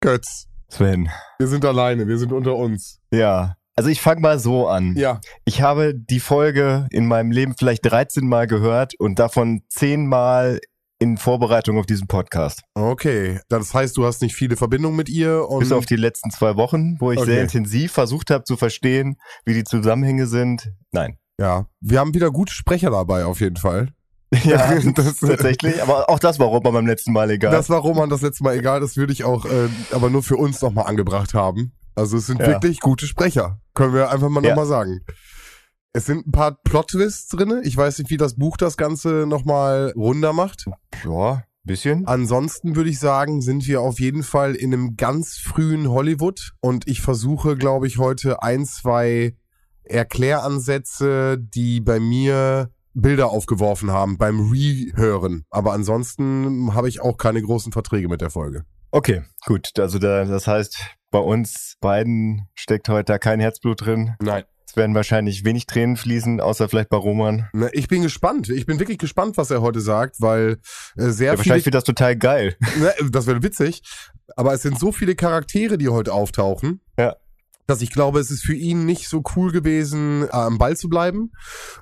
[0.00, 1.08] Götz, Sven.
[1.38, 3.00] wir sind alleine, wir sind unter uns.
[3.12, 3.56] Ja.
[3.76, 4.94] Also ich fange mal so an.
[4.96, 5.20] Ja.
[5.44, 10.60] Ich habe die Folge in meinem Leben vielleicht 13 Mal gehört und davon 10 Mal
[11.00, 12.62] in Vorbereitung auf diesen Podcast.
[12.74, 13.38] Okay.
[13.48, 16.56] Das heißt, du hast nicht viele Verbindungen mit ihr und Bis auf die letzten zwei
[16.56, 17.30] Wochen, wo ich Okay.
[17.30, 20.72] sehr intensiv versucht habe zu verstehen, wie die Zusammenhänge sind.
[20.90, 21.16] Nein.
[21.40, 23.90] ja, wir haben wieder gute Sprecher dabei auf jeden Fall.
[24.44, 25.82] Ja, Das- tatsächlich.
[25.82, 27.50] Aber auch das war Roman beim letzten Mal egal.
[27.52, 30.36] Das war Roman das letzte Mal egal, das würde ich auch äh, aber nur für
[30.36, 31.72] uns nochmal angebracht haben.
[31.94, 32.46] Also es sind Ja.
[32.48, 34.50] wirklich gute Sprecher, können wir einfach mal Ja.
[34.50, 35.00] nochmal sagen.
[35.94, 37.62] Es sind ein paar Plot-Twists drinne.
[37.64, 40.66] Ich weiß nicht, wie das Buch das Ganze nochmal runder macht.
[41.04, 42.06] ja, bisschen.
[42.06, 46.86] Ansonsten würde ich sagen, sind wir auf jeden Fall in einem ganz frühen Hollywood und
[46.86, 49.34] ich versuche, glaube ich, heute ein, zwei
[49.84, 52.70] Erkläransätze, die bei mir
[53.00, 55.44] Bilder aufgeworfen haben beim Rehören.
[55.50, 58.64] Aber ansonsten habe ich auch keine großen Verträge mit der Folge.
[58.90, 59.68] Okay, gut.
[59.78, 60.78] Also da, das heißt,
[61.10, 64.14] bei uns beiden steckt heute da kein Herzblut drin.
[64.20, 64.44] Nein.
[64.66, 67.48] Es werden wahrscheinlich wenig Tränen fließen, außer vielleicht bei Roman.
[67.54, 68.50] Ne, Ich bin gespannt.
[68.50, 70.58] Ich bin wirklich gespannt, was er heute sagt, weil
[70.96, 72.56] äh, sehr Ja, viele wahrscheinlich wird das total geil.
[72.78, 73.82] Ne, das wäre witzig.
[74.36, 76.80] Aber es sind so viele Charaktere, die heute auftauchen.
[76.98, 77.16] Ja.
[77.68, 80.88] Dass ich glaube, es ist für ihn nicht so cool gewesen, äh, am Ball zu
[80.88, 81.32] bleiben.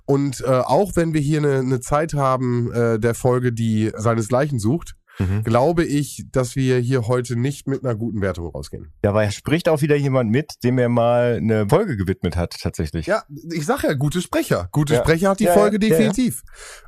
[0.05, 4.59] Und äh, auch wenn wir hier eine, eine Zeit haben äh, der Folge, die seinesgleichen
[4.59, 5.45] sucht, Mhm.
[5.45, 8.93] glaube ich, dass wir hier heute nicht mit einer guten Wertung rausgehen.
[9.03, 13.07] Ja, aber spricht auch wieder jemand mit, dem er mal eine Folge gewidmet hat, tatsächlich.
[13.07, 14.69] Ja, ich sag ja, gute Sprecher.
[14.73, 15.01] Gute Ja.
[15.01, 16.43] Sprecher hat die Ja, Folge ja, definitiv.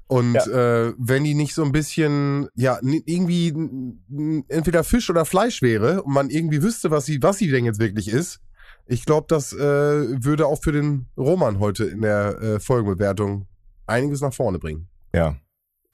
[0.08, 3.54] Und äh, wenn die nicht so ein bisschen, ja, irgendwie
[4.48, 7.80] entweder Fisch oder Fleisch wäre und man irgendwie wüsste, was sie, was sie denn jetzt
[7.80, 8.40] wirklich ist,
[8.88, 13.46] ich glaube, das äh, würde auch für den Roman heute in der äh, Folgenbewertung
[13.86, 14.88] einiges nach vorne bringen.
[15.14, 15.36] Ja.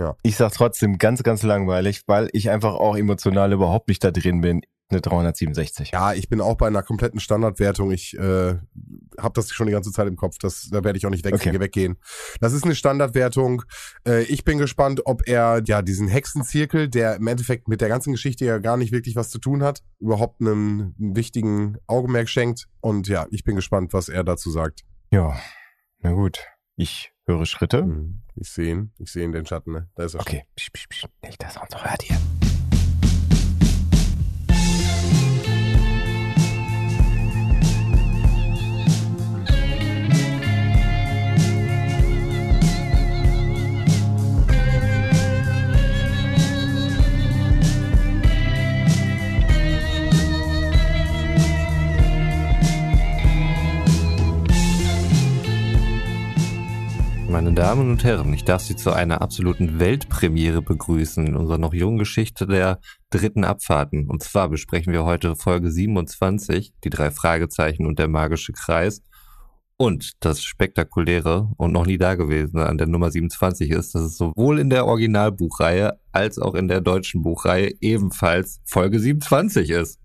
[0.00, 0.16] Ja.
[0.22, 4.40] Ich sag trotzdem ganz, ganz langweilig, weil ich einfach auch emotional überhaupt nicht da drin
[4.40, 4.62] bin.
[4.94, 5.90] Eine 367.
[5.90, 7.90] Ja, ich bin auch bei einer kompletten Standardwertung.
[7.90, 8.54] Ich äh,
[9.18, 10.38] habe das schon die ganze Zeit im Kopf.
[10.38, 11.58] Das, da werde ich auch nicht weg, Okay.
[11.58, 11.96] weggehen.
[12.40, 13.62] Das ist eine Standardwertung.
[14.06, 18.12] Äh, ich bin gespannt, ob er ja diesen Hexenzirkel, der im Endeffekt mit der ganzen
[18.12, 22.68] Geschichte ja gar nicht wirklich was zu tun hat, überhaupt einen, einen wichtigen Augenmerk schenkt.
[22.80, 24.82] Und ja, ich bin gespannt, was er dazu sagt.
[25.10, 25.36] Ja.
[26.00, 26.38] Na gut.
[26.76, 27.82] Ich höre Schritte.
[27.82, 28.22] Mhm.
[28.36, 28.92] Ich sehe ihn.
[28.98, 29.72] Ich sehe ihn, den Schatten.
[29.72, 29.88] Ne?
[29.94, 30.20] Da ist er.
[30.20, 30.44] Okay.
[30.56, 31.04] Psch, psch, psch.
[31.22, 32.16] Nicht, dass er uns hört hier.
[57.34, 61.74] Meine Damen und Herren, ich darf Sie zu einer absoluten Weltpremiere begrüßen in unserer noch
[61.74, 62.78] jungen Geschichte der
[63.10, 64.08] dritten Abfahrten.
[64.08, 69.02] Und zwar besprechen wir heute Folge 27, die drei Fragezeichen und der magische Kreis.
[69.76, 74.60] Und das Spektakuläre und noch nie dagewesene an der Nummer 27 ist, dass es sowohl
[74.60, 79.98] in der Originalbuchreihe als auch in der deutschen Buchreihe ebenfalls Folge 27 ist.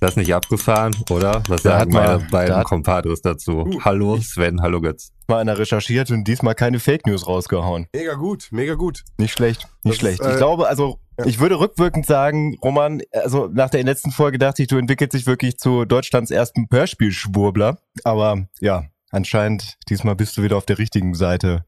[0.00, 1.42] Das nicht abgefahren, oder?
[1.48, 3.68] Was Da sagen hat man- meine beiden Compadres dazu?
[3.84, 5.10] hallo Sven, hallo Götz.
[5.26, 7.86] Mal einer recherchiert und diesmal keine Fake News rausgehauen.
[7.92, 9.02] Mega gut, mega gut.
[9.18, 10.20] Nicht schlecht, nicht Das ist, schlecht.
[10.20, 11.26] äh, ich glaube, also ja.
[11.26, 15.26] ich würde rückwirkend sagen, Roman, also nach der letzten Folge dachte ich, du entwickelst dich
[15.26, 17.78] wirklich zu Deutschlands ersten Hörspielschwurbler.
[18.04, 21.64] Aber ja, anscheinend diesmal bist du wieder auf der richtigen Seite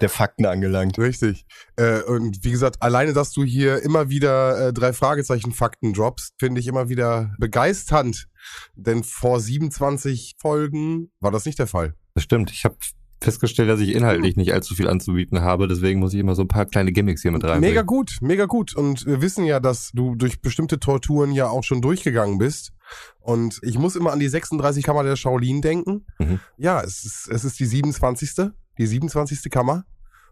[0.00, 0.98] der Fakten angelangt.
[0.98, 1.44] Richtig.
[1.76, 6.34] Äh, und wie gesagt, alleine, dass du hier immer wieder äh, drei Fragezeichen Fakten droppst,
[6.38, 8.28] finde ich immer wieder begeisternd.
[8.74, 11.94] Denn vor 27 Folgen war das nicht der Fall.
[12.14, 12.50] Das stimmt.
[12.50, 12.76] Ich habe
[13.22, 15.68] festgestellt, dass ich inhaltlich nicht allzu viel anzubieten habe.
[15.68, 17.70] Deswegen muss ich immer so ein paar kleine Gimmicks hier mit reinbringen.
[17.70, 18.74] Mega gut, mega gut.
[18.74, 22.72] Und wir wissen ja, dass du durch bestimmte Torturen ja auch schon durchgegangen bist.
[23.20, 26.06] Und ich muss immer an die 36 Kammer der Shaolin denken.
[26.18, 26.40] Mhm.
[26.56, 28.50] Ja, es ist, es ist die 27.
[28.78, 29.50] Die 27.
[29.50, 29.84] Kammer.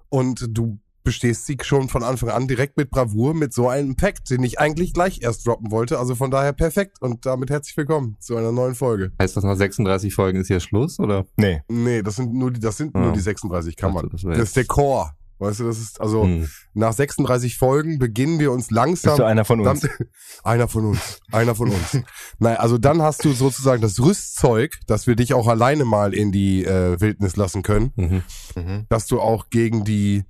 [0.08, 4.28] Und du bestehst sie schon von Anfang an direkt mit Bravour, mit so einem Pact,
[4.30, 5.98] den ich eigentlich gleich erst droppen wollte.
[5.98, 7.00] Also von daher perfekt.
[7.00, 9.12] Und damit herzlich willkommen zu einer neuen Folge.
[9.20, 11.24] Heißt das nach 36 Folgen ist hier Schluss, oder?
[11.36, 11.62] Nee.
[11.68, 13.00] Nee, das sind nur die, das sind Ja.
[13.00, 14.10] nur die 36 Kammern.
[14.12, 15.12] Das Das, wär ist der Core.
[15.40, 16.48] Weißt du, das ist, also, Hm.
[16.74, 19.12] nach 36 Folgen beginnen wir uns langsam.
[19.12, 19.80] Bist du einer von uns?
[19.80, 19.90] Dann,
[20.44, 21.20] einer von uns.
[21.32, 21.98] Einer von uns.
[22.38, 26.30] Nein, also dann hast du sozusagen das Rüstzeug, dass wir dich auch alleine mal in
[26.30, 27.92] die äh, Wildnis lassen können.
[27.96, 28.22] Mhm.
[28.54, 28.86] Mhm.
[28.88, 30.24] Dass du auch gegen die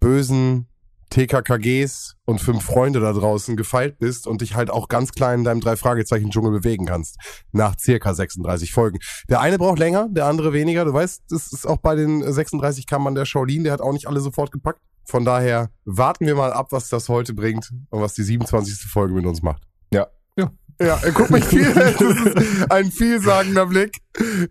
[0.00, 0.67] bösen
[1.10, 5.44] TKKGs und fünf Freunde da draußen gefeilt bist und dich halt auch ganz klein in
[5.44, 7.16] deinem Drei-Fragezeichen-Dschungel bewegen kannst.
[7.52, 8.98] Nach circa 36 Folgen.
[9.28, 10.84] Der eine braucht länger, der andere weniger.
[10.84, 14.06] Du weißt, das ist auch bei den 36 Kammern der Shaolin, der hat auch nicht
[14.06, 14.80] alle sofort gepackt.
[15.04, 18.90] Von daher warten wir mal ab, was das heute bringt und was die 27.
[18.90, 19.62] Folge mit uns macht.
[20.80, 21.72] Ja, er guckt mich viel.
[21.74, 23.96] Das ist ein vielsagender Blick.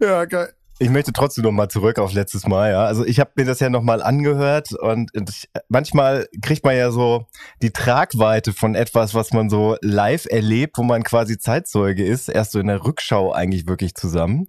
[0.01, 0.54] Ja, geil.
[0.79, 2.85] Ich möchte trotzdem noch mal zurück auf letztes Mal, ja.
[2.85, 6.91] Also ich habe mir das ja noch mal angehört und ich, manchmal kriegt man ja
[6.91, 7.25] so
[7.63, 12.51] die Tragweite von etwas, was man so live erlebt, wo man quasi Zeitzeuge ist, erst
[12.51, 14.45] so in der Rückschau eigentlich wirklich zusammen.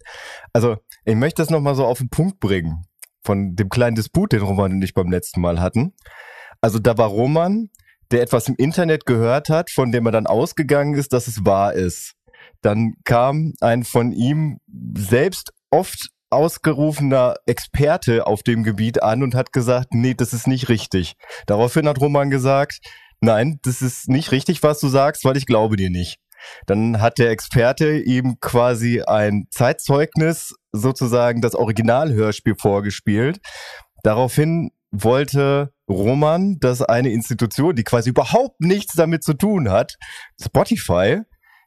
[0.52, 0.76] Also
[1.06, 2.84] ich möchte das noch mal so auf den Punkt bringen
[3.24, 5.94] von dem kleinen Disput, den Roman und ich beim letzten Mal hatten.
[6.60, 7.70] Also da war Roman,
[8.10, 11.72] der etwas im Internet gehört hat, von dem er dann ausgegangen ist, dass es wahr
[11.72, 12.14] ist.
[12.60, 14.58] Dann kam ein von ihm
[14.94, 20.68] selbst oft ausgerufener Experte auf dem Gebiet an und hat gesagt, nee, das ist nicht
[20.68, 21.14] richtig.
[21.46, 22.80] Daraufhin hat Roman gesagt,
[23.20, 26.18] nein, das ist nicht richtig, was du sagst, weil ich glaube dir nicht.
[26.66, 33.40] Dann hat der Experte ihm quasi ein Zeitzeugnis, sozusagen das Originalhörspiel vorgespielt.
[34.02, 39.96] Daraufhin wollte Roman, dass eine Institution, die quasi überhaupt nichts damit zu tun hat,
[40.40, 41.22] Spotify,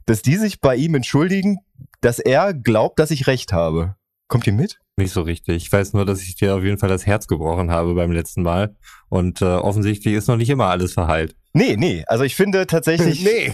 [0.06, 1.58] dass die sich bei ihm entschuldigen,
[2.02, 3.96] dass er glaubt, dass ich recht habe.
[4.32, 4.80] Kommt ihr mit?
[4.96, 5.58] Nicht so richtig.
[5.58, 8.44] Ich weiß nur, dass ich dir auf jeden Fall das Herz gebrochen habe beim letzten
[8.44, 8.78] Mal.
[9.10, 11.36] Und äh, offensichtlich ist noch nicht immer alles verheilt.
[11.54, 12.04] Nee, nee.
[12.08, 13.54] Also ich finde tatsächlich, Nee.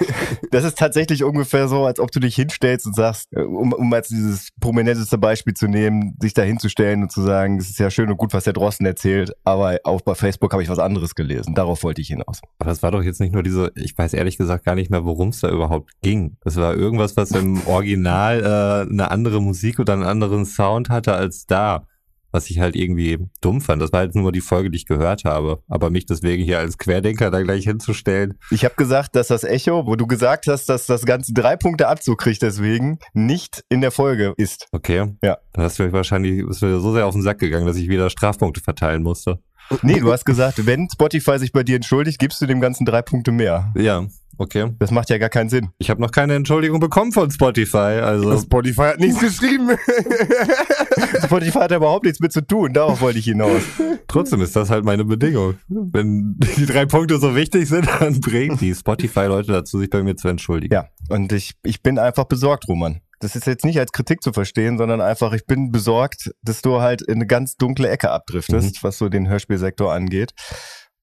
[0.50, 3.92] das ist tatsächlich ungefähr so, als ob du dich hinstellst und sagst, äh, um, um
[3.92, 7.90] als dieses prominenteste Beispiel zu nehmen, sich da hinzustellen und zu sagen, es ist ja
[7.90, 11.14] schön und gut, was der Drosten erzählt, aber auch bei Facebook habe ich was anderes
[11.14, 11.54] gelesen.
[11.54, 12.40] Darauf wollte ich hinaus.
[12.58, 15.04] Aber das war doch jetzt nicht nur diese, ich weiß ehrlich gesagt gar nicht mehr,
[15.04, 16.36] worum es da überhaupt ging.
[16.44, 21.14] Das war irgendwas, was im Original äh, eine andere Musik oder einen anderen Sound hatte
[21.14, 21.86] als da.
[22.30, 23.80] Was ich halt irgendwie dumm fand.
[23.80, 25.62] Das war halt nur die Folge, die ich gehört habe.
[25.68, 28.34] Aber mich deswegen hier als Querdenker da gleich hinzustellen.
[28.50, 31.88] Ich habe gesagt, dass das Echo, wo du gesagt hast, dass das Ganze drei Punkte
[31.88, 34.66] Abzug kriegt deswegen, nicht in der Folge ist.
[34.72, 35.16] Okay.
[35.22, 35.38] Ja.
[35.52, 37.88] Dann hast du mich wahrscheinlich ist mir so sehr auf den Sack gegangen, dass ich
[37.88, 39.40] wieder Strafpunkte verteilen musste.
[39.82, 43.02] Nee, du hast gesagt, wenn Spotify sich bei dir entschuldigt, gibst du dem Ganzen drei
[43.02, 43.72] Punkte mehr.
[43.76, 44.06] Ja,
[44.38, 44.70] okay.
[44.78, 45.68] Das macht ja gar keinen Sinn.
[45.78, 48.00] Ich habe noch keine Entschuldigung bekommen von Spotify.
[48.02, 49.70] Also Spotify hat nichts geschrieben.
[51.24, 53.62] Spotify hat ja überhaupt nichts mit zu tun, darauf wollte ich hinaus.
[54.08, 55.54] trotzdem ist das halt meine Bedingung.
[55.68, 60.16] Wenn die drei Punkte so wichtig sind, dann bringt die Spotify-Leute dazu, sich bei mir
[60.16, 60.72] zu entschuldigen.
[60.72, 63.00] Ja, und ich, ich bin einfach besorgt, Roman.
[63.20, 66.80] Das ist jetzt nicht als Kritik zu verstehen, sondern einfach, ich bin besorgt, dass du
[66.80, 70.34] halt in eine ganz dunkle Ecke abdriftest, was so den Hörspielsektor angeht.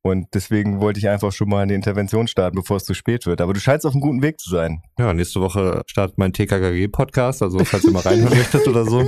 [0.05, 3.41] Und deswegen wollte ich einfach schon mal eine Intervention starten, bevor es zu spät wird.
[3.41, 4.83] Aber du scheinst auf einem guten Weg zu sein.
[4.99, 9.03] Ja, nächste Woche startet mein TKKG-Podcast, also falls ihr mal reinhören möchtet oder so.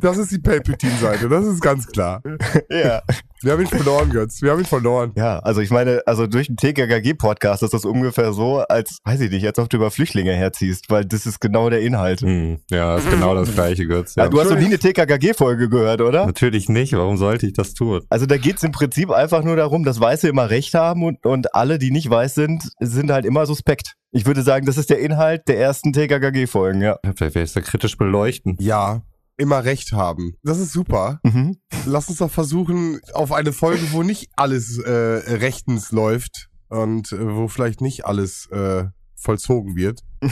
[0.00, 2.20] Das ist die Palpatine-Seite, das ist ganz klar.
[2.68, 3.00] Ja.
[3.40, 4.42] Wir haben ihn verloren, Götz.
[4.42, 5.12] Wir haben ihn verloren.
[5.14, 9.30] Ja, also ich meine, also durch den TKKG-Podcast ist das ungefähr so, als, weiß ich
[9.30, 12.22] nicht, als ob du über Flüchtlinge herziehst, weil das ist genau der Inhalt.
[12.22, 14.16] Hm, ja, ist genau das gleiche, Götz.
[14.16, 14.24] Ja.
[14.24, 14.28] Ja.
[14.30, 16.26] Du hast noch nie eine TKKG-Folge gehört, oder?
[16.26, 18.00] Natürlich nicht, warum sollte ich das tun?
[18.08, 21.54] Also da geht's im Prinzip einfach nur darum, dass Weiße immer Recht haben und, und
[21.54, 23.92] alle, die nicht weiß sind, sind halt immer suspekt.
[24.10, 26.96] Ich würde sagen, das ist der Inhalt der ersten TKKG-Folgen, ja.
[27.04, 28.56] Ja, Vielleicht werde ich da kritisch beleuchten.
[28.58, 29.02] Ja,
[29.36, 30.34] immer recht haben.
[30.42, 31.20] Das ist super.
[31.24, 31.58] Mhm.
[31.84, 37.34] Lass uns doch versuchen, auf eine Folge, wo nicht alles äh, rechtens läuft und äh,
[37.36, 38.84] wo vielleicht nicht alles äh,
[39.14, 40.00] vollzogen wird.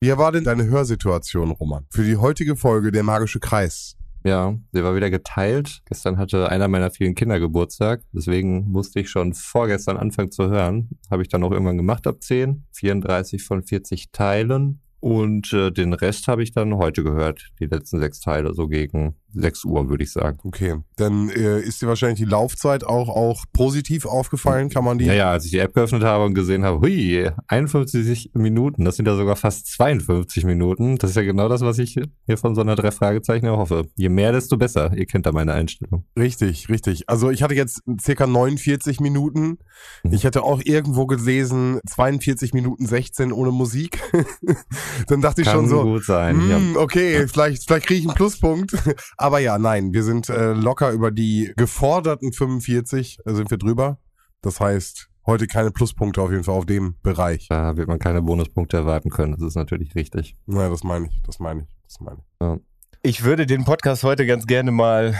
[0.00, 1.84] Wie war denn deine Hörsituation, Roman?
[1.90, 3.96] Für die heutige Folge Der magische Kreis.
[4.22, 5.80] Ja, der war wieder geteilt.
[5.86, 8.02] Gestern hatte einer meiner vielen Kinder Geburtstag.
[8.12, 10.90] Deswegen musste ich schon vorgestern anfangen zu hören.
[11.10, 12.66] Habe ich dann auch irgendwann gemacht ab 10.
[12.72, 14.82] 34 von 40 Teilen.
[15.00, 17.50] Und äh, den Rest habe ich dann heute gehört.
[17.58, 20.38] Die letzten sechs Teile, so gegen 6 Uhr, würde ich sagen.
[20.42, 24.68] Okay, dann äh, ist dir wahrscheinlich die Laufzeit auch, auch positiv aufgefallen.
[24.70, 25.06] Kann man die?
[25.06, 28.96] Ja, ja, als ich die App geöffnet habe und gesehen habe, hui, 51 Minuten, das
[28.96, 30.96] sind ja sogar fast 52 Minuten.
[30.96, 31.96] Das ist ja genau das, was ich
[32.26, 33.86] hier von so einer drei Fragezeichen erhoffe.
[33.96, 34.92] Je mehr, desto besser.
[34.96, 36.04] Ihr kennt da meine Einstellung.
[36.18, 37.08] Richtig, richtig.
[37.08, 39.58] Also ich hatte jetzt circa 49 Minuten.
[40.02, 40.12] Mhm.
[40.12, 44.00] Ich hätte auch irgendwo gelesen 42 Minuten 16 ohne Musik.
[45.08, 46.40] dann dachte ich Kann schon so, gut sein.
[46.40, 46.80] hm, Ja.
[46.80, 48.72] okay, vielleicht, vielleicht kriege ich einen Pluspunkt.
[49.20, 53.98] Aber ja, nein, wir sind äh, locker über die geforderten 45, äh, sind wir drüber.
[54.40, 57.46] Das heißt, heute keine Pluspunkte auf jeden Fall auf dem Bereich.
[57.50, 59.32] Da wird man keine Bonuspunkte erwarten können.
[59.32, 60.36] Das ist natürlich richtig.
[60.46, 62.62] Naja, das meine ich, das meine ich, das meine ich.
[63.02, 65.14] Ich würde den Podcast heute ganz gerne mal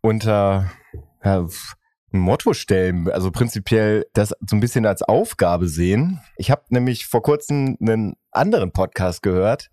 [0.00, 0.70] unter
[1.22, 1.46] ja,
[2.14, 6.20] ein Motto stellen, also prinzipiell das so ein bisschen als Aufgabe sehen.
[6.38, 9.68] Ich habe nämlich vor kurzem einen anderen Podcast gehört,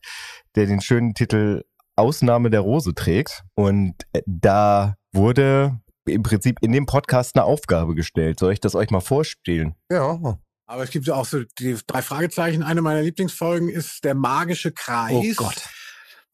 [0.56, 1.64] der den schönen Titel
[1.96, 3.44] Ausnahme der Rose trägt.
[3.56, 8.40] Und äh, da wurde im Prinzip in dem Podcast eine Aufgabe gestellt.
[8.40, 9.76] Soll ich das euch mal vorstellen?
[9.92, 10.20] Ja,
[10.66, 12.64] Aber es gibt ja auch so die drei Fragezeichen.
[12.64, 15.14] Eine meiner Lieblingsfolgen ist der magische Kreis.
[15.14, 15.64] Oh Gott.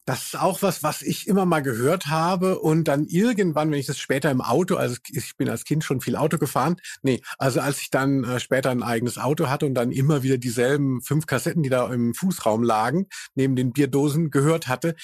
[0.06, 3.86] Das ist auch was, was ich immer mal gehört habe und dann irgendwann, wenn ich
[3.86, 7.60] das später im Auto, also ich bin als Kind schon viel Auto gefahren, nee, also
[7.60, 11.26] als ich dann äh, später ein eigenes Auto hatte und dann immer wieder dieselben fünf
[11.26, 14.96] Kassetten, die da im Fußraum lagen, neben den Bierdosen gehört hatte,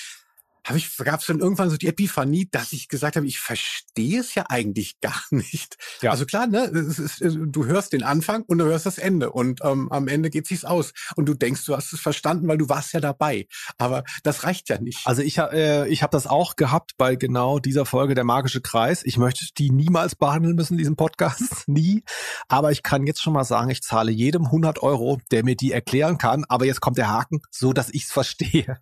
[0.66, 4.20] habe ich, gab es dann irgendwann so die Epiphanie, dass ich gesagt habe, ich verstehe
[4.20, 5.76] es ja eigentlich gar nicht.
[6.02, 6.10] Ja.
[6.10, 9.90] Also klar, ne, ist, du hörst den Anfang und du hörst das Ende und ähm,
[9.92, 12.92] am Ende geht sich's aus und du denkst, du hast es verstanden, weil du warst
[12.92, 13.46] ja dabei.
[13.78, 15.06] Aber das reicht ja nicht.
[15.06, 18.60] Also ich habe äh, ich habe das auch gehabt bei genau dieser Folge der magische
[18.60, 19.02] Kreis.
[19.04, 22.02] Ich möchte die niemals behandeln müssen, diesen Podcast, nie.
[22.48, 25.72] Aber ich kann jetzt schon mal sagen, ich zahle jedem 100 Euro, der mir die
[25.72, 26.44] erklären kann.
[26.48, 28.78] Aber jetzt kommt der Haken, so dass ich's verstehe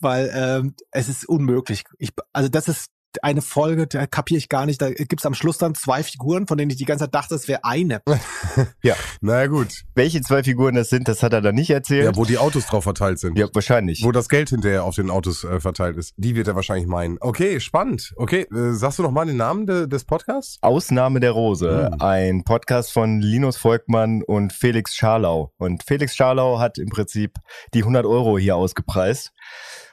[0.00, 1.84] weil ähm, es ist unmöglich.
[1.98, 2.90] Ich, also das ist
[3.22, 4.80] eine Folge, da kapiere ich gar nicht.
[4.80, 7.48] Da gibt's am Schluss dann zwei Figuren, von denen ich die ganze Zeit dachte, es
[7.48, 8.02] wäre eine.
[8.82, 8.94] ja.
[9.20, 9.84] Naja, gut.
[9.94, 12.04] Welche zwei Figuren das sind, das hat er dann nicht erzählt.
[12.04, 13.38] Ja, wo die Autos drauf verteilt sind.
[13.38, 14.02] Ja, wahrscheinlich.
[14.04, 16.14] Wo das Geld hinterher auf den Autos äh, verteilt ist.
[16.16, 17.16] Die wird er wahrscheinlich meinen.
[17.20, 18.12] Okay, spannend.
[18.16, 20.58] Okay, äh, sagst du noch mal den Namen de des Podcasts?
[20.60, 21.90] Ausnahme der Rose.
[21.92, 22.02] Hm.
[22.02, 25.52] Ein Podcast von Linus Volkmann und Felix Scharlau.
[25.56, 27.34] Und Felix Scharlau hat im Prinzip
[27.74, 29.32] die 100 Euro hier ausgepreist.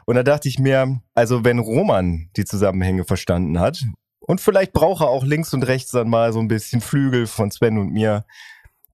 [0.06, 3.84] Und da dachte ich mir, also wenn Roman die Zusammenhänge verstanden hat
[4.20, 7.52] und vielleicht braucht er auch links und rechts dann mal so ein bisschen Flügel von
[7.52, 8.26] Sven und mir,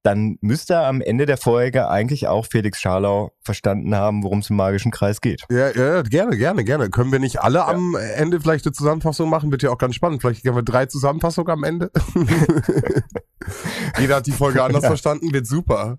[0.04, 4.50] dann müsste er am Ende der Folge eigentlich auch Felix Scharlau verstanden haben, worum es
[4.50, 5.44] im magischen Kreis geht.
[5.52, 6.90] Ja, ja, gerne, gerne, gerne.
[6.90, 7.68] Können wir nicht alle ja.
[7.68, 9.52] am Ende vielleicht eine Zusammenfassung machen?
[9.52, 10.22] Wird ja auch ganz spannend.
[10.22, 11.92] Vielleicht können wir drei Zusammenfassungen am Ende.
[14.00, 14.90] Jeder hat die Folge anders ja.
[14.90, 15.98] verstanden, wird super.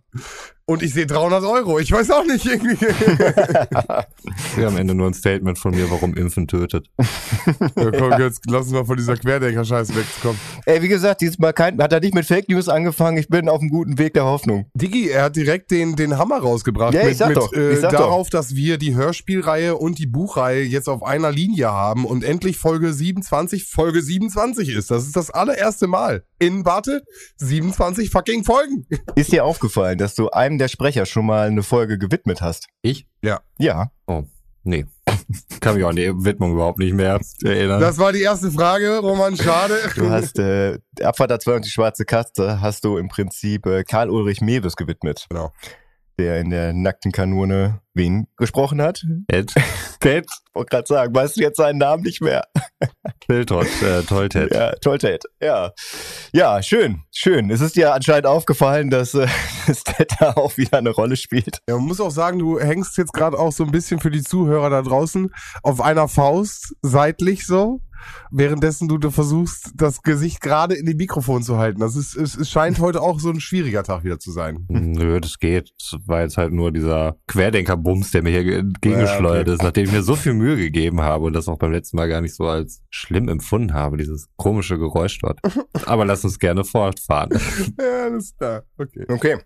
[0.65, 1.81] Und ich sehe 300 Euro.
[1.81, 2.81] Ich weiß auch nicht irgendwie.
[4.57, 6.89] Wir haben am Ende nur ein Statement von mir, warum Impfen tötet.
[7.77, 10.39] ja, komm, jetzt lass uns mal von dieser Querdenker-Scheiße wegkommen.
[10.65, 13.19] Ey, wie gesagt, diesmal kein, hat er nicht mit Fake News angefangen.
[13.19, 14.71] Ich bin auf einem guten Weg der Hoffnung.
[14.75, 16.95] Digi, er hat direkt den, den Hammer rausgebracht.
[16.95, 17.53] Ja, ich sag mit, doch.
[17.53, 18.39] Äh, ich sag darauf, doch.
[18.39, 22.93] dass wir die Hörspielreihe und die Buchreihe jetzt auf einer Linie haben und endlich Folge
[22.93, 24.93] 27 Folge 27 ist.
[24.93, 26.25] Das ist das allererste Mal.
[26.39, 27.03] In, warte,
[27.37, 28.87] 27 fucking Folgen.
[29.15, 32.69] Ist dir aufgefallen, dass du einem der Sprecher schon mal eine Folge gewidmet hast?
[32.83, 33.07] Ich?
[33.23, 33.41] Ja.
[33.59, 33.91] Ja.
[34.07, 34.25] Oh,
[34.62, 34.87] nee.
[35.61, 37.81] Kann mich auch an die Widmung überhaupt nicht mehr erinnern.
[37.81, 39.79] Das war die erste Frage, Roman, schade.
[39.97, 44.11] Du hast äh, Abfahrt 2 und die schwarze Katze hast du im Prinzip äh, Karl
[44.11, 45.27] Ulrich Mewes gewidmet.
[45.29, 45.53] Genau.
[46.19, 49.04] Der in der nackten Kanone wen gesprochen hat?
[49.28, 49.52] Ed.
[50.00, 50.26] Ted.
[50.52, 52.45] Wollte gerade sagen, weißt du jetzt seinen Namen nicht mehr?
[53.26, 54.54] Philtot, äh, Tolltet.
[54.54, 55.73] Ja, Tolltet, ja.
[56.33, 57.50] Ja, schön, schön.
[57.50, 59.26] Es ist dir anscheinend aufgefallen, dass äh,
[59.66, 61.59] das Ted da auch wieder eine Rolle spielt.
[61.69, 64.23] Ja, man muss auch sagen, du hängst jetzt gerade auch so ein bisschen für die
[64.23, 65.31] Zuhörer da draußen
[65.62, 67.81] auf einer Faust, seitlich so,
[68.30, 71.80] währenddessen du, du versuchst, das Gesicht gerade in die Mikrofon zu halten.
[71.80, 74.66] Das ist, es, es scheint heute auch so ein schwieriger Tag wieder zu sein.
[74.68, 75.73] Nö, das geht.
[75.78, 79.54] Das war jetzt halt nur dieser Querdenker-Bums, der mir hier entgegengeschleudert ja, okay.
[79.54, 82.09] ist, nachdem ich mir so viel Mühe gegeben habe und das auch beim letzten Mal
[82.09, 85.40] gar nicht so als schlimm empfunden habe, dieses komische Geräusch dort.
[85.87, 87.30] Aber lass uns gerne fortfahren.
[87.78, 88.62] ja, das ist da.
[88.78, 89.06] Okay.
[89.09, 89.37] Okay.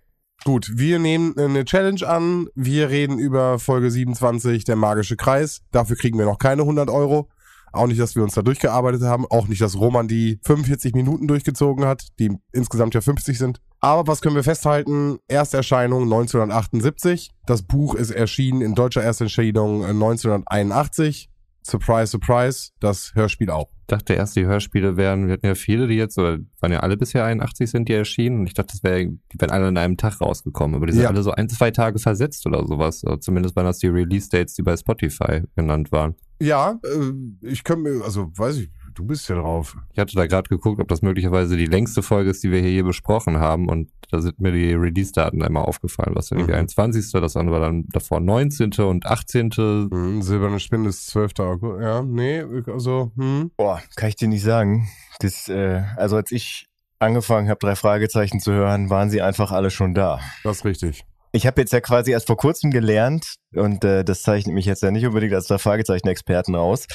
[0.44, 2.48] Gut, wir nehmen eine Challenge an.
[2.54, 5.62] Wir reden über Folge 27, der magische Kreis.
[5.72, 7.28] Dafür kriegen wir noch keine 100 Euro.
[7.76, 9.26] Auch nicht, dass wir uns da durchgearbeitet haben.
[9.26, 13.60] Auch nicht, dass Roman die 45 Minuten durchgezogen hat, die insgesamt ja 50 sind.
[13.80, 15.18] Aber was können wir festhalten?
[15.28, 17.30] Ersterscheinung 1978.
[17.46, 21.30] Das Buch ist erschienen in deutscher Ersterscheinung 1981.
[21.66, 23.68] Surprise, surprise, das Hörspiel auch.
[23.80, 26.80] Ich dachte erst, die Hörspiele wären, wir hatten ja viele, die jetzt, oder waren ja
[26.80, 28.40] alle bisher 81 sind, die erschienen.
[28.40, 30.76] Und ich dachte, das wäre, die wären alle an einem Tag rausgekommen.
[30.76, 31.08] Aber die sind ja.
[31.08, 33.04] alle so ein, zwei Tage versetzt oder sowas.
[33.04, 36.14] Oder zumindest waren das die Release-Dates, die bei Spotify genannt waren.
[36.40, 37.12] Ja, äh,
[37.48, 39.76] ich kann mir, also weiß ich, du bist ja drauf.
[39.92, 42.72] Ich hatte da gerade geguckt, ob das möglicherweise die längste Folge ist, die wir hier
[42.72, 43.68] je besprochen haben.
[43.68, 46.14] Und da sind mir die Release-Daten einmal aufgefallen.
[46.14, 46.46] Was denn mhm.
[46.46, 47.12] die 21.
[47.12, 48.72] Das andere war dann davor 19.
[48.78, 49.50] und 18.
[49.90, 51.32] Mhm, Silberne Spinne ist 12.
[51.38, 51.82] August.
[51.82, 53.50] Ja, nee, also, hm.
[53.56, 54.88] Boah, kann ich dir nicht sagen.
[55.20, 56.66] Das, äh, also als ich
[56.98, 60.20] angefangen habe, drei Fragezeichen zu hören, waren sie einfach alle schon da.
[60.42, 61.04] Das ist richtig.
[61.36, 64.82] Ich habe jetzt ja quasi erst vor kurzem gelernt, und äh, das zeichnet mich jetzt
[64.82, 66.86] ja nicht unbedingt als der Fragezeichen-Experten aus,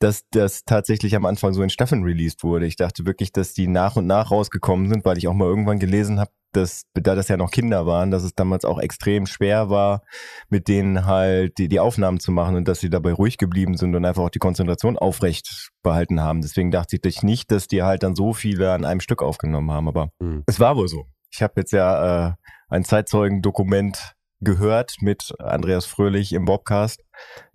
[0.00, 2.66] dass das tatsächlich am Anfang so in Staffeln released wurde.
[2.66, 5.78] Ich dachte wirklich, dass die nach und nach rausgekommen sind, weil ich auch mal irgendwann
[5.78, 9.70] gelesen habe, dass, da das ja noch Kinder waren, dass es damals auch extrem schwer
[9.70, 10.02] war,
[10.50, 13.94] mit denen halt die, die Aufnahmen zu machen und dass sie dabei ruhig geblieben sind
[13.94, 16.42] und einfach auch die Konzentration aufrecht behalten haben.
[16.42, 19.88] Deswegen dachte ich nicht, dass die halt dann so viele an einem Stück aufgenommen haben,
[19.88, 20.44] aber mhm.
[20.46, 21.06] es war wohl so.
[21.32, 22.32] Ich habe jetzt ja äh,
[22.68, 27.04] ein Zeitzeugendokument gehört mit Andreas Fröhlich im Bobcast,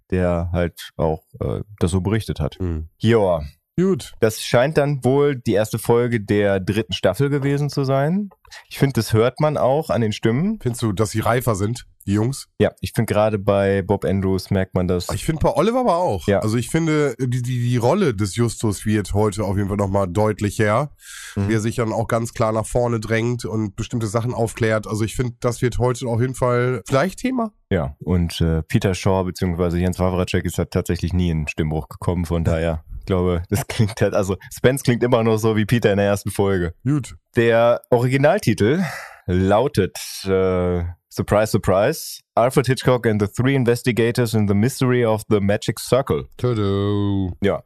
[0.09, 2.57] der halt auch äh, das so berichtet hat.
[2.59, 2.89] Mhm.
[2.97, 3.43] Joa,
[3.77, 4.13] Gut.
[4.19, 8.29] Das scheint dann wohl die erste Folge der dritten Staffel gewesen zu sein.
[8.69, 10.59] Ich finde, das hört man auch an den Stimmen.
[10.61, 12.49] Findest du, dass sie reifer sind, die Jungs?
[12.59, 15.07] Ja, ich finde gerade bei Bob Andrews merkt man das.
[15.13, 16.27] Ich finde bei Oliver aber auch.
[16.27, 16.39] Ja.
[16.39, 20.07] Also ich finde, die, die, die Rolle des Justus wird heute auf jeden Fall nochmal
[20.09, 20.91] deutlicher.
[21.37, 21.47] Mhm.
[21.47, 24.85] Wie er sich dann auch ganz klar nach vorne drängt und bestimmte Sachen aufklärt.
[24.85, 27.53] Also ich finde, das wird heute auf jeden Fall vielleicht Thema.
[27.69, 29.77] Ja, und äh, Peter Shaw bzw.
[29.77, 32.83] Jens Wawracek ist halt tatsächlich nie in Stimmbruch gekommen, von daher.
[33.11, 36.05] Ich glaube, das klingt halt, also Spence klingt immer noch so wie Peter in der
[36.05, 36.73] ersten Folge.
[36.85, 37.15] Gut.
[37.35, 38.85] Der Originaltitel
[39.25, 45.41] lautet äh, Surprise, Surprise, Alfred Hitchcock and the Three Investigators in the Mystery of the
[45.41, 46.29] Magic Circle.
[46.37, 47.33] Tada.
[47.43, 47.63] Ja,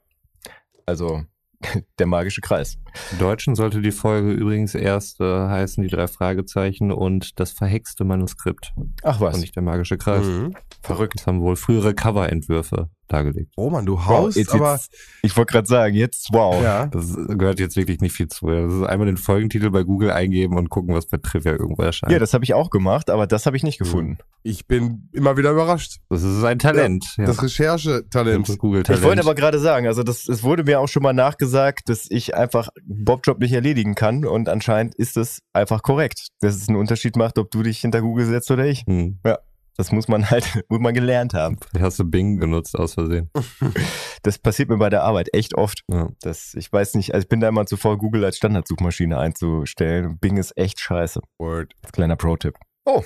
[0.88, 1.22] also
[2.00, 2.80] der magische Kreis.
[3.12, 8.04] Im Deutschen sollte die Folge übrigens erst äh, heißen, die drei Fragezeichen und das verhexte
[8.04, 8.74] Manuskript
[9.04, 10.26] Ach was, und nicht der magische Kreis.
[10.26, 10.56] Mhm.
[10.82, 11.20] verrückt.
[11.20, 13.54] Das haben wohl frühere Coverentwürfe dargelegt.
[13.58, 16.62] Roman, du Wow, haust, jetzt, aber jetzt, ich wollte gerade sagen, jetzt wow.
[16.62, 16.88] ja.
[16.88, 18.48] Das gehört jetzt wirklich nicht viel zu.
[18.48, 22.12] Das ist einmal den Folgentitel bei Google eingeben und gucken, was bei Trivia irgendwo erscheint.
[22.12, 24.18] Ja, das habe ich auch gemacht, aber das habe ich nicht gefunden.
[24.44, 25.98] Ich bin immer wieder überrascht.
[26.10, 27.06] das ist ein Talent.
[27.18, 28.48] Ja, Das Recherchetalent.
[28.48, 29.02] Das Google-Talent.
[29.02, 32.06] Ich wollte aber gerade sagen, also das, es wurde mir auch schon mal nachgesagt, dass
[32.10, 36.78] ich einfach Bobjob nicht erledigen kann und anscheinend ist es einfach korrekt, dass es einen
[36.78, 38.84] Unterschied macht, ob du dich hinter Google setzt oder ich.
[38.86, 39.20] Hm.
[39.78, 41.58] Das muss man halt, muss man gelernt haben.
[41.70, 43.30] Vielleicht hast du Bing genutzt aus Versehen.
[44.24, 45.84] Das passiert mir bei der Arbeit echt oft.
[45.88, 46.10] Ja.
[46.22, 50.18] Das, ich weiß nicht, also ich bin da immer zu voll, Google als Standardsuchmaschine einzustellen.
[50.18, 51.22] Bing ist echt scheiße.
[51.38, 51.74] Word.
[51.84, 52.56] Als kleiner Pro-Tipp.
[52.86, 53.04] Oh,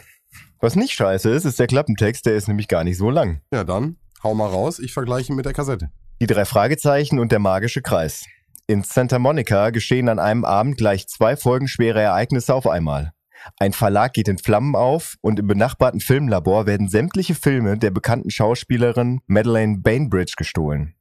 [0.61, 3.41] was nicht scheiße ist, ist der Klappentext, der ist nämlich gar nicht so lang.
[3.53, 4.79] Ja, dann hau mal raus.
[4.79, 5.89] Ich vergleiche ihn mit der Kassette.
[6.21, 8.25] Die drei Fragezeichen und der magische Kreis.
[8.67, 13.13] In Santa Monica geschehen an einem Abend gleich zwei folgenschwere Ereignisse auf einmal.
[13.57, 18.29] Ein Verlag geht in Flammen auf und im benachbarten Filmlabor werden sämtliche Filme der bekannten
[18.29, 20.95] Schauspielerin Madeleine Bainbridge gestohlen.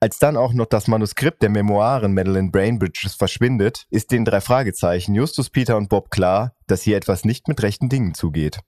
[0.00, 5.14] Als dann auch noch das Manuskript der Memoiren Madeleine Bainbridges verschwindet, ist den drei Fragezeichen
[5.14, 8.60] Justus, Peter und Bob klar, dass hier etwas nicht mit rechten Dingen zugeht.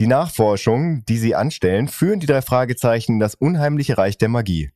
[0.00, 4.70] Die Nachforschungen, die sie anstellen, führen die drei Fragezeichen in das unheimliche Reich der Magie.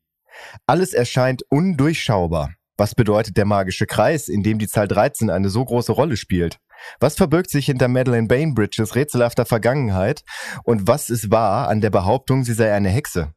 [0.66, 2.54] Alles erscheint undurchschaubar.
[2.78, 6.58] Was bedeutet der magische Kreis, in dem die Zahl 13 eine so große Rolle spielt?
[6.98, 10.22] Was verbirgt sich hinter Madeleine Bainbridges rätselhafter Vergangenheit?
[10.64, 13.32] Und was ist wahr an der Behauptung, sie sei eine Hexe?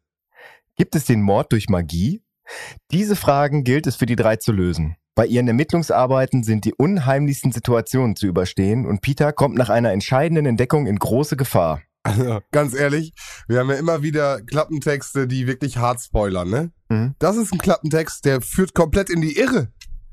[0.75, 2.23] Gibt es den Mord durch Magie?
[2.91, 4.95] Diese Fragen gilt es für die drei zu lösen.
[5.15, 10.47] Bei ihren Ermittlungsarbeiten sind die unheimlichsten Situationen zu überstehen und Peter kommt nach einer entscheidenden
[10.47, 11.82] Entdeckung in große Gefahr.
[12.01, 13.13] Also, ganz ehrlich,
[13.47, 16.71] wir haben ja immer wieder Klappentexte, die wirklich hart spoilern, ne?
[16.89, 17.15] Mhm.
[17.19, 19.71] Das ist ein Klappentext, der führt komplett in die Irre.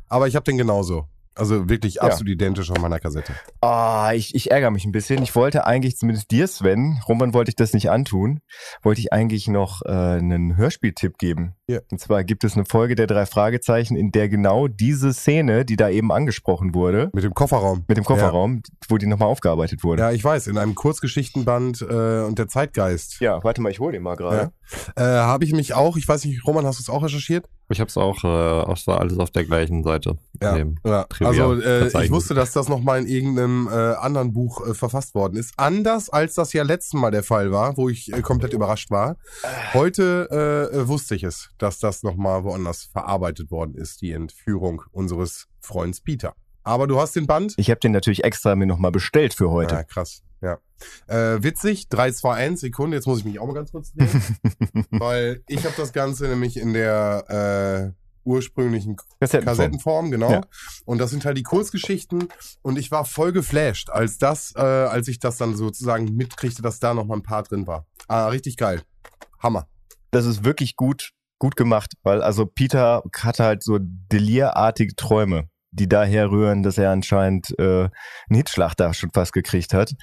[0.08, 1.08] Aber ich habe den genauso.
[1.40, 2.02] Also wirklich Ja.
[2.02, 3.32] absolut identisch auf meiner Kassette.
[3.60, 5.22] Ah, ich, ich ärgere mich ein bisschen.
[5.22, 8.40] Ich wollte eigentlich zumindest dir, Sven, Roman wollte ich das nicht antun,
[8.82, 11.54] wollte ich eigentlich noch äh, einen Hörspieltipp geben.
[11.68, 11.80] Ja.
[11.90, 15.76] Und zwar gibt es eine Folge der drei Fragezeichen, in der genau diese Szene, die
[15.76, 17.84] da eben angesprochen wurde, Mit dem Kofferraum.
[17.88, 20.02] mit dem Kofferraum, wo die nochmal aufgearbeitet wurde.
[20.02, 23.20] Ja, ich weiß, in einem Kurzgeschichtenband äh, und der Zeitgeist.
[23.20, 24.52] Ja, warte mal, ich hole den mal gerade.
[24.96, 27.46] Äh, habe ich mich auch, ich weiß nicht, Roman, hast du es auch recherchiert?
[27.70, 30.18] Ich habe es auch, äh, auch alles auf der gleichen Seite.
[30.42, 31.06] Ja, ja.
[31.20, 35.36] Also äh, ich wusste, dass das nochmal in irgendeinem äh, anderen Buch äh, verfasst worden
[35.36, 35.54] ist.
[35.56, 39.16] Anders als das ja letzten Mal der Fall war, wo ich äh, komplett überrascht war.
[39.72, 40.28] Heute
[40.72, 45.46] äh, äh, wusste ich es, dass das nochmal woanders verarbeitet worden ist, die Entführung unseres
[45.60, 46.34] Freunds Peter.
[46.62, 47.54] Aber du hast den Band?
[47.56, 49.74] Ich habe den natürlich extra mir nochmal bestellt für heute.
[49.74, 50.22] Ja, krass.
[50.42, 50.58] Ja.
[51.06, 54.22] Äh, witzig, 3, 2, 1, Sekunde, jetzt muss ich mich auch mal ganz kurz drehen.
[54.90, 59.44] weil ich habe das Ganze nämlich in der äh, ursprünglichen Kassettenform.
[59.44, 60.30] Kassettenform, genau.
[60.30, 60.40] Ja.
[60.84, 62.28] Und das sind halt die Kurzgeschichten.
[62.62, 66.80] Und ich war voll geflasht, als das, äh, als ich das dann sozusagen mitkriegte, dass
[66.80, 67.86] da noch mal ein paar drin war.
[68.08, 68.82] Ah, richtig geil.
[69.38, 69.68] Hammer.
[70.10, 75.88] das ist wirklich gut, gut gemacht, weil also Peter hatte halt so delirartige Träume, die
[75.88, 79.94] daher rühren, dass er anscheinend äh, einen Hitschlag da schon fast gekriegt hat.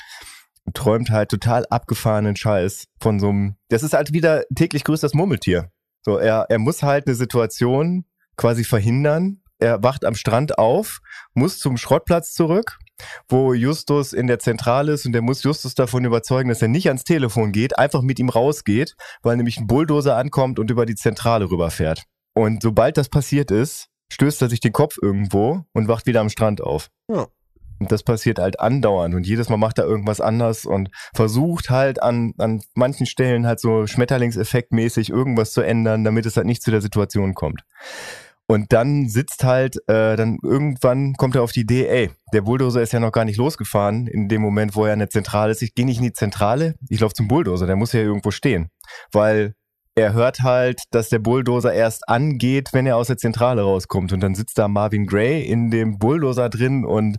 [0.73, 5.13] Träumt halt total abgefahrenen Scheiß von so einem, das ist halt wieder täglich grüßt das
[5.13, 5.71] Murmeltier.
[6.03, 8.05] So, er, er muss halt eine Situation
[8.37, 9.41] quasi verhindern.
[9.59, 10.99] Er wacht am Strand auf,
[11.33, 12.77] muss zum Schrottplatz zurück,
[13.27, 16.87] wo Justus in der Zentrale ist und der muss Justus davon überzeugen, dass er nicht
[16.87, 20.95] ans Telefon geht, einfach mit ihm rausgeht, weil nämlich ein Bulldozer ankommt und über die
[20.95, 22.03] Zentrale rüberfährt.
[22.35, 26.29] Und sobald das passiert ist, stößt er sich den Kopf irgendwo und wacht wieder am
[26.29, 26.89] Strand auf.
[27.09, 27.27] Ja.
[27.79, 32.01] Und das passiert halt andauernd und jedes Mal macht er irgendwas anders und versucht halt
[32.01, 36.71] an, an manchen Stellen halt so Schmetterlingseffektmäßig irgendwas zu ändern, damit es halt nicht zu
[36.71, 37.61] der Situation kommt.
[38.49, 42.81] Und dann sitzt halt, äh, dann irgendwann kommt er auf die Idee, ey, der Bulldozer
[42.81, 45.61] ist ja noch gar nicht losgefahren in dem Moment, wo er in der Zentrale ist.
[45.61, 48.69] Ich gehe nicht in die Zentrale, ich laufe zum Bulldozer, der muss ja irgendwo stehen.
[49.11, 49.53] Weil
[49.97, 54.13] er hört halt, dass der Bulldozer erst angeht, wenn er aus der Zentrale rauskommt.
[54.13, 57.17] Und dann sitzt da Marvin Gray in dem Bulldozer drin und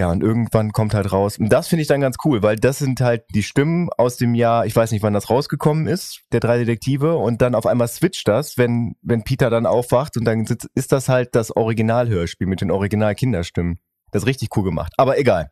[0.00, 1.38] ja, und irgendwann kommt halt raus.
[1.38, 4.34] Und das finde ich dann ganz cool, weil das sind halt die Stimmen aus dem
[4.34, 7.88] Jahr, ich weiß nicht, wann das rausgekommen ist, der drei Detektive, und dann auf einmal
[7.88, 12.48] switcht das, wenn, wenn Peter dann aufwacht und dann sitzt, ist das halt das Originalhörspiel
[12.48, 13.78] mit den Original-Kinderstimmen.
[14.10, 14.92] Das ist richtig cool gemacht.
[14.96, 15.50] Aber egal.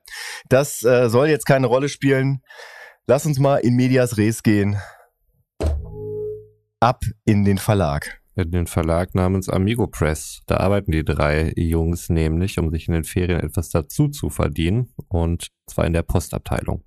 [0.48, 2.42] Das äh, soll jetzt keine Rolle spielen.
[3.06, 4.76] Lass uns mal in Medias Res gehen.
[6.82, 10.40] Ab in den Verlag in den Verlag namens Amigo Press.
[10.46, 14.88] Da arbeiten die drei Jungs nämlich, um sich in den Ferien etwas dazu zu verdienen.
[15.08, 16.82] Und zwar in der Postabteilung.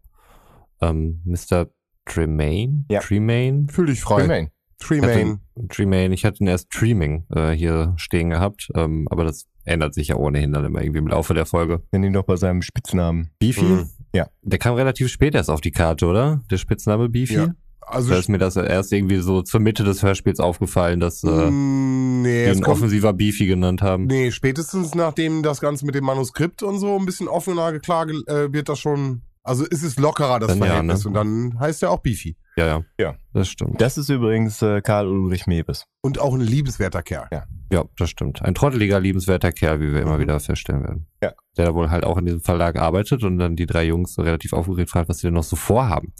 [0.82, 1.68] Ähm, Mr.
[2.06, 2.86] Tremaine?
[2.90, 3.00] Ja.
[3.00, 3.68] Tremaine?
[3.70, 4.22] Fühl dich frei.
[4.22, 4.52] Tremaine.
[4.80, 5.40] Tremaine.
[5.70, 6.14] Tremaine.
[6.14, 10.16] Ich hatte ihn erst Streaming äh, hier stehen gehabt, ähm, aber das ändert sich ja
[10.16, 11.84] ohnehin dann immer irgendwie im Laufe der Folge.
[11.92, 13.32] Nenn ihn doch bei seinem Spitznamen.
[13.40, 13.64] Beefy?
[13.64, 13.90] Mhm.
[14.14, 14.28] Ja.
[14.42, 16.42] Der kam relativ spät erst auf die Karte, oder?
[16.52, 17.36] Der Spitzname Beefy?
[17.36, 17.56] Ja.
[17.88, 21.28] Also Da ist mir das erst irgendwie so zur Mitte des Hörspiels aufgefallen, dass äh,
[21.52, 24.06] Mm, nee, ihn offensiver Beefy genannt haben.
[24.08, 28.52] nee, spätestens nachdem das Ganze mit dem Manuskript und so ein bisschen offener klar äh,
[28.52, 31.04] wird das schon, also ist es lockerer, das Dann ja, Verhältnis.
[31.04, 31.08] ne?
[31.10, 32.36] Und dann heißt er auch Beefy.
[32.58, 32.84] Ja, ja.
[32.98, 33.16] Ja.
[33.34, 33.82] Das stimmt.
[33.82, 35.86] Das ist übrigens äh, Karl Ulrich Mewes.
[36.02, 37.28] Und auch ein liebenswerter Kerl.
[37.32, 37.44] Ja.
[37.72, 38.42] Ja, das stimmt.
[38.42, 40.22] Ein trotteliger, liebenswerter Kerl, wie wir immer Mhm.
[40.22, 41.08] wieder feststellen werden.
[41.22, 41.34] Ja.
[41.58, 44.22] Der da wohl halt auch in diesem Verlag arbeitet und dann die drei Jungs so
[44.22, 46.14] relativ aufgeregt fragt, was sie denn noch so vorhaben.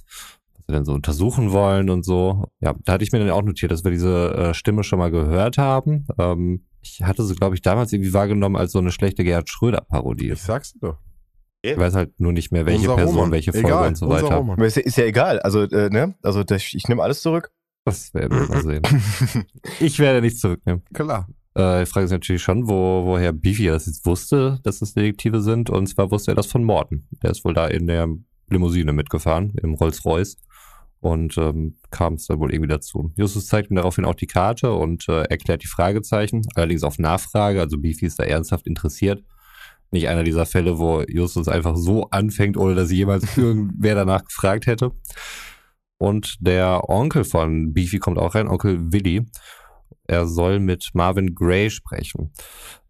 [0.68, 2.46] Sie denn so untersuchen wollen und so.
[2.60, 5.12] Ja, da hatte ich mir dann auch notiert, dass wir diese äh, Stimme schon mal
[5.12, 6.08] gehört haben.
[6.18, 10.32] Ähm, ich hatte sie, glaube ich, damals irgendwie wahrgenommen als so eine schlechte Gerhard Schröder-Parodie.
[10.32, 10.98] Ich sag's dir doch.
[11.62, 13.32] Ich weiß halt nur nicht mehr, welche Unser Person, Roman.
[13.32, 14.64] welche Folge Egal, und so weiter.
[14.64, 15.40] Ist ja, ist ja egal.
[15.40, 16.14] Also, äh, ne?
[16.22, 17.52] Also das, ich nehme alles zurück.
[17.86, 18.82] Das werden wir mal sehen.
[19.80, 20.84] Ich werde nichts zurücknehmen.
[20.94, 21.28] Klar.
[21.56, 25.42] Äh, die Frage ist natürlich schon, wo, woher Beefy das jetzt wusste, dass es Detektive
[25.42, 25.70] sind.
[25.70, 27.08] Und zwar wusste er das von Morten.
[27.24, 28.08] Der ist wohl da in der
[28.50, 30.38] Limousine mitgefahren, im Rolls-Royce.
[31.06, 33.12] Und ähm, kam es dann wohl irgendwie dazu.
[33.16, 37.62] Justus zeigt ihm daraufhin auch die Karte und äh, erklärt die Fragezeichen, allerdings auf Nachfrage.
[37.62, 39.24] Also Beefy ist da ernsthaft interessiert.
[39.92, 44.66] Nicht einer dieser Fälle, wo Justus einfach so anfängt, ohne dass jemals irgendwer danach gefragt
[44.66, 44.94] hätte.
[46.00, 49.28] Und der Onkel von Beefy kommt auch rein, Onkel Willy.
[50.08, 52.34] Er soll mit Marvin Gray sprechen,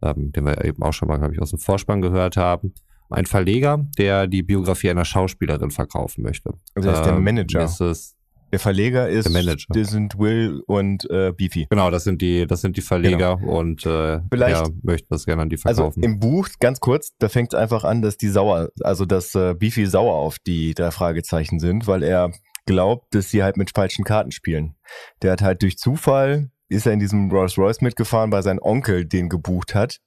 [0.02, 2.74] ähm, den wir eben auch schon mal, glaube ich, aus dem Vorspann gehört haben.
[3.10, 6.52] Ein Verleger, der die Biografie einer Schauspielerin verkaufen möchte.
[6.74, 7.64] Also er ist der Ähm, Manager.
[7.64, 8.16] Mrs.
[8.52, 9.66] Der Verleger ist, Der Manager.
[9.74, 11.68] das sind Will und äh, Beefy.
[11.70, 15.42] Genau, das sind die, das sind die Verleger und äh, Vielleicht- er möchte das gerne
[15.42, 16.04] an die Also verkaufen.
[16.04, 19.56] im Buch, ganz kurz, da fängt es einfach an, dass die sauer, also dass äh,
[19.56, 22.32] Beefy sauer auf die drei Fragezeichen sind, weil er
[22.66, 24.76] glaubt, dass sie halt mit falschen Karten spielen.
[25.22, 29.06] Der hat halt durch Zufall, ist er in diesem Rolls Royce mitgefahren, weil sein Onkel
[29.06, 30.00] den gebucht hat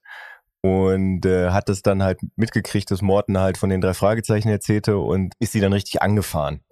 [0.63, 4.99] und äh, hat das dann halt mitgekriegt, dass Morten halt von den drei Fragezeichen erzählte
[4.99, 6.63] und ist sie dann richtig angefahren.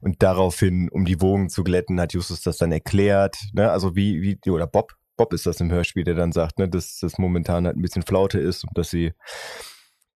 [0.00, 3.70] Und daraufhin, um die Wogen zu glätten, hat Justus das dann erklärt, ne?
[3.70, 6.98] also wie, wie, oder Bob, Bob ist das im Hörspiel, der dann sagt, ne, dass
[6.98, 9.12] das momentan halt ein bisschen Flaute ist und dass sie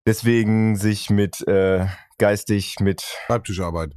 [0.06, 1.86] deswegen sich mit äh,
[2.18, 3.94] geistig mit, Schreibtischarbeit.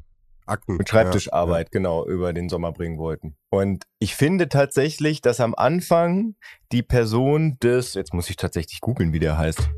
[0.48, 0.78] Akten.
[0.78, 3.36] mit Schreibtischarbeit genau über den Sommer bringen wollten.
[3.50, 6.36] Und ich finde tatsächlich, dass am Anfang
[6.72, 9.70] die Person des, jetzt muss ich tatsächlich googeln, wie der heißt.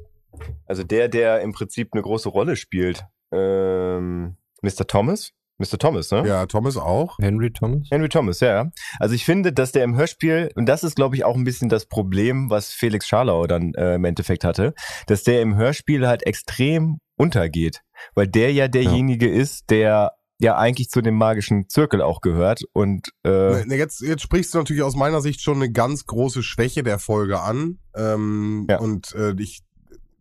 [0.66, 3.06] Also der, der im Prinzip eine große Rolle spielt.
[3.32, 4.88] Ähm, Mr.
[4.88, 5.34] Thomas?
[5.60, 5.78] Mr.
[5.78, 6.20] Thomas, ne?
[6.20, 6.26] Ja.
[6.26, 7.18] ja, Thomas auch.
[7.20, 7.88] Henry Thomas?
[7.92, 8.64] Henry Thomas, ja.
[8.64, 8.72] ja.
[8.98, 11.68] Also ich finde, dass der im Hörspiel, und das ist, glaube ich, auch ein bisschen
[11.68, 14.74] das Problem, was Felix Scharlau dann äh, im Endeffekt hatte,
[15.08, 17.82] dass der im Hörspiel halt extrem untergeht.
[18.16, 22.62] Weil der ja derjenige ist, der ja eigentlich zu dem magischen Zirkel auch gehört.
[22.74, 26.82] Und äh, Jetzt, jetzt sprichst du natürlich aus meiner Sicht schon eine ganz große Schwäche
[26.84, 27.80] der Folge an.
[27.96, 28.80] Ähm, Ja.
[28.80, 29.62] Und äh, ich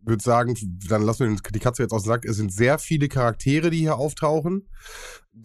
[0.01, 0.55] würde sagen,
[0.89, 2.25] dann lassen wir die Katze jetzt aus dem Sack.
[2.25, 4.67] Es sind sehr viele Charaktere, die hier auftauchen.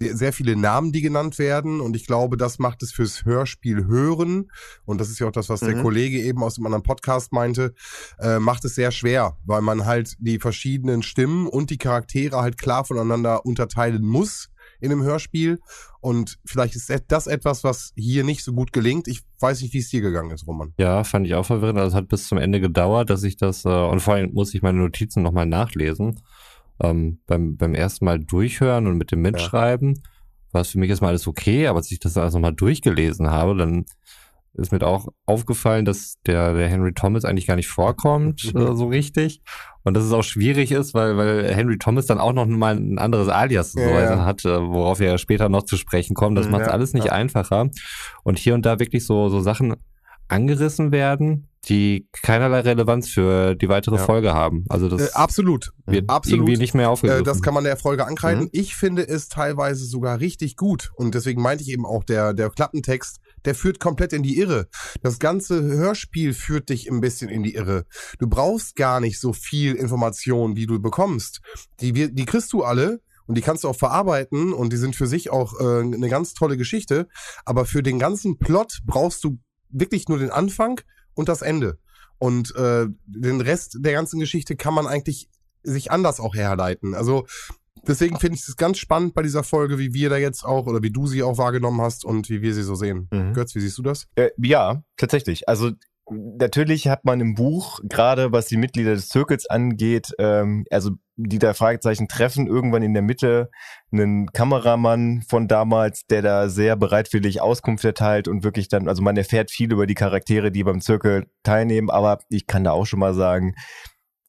[0.00, 1.80] Sehr viele Namen, die genannt werden.
[1.80, 4.50] Und ich glaube, das macht es fürs Hörspiel hören.
[4.84, 5.82] Und das ist ja auch das, was der Mhm.
[5.82, 7.74] Kollege eben aus dem anderen Podcast meinte,
[8.18, 12.58] äh, macht es sehr schwer, weil man halt die verschiedenen Stimmen und die Charaktere halt
[12.58, 14.48] klar voneinander unterteilen muss
[14.84, 15.58] in einem Hörspiel.
[16.00, 19.08] Und vielleicht ist das etwas, was hier nicht so gut gelingt.
[19.08, 20.72] Ich weiß nicht, wie es dir gegangen ist, Roman.
[20.78, 21.78] Ja, fand ich auch verwirrend.
[21.78, 24.54] Also es hat bis zum Ende gedauert, dass ich das, äh, und vor allem muss
[24.54, 26.20] ich meine Notizen nochmal nachlesen.
[26.80, 30.02] Ähm, beim, beim ersten Mal durchhören und mit dem Mitschreiben
[30.54, 33.56] war es für mich erstmal alles okay, aber als ich das alles nochmal durchgelesen habe,
[33.56, 33.86] dann
[34.54, 38.86] ist mir auch aufgefallen, dass der, der Henry Thomas eigentlich gar nicht vorkommt, äh, so
[38.88, 39.42] richtig.
[39.82, 42.98] Und dass es auch schwierig ist, weil, weil Henry Thomas dann auch noch mal ein
[42.98, 46.36] anderes Alias so Ja, hat, äh, worauf wir ja später noch zu sprechen kommen.
[46.36, 47.12] Das Mhm, macht ja, alles nicht ja.
[47.12, 47.68] einfacher.
[48.22, 49.74] Und hier und da wirklich so, so Sachen
[50.28, 54.02] angerissen werden, die keinerlei Relevanz für die weitere Ja.
[54.02, 54.64] Folge haben.
[54.68, 55.72] Also das Äh, absolut.
[55.86, 56.40] wird absolut.
[56.40, 57.24] irgendwie nicht mehr Äh, aufgegriffen.
[57.24, 58.44] das kann man der Folge ankreiden.
[58.44, 58.50] Mhm.
[58.52, 60.90] Ich finde es teilweise sogar richtig gut.
[60.96, 64.68] Und deswegen meinte ich eben auch, der, der Klappentext, der führt komplett in die Irre.
[65.02, 67.86] Das ganze Hörspiel führt dich ein bisschen in die Irre.
[68.18, 71.40] Du brauchst gar nicht so viel Information, wie du bekommst.
[71.80, 73.00] Die, die kriegst du alle.
[73.26, 76.34] Und die kannst du auch verarbeiten und die sind für sich auch äh, eine ganz
[76.34, 77.08] tolle Geschichte.
[77.46, 79.38] Aber für den ganzen Plot brauchst du
[79.70, 80.80] wirklich nur den Anfang
[81.14, 81.78] und das Ende.
[82.18, 85.30] Und äh, den Rest der ganzen Geschichte kann man eigentlich
[85.62, 86.94] sich anders auch herleiten.
[86.94, 87.26] Also
[87.86, 90.82] deswegen finde ich es ganz spannend bei dieser Folge, wie wir da jetzt auch oder
[90.82, 93.08] wie du sie auch wahrgenommen hast und wie wir sie so sehen.
[93.12, 93.32] Mhm.
[93.32, 94.06] Götz, wie siehst du das?
[94.16, 95.48] Äh, ja, tatsächlich.
[95.48, 95.70] Also
[96.10, 101.38] natürlich hat man im Buch, gerade was die Mitglieder des Zirkels angeht, ähm, also die
[101.38, 103.50] da Fragezeichen treffen, irgendwann in der Mitte
[103.92, 109.16] einen Kameramann von damals, der da sehr bereitwillig Auskunft erteilt und wirklich dann, also man
[109.16, 112.98] erfährt viel über die Charaktere, die beim Zirkel teilnehmen, aber ich kann da auch schon
[113.00, 113.54] mal sagen,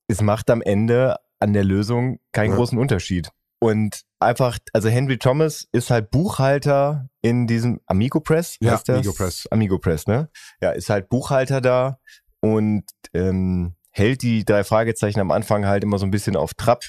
[0.07, 2.55] es macht am Ende an der Lösung keinen Ja.
[2.55, 3.31] großen Unterschied.
[3.59, 8.57] Und einfach, also Henry Thomas ist halt Buchhalter in diesem Amigo Press.
[8.59, 8.97] Ja, heißt das?
[8.97, 9.47] Amigo Press.
[9.49, 10.29] Amigo Press, ne?
[10.61, 11.97] Ja, ist halt Buchhalter da
[12.41, 16.83] und ähm, hält die drei Fragezeichen am Anfang halt immer so ein bisschen auf Trab.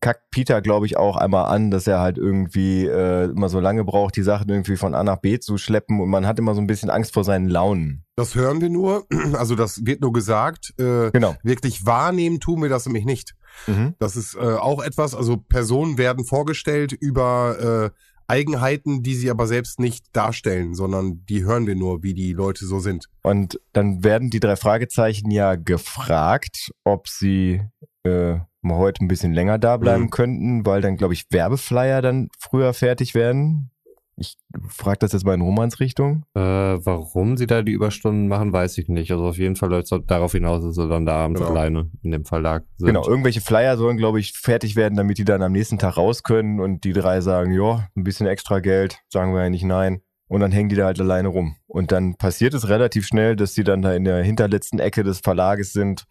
[0.00, 3.84] Kackt Peter, glaube ich, auch einmal an, dass er halt irgendwie äh, immer so lange
[3.84, 6.60] braucht, die Sachen irgendwie von A nach B zu schleppen und man hat immer so
[6.60, 8.04] ein bisschen Angst vor seinen Launen.
[8.16, 10.74] Das hören wir nur, also das wird nur gesagt.
[10.78, 11.36] Äh, Genau.
[11.42, 13.34] wirklich wahrnehmen tun wir das nämlich nicht.
[13.66, 13.94] Mhm.
[13.98, 19.46] Das ist äh, auch etwas, also Personen werden vorgestellt über äh, Eigenheiten, die sie aber
[19.46, 23.06] selbst nicht darstellen, sondern die hören wir nur, wie die Leute so sind.
[23.22, 27.62] Und dann werden die drei Fragezeichen ja gefragt, ob sie
[28.04, 30.10] äh, mal heute ein bisschen länger da bleiben Mhm.
[30.10, 33.70] könnten, weil dann, glaube ich, Werbeflyer dann früher fertig werden.
[34.16, 34.36] Ich
[34.68, 36.22] frage das jetzt mal in Romans Richtung.
[36.34, 39.10] Äh, warum sie da die Überstunden machen, weiß ich nicht.
[39.10, 41.50] Also auf jeden Fall läuft es darauf hinaus, dass sie dann da abends Genau.
[41.50, 42.86] alleine in dem Verlag sind.
[42.86, 46.22] Genau, irgendwelche Flyer sollen, glaube ich, fertig werden, damit die dann am nächsten Tag raus
[46.22, 50.00] können und die drei sagen, ja, ein bisschen extra Geld, sagen wir ja nicht nein.
[50.28, 51.56] Und dann hängen die da halt alleine rum.
[51.66, 55.18] Und dann passiert es relativ schnell, dass die dann da in der hinterletzten Ecke des
[55.20, 56.04] Verlages sind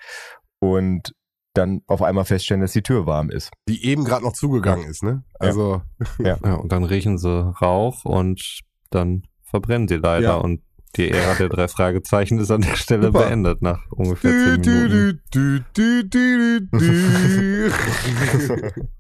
[0.60, 1.14] und
[1.54, 3.52] dann auf einmal feststellen, dass die Tür warm ist.
[3.70, 5.24] Die eben gerade noch zugegangen ist, ne?
[5.40, 5.82] Also
[6.20, 10.36] Ja, und dann riechen sie Rauch und dann verbrennen sie leider Ja.
[10.36, 10.62] und
[10.96, 13.22] die Ära der drei Fragezeichen ist an der Stelle Super.
[13.26, 14.30] beendet nach ungefähr
[14.62, 15.22] zehn Minuten.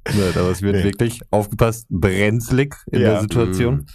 [0.08, 3.12] Ja, aber es wird wirklich aufgepasst, brenzlig in Ja.
[3.12, 3.86] der Situation.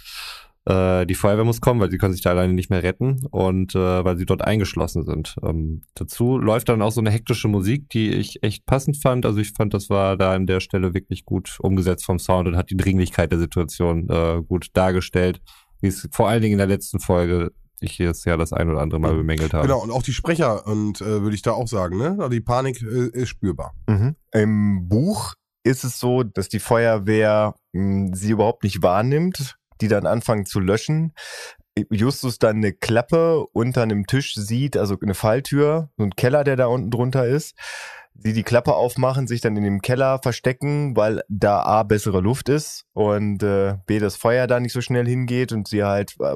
[0.65, 3.75] Äh, die Feuerwehr muss kommen, weil sie können sich da alleine nicht mehr retten und
[3.75, 5.35] äh, weil sie dort eingeschlossen sind.
[5.43, 9.25] Ähm, dazu läuft dann auch so eine hektische Musik, die ich echt passend fand.
[9.25, 12.57] Also ich fand, das war da an der Stelle wirklich gut umgesetzt vom Sound und
[12.57, 15.41] hat die Dringlichkeit der Situation äh, gut dargestellt,
[15.81, 18.81] wie es vor allen Dingen in der letzten Folge ich jetzt ja das ein oder
[18.81, 19.17] andere Mal Ja.
[19.17, 19.65] bemängelt habe.
[19.65, 22.09] Genau, und auch die Sprecher, und äh, würde ich da auch sagen, ne?
[22.19, 23.71] Also die Panik äh, ist spürbar.
[23.87, 24.15] Mhm.
[24.33, 30.05] Im Buch ist es so, dass die Feuerwehr mh, sie überhaupt nicht wahrnimmt, die dann
[30.05, 31.13] anfangen zu löschen.
[31.89, 36.55] Justus dann eine Klappe unter einem Tisch sieht, also eine Falltür, so ein Keller, der
[36.55, 37.55] da unten drunter ist.
[38.21, 42.49] Sie die Klappe aufmachen, sich dann in dem Keller verstecken, weil da A bessere Luft
[42.49, 46.35] ist und äh, B das Feuer da nicht so schnell hingeht und sie halt äh,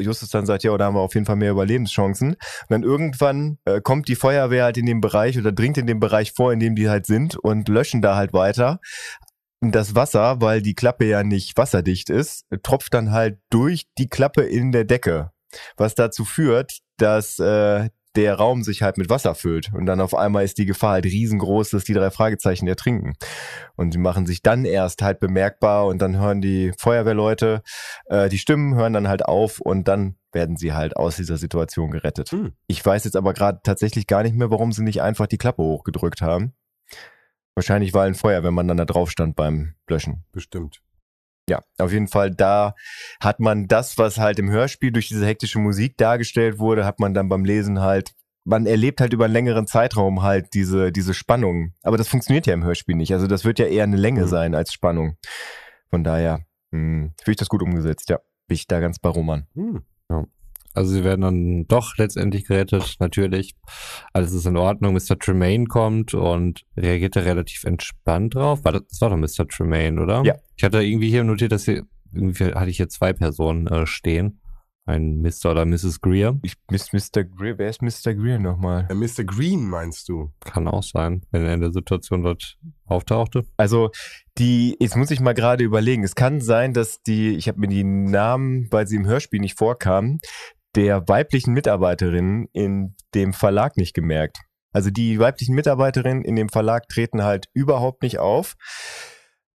[0.00, 2.32] Justus dann sagt, ja, da haben wir auf jeden Fall mehr Überlebenschancen.
[2.32, 5.98] Und dann irgendwann äh, kommt die Feuerwehr halt in den Bereich oder dringt in den
[5.98, 8.78] Bereich vor, in dem die halt sind und löschen da halt weiter.
[9.64, 14.42] Das Wasser, weil die Klappe ja nicht wasserdicht ist, tropft dann halt durch die Klappe
[14.42, 15.30] in der Decke.
[15.76, 19.72] Was dazu führt, dass äh, der Raum sich halt mit Wasser füllt.
[19.72, 23.14] Und dann auf einmal ist die Gefahr halt riesengroß, dass die drei Fragezeichen ertrinken.
[23.76, 27.62] Und sie machen sich dann erst halt bemerkbar und dann hören die Feuerwehrleute,
[28.06, 31.90] äh, die Stimmen hören dann halt auf und dann werden sie halt aus dieser Situation
[31.90, 32.30] gerettet.
[32.32, 32.52] Hm.
[32.66, 35.62] Ich weiß jetzt aber gerade tatsächlich gar nicht mehr, warum sie nicht einfach die Klappe
[35.62, 36.54] hochgedrückt haben.
[37.54, 40.24] Wahrscheinlich weil ein Feuerwehrmann dann da drauf stand beim Löschen.
[40.32, 40.80] Bestimmt.
[41.50, 42.74] Ja, auf jeden Fall, da
[43.20, 47.14] hat man das, was halt im Hörspiel durch diese hektische Musik dargestellt wurde, hat man
[47.14, 48.12] dann beim Lesen halt,
[48.44, 51.74] man erlebt halt über einen längeren Zeitraum halt diese, diese Spannung.
[51.82, 53.12] Aber das funktioniert ja im Hörspiel nicht.
[53.12, 54.28] Also das wird ja eher eine Länge Mhm.
[54.28, 55.16] sein als Spannung.
[55.90, 58.18] Von daher, mh, finde ich das gut umgesetzt, ja.
[58.46, 59.46] Bin ich da ganz bei Roman.
[59.54, 59.82] Hm.
[60.74, 63.54] Also sie werden dann doch letztendlich gerettet, natürlich.
[64.12, 64.94] Alles ist in Ordnung.
[64.94, 65.18] Mr.
[65.18, 68.64] Tremaine kommt und reagiert da relativ entspannt drauf.
[68.64, 69.46] War das, das war doch Mr.
[69.46, 70.22] Tremaine, oder?
[70.24, 70.34] Ja.
[70.56, 74.40] Ich hatte irgendwie hier notiert, dass hier, irgendwie hatte ich hier zwei Personen äh, stehen.
[74.84, 75.52] Ein Mr.
[75.52, 76.00] oder Mrs.
[76.00, 76.40] Greer.
[76.42, 77.22] Ich, Miss Mr.
[77.22, 78.14] Greer, wer ist Mr.
[78.14, 78.88] Greer nochmal?
[78.90, 79.22] Äh, Mr.
[79.24, 80.32] Green meinst du?
[80.40, 83.44] Kann auch sein, wenn er in der Situation dort auftauchte.
[83.56, 83.90] Also
[84.38, 86.02] die, jetzt muss ich mal gerade überlegen.
[86.02, 89.56] Es kann sein, dass die, ich habe mir die Namen, weil sie im Hörspiel nicht
[89.56, 90.18] vorkamen,
[90.76, 94.38] der weiblichen Mitarbeiterin in dem Verlag nicht gemerkt.
[94.72, 98.54] Also die weiblichen Mitarbeiterinnen in dem Verlag treten halt überhaupt nicht auf.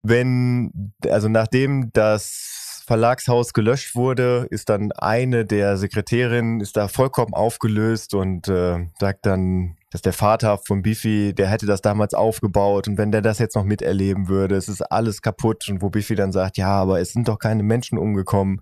[0.02, 7.34] Wenn, also nachdem das Verlagshaus gelöscht wurde, ist dann eine der Sekretärinnen ist da vollkommen
[7.34, 12.86] aufgelöst und äh, sagt dann, dass der Vater von Biffy, der hätte das damals aufgebaut
[12.86, 16.14] und wenn der das jetzt noch miterleben würde, es ist alles kaputt und wo Biffy
[16.14, 18.60] dann sagt, ja, aber es sind doch keine Menschen umgekommen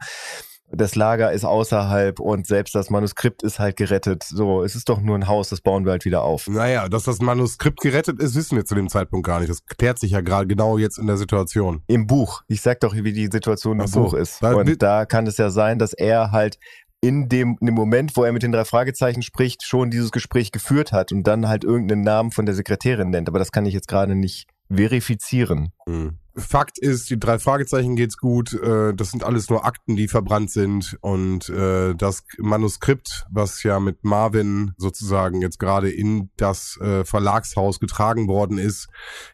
[0.77, 4.25] das Lager ist außerhalb und selbst das Manuskript ist halt gerettet.
[4.25, 6.47] So, es ist doch nur ein Haus, das bauen wir halt wieder auf.
[6.49, 9.51] Naja, dass das Manuskript gerettet ist, wissen wir zu dem Zeitpunkt gar nicht.
[9.51, 11.83] Das klärt sich ja gerade genau jetzt in der Situation.
[11.87, 12.43] Im Buch.
[12.49, 14.43] Ich sag doch, wie die Situation im so, Buch ist.
[14.43, 16.59] Und da kann es ja sein, dass er halt
[17.01, 20.53] in dem, in dem Moment, wo er mit den drei Fragezeichen spricht, schon dieses Gespräch
[20.53, 23.29] geführt hat und dann halt irgendeinen Namen von der Sekretärin nennt.
[23.29, 25.73] Aber das kann ich jetzt gerade nicht verifizieren.
[25.87, 26.19] Hm.
[26.37, 28.53] Fakt ist, die drei Fragezeichen geht's gut.
[28.55, 30.97] Äh, das sind alles nur Akten, die verbrannt sind.
[31.01, 37.79] Und äh, das Manuskript, was ja mit Marvin sozusagen jetzt gerade in das äh, Verlagshaus
[37.79, 38.88] getragen worden ist,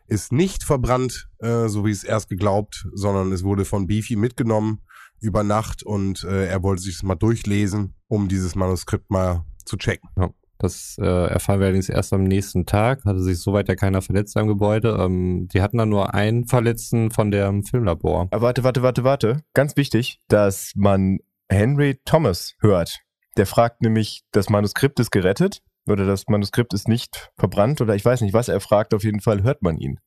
[0.08, 4.82] ist nicht verbrannt, äh, so wie es erst geglaubt, sondern es wurde von Beefy mitgenommen
[5.20, 9.76] über Nacht und äh, er wollte sich das mal durchlesen, um dieses Manuskript mal zu
[9.76, 10.08] checken.
[10.16, 10.30] Ja.
[10.60, 13.04] Das äh, erfahren wir allerdings erst am nächsten Tag.
[13.06, 14.96] Hatte sich soweit ja keiner verletzt im Gebäude.
[15.00, 18.28] Ähm, die hatten dann nur einen Verletzten von dem Filmlabor.
[18.30, 19.42] Aber warte, warte, warte, warte.
[19.54, 21.18] Ganz wichtig, dass man
[21.48, 23.00] Henry Thomas hört.
[23.38, 28.04] Der fragt nämlich, das Manuskript ist gerettet oder das Manuskript ist nicht verbrannt oder ich
[28.04, 28.92] weiß nicht, was er fragt.
[28.92, 29.98] Auf jeden Fall hört man ihn.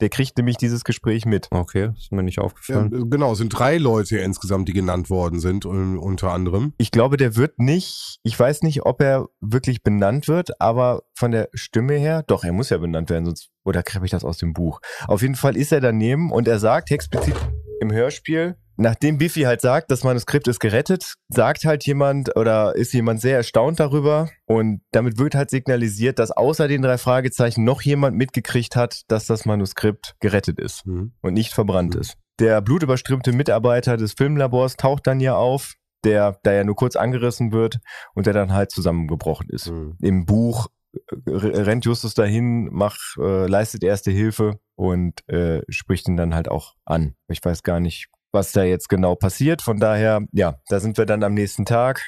[0.00, 1.48] Der kriegt nämlich dieses Gespräch mit.
[1.50, 2.90] Okay, ist mir nicht aufgefallen.
[2.92, 6.72] Ja, genau, es sind drei Leute insgesamt, die genannt worden sind, unter anderem.
[6.78, 11.30] Ich glaube, der wird nicht, ich weiß nicht, ob er wirklich benannt wird, aber von
[11.30, 14.38] der Stimme her, doch, er muss ja benannt werden, sonst, oder kriege ich das aus
[14.38, 14.80] dem Buch?
[15.06, 17.36] Auf jeden Fall ist er daneben und er sagt explizit
[17.80, 22.92] im Hörspiel, nachdem Biffy halt sagt, das Manuskript ist gerettet, sagt halt jemand oder ist
[22.92, 27.82] jemand sehr erstaunt darüber und damit wird halt signalisiert, dass außer den drei Fragezeichen noch
[27.82, 31.12] jemand mitgekriegt hat, dass das Manuskript gerettet ist mhm.
[31.20, 32.00] und nicht verbrannt mhm.
[32.00, 32.16] ist.
[32.38, 37.52] Der blutüberströmte Mitarbeiter des Filmlabors taucht dann ja auf, der da ja nur kurz angerissen
[37.52, 37.78] wird
[38.14, 39.70] und der dann halt zusammengebrochen ist.
[39.70, 39.96] Mhm.
[40.00, 46.16] Im Buch äh, rennt Justus dahin, macht, äh, leistet erste Hilfe und äh, spricht ihn
[46.16, 47.14] dann halt auch an.
[47.28, 49.60] Ich weiß gar nicht, was da jetzt genau passiert.
[49.60, 52.00] Von daher, ja, da sind wir dann am nächsten Tag,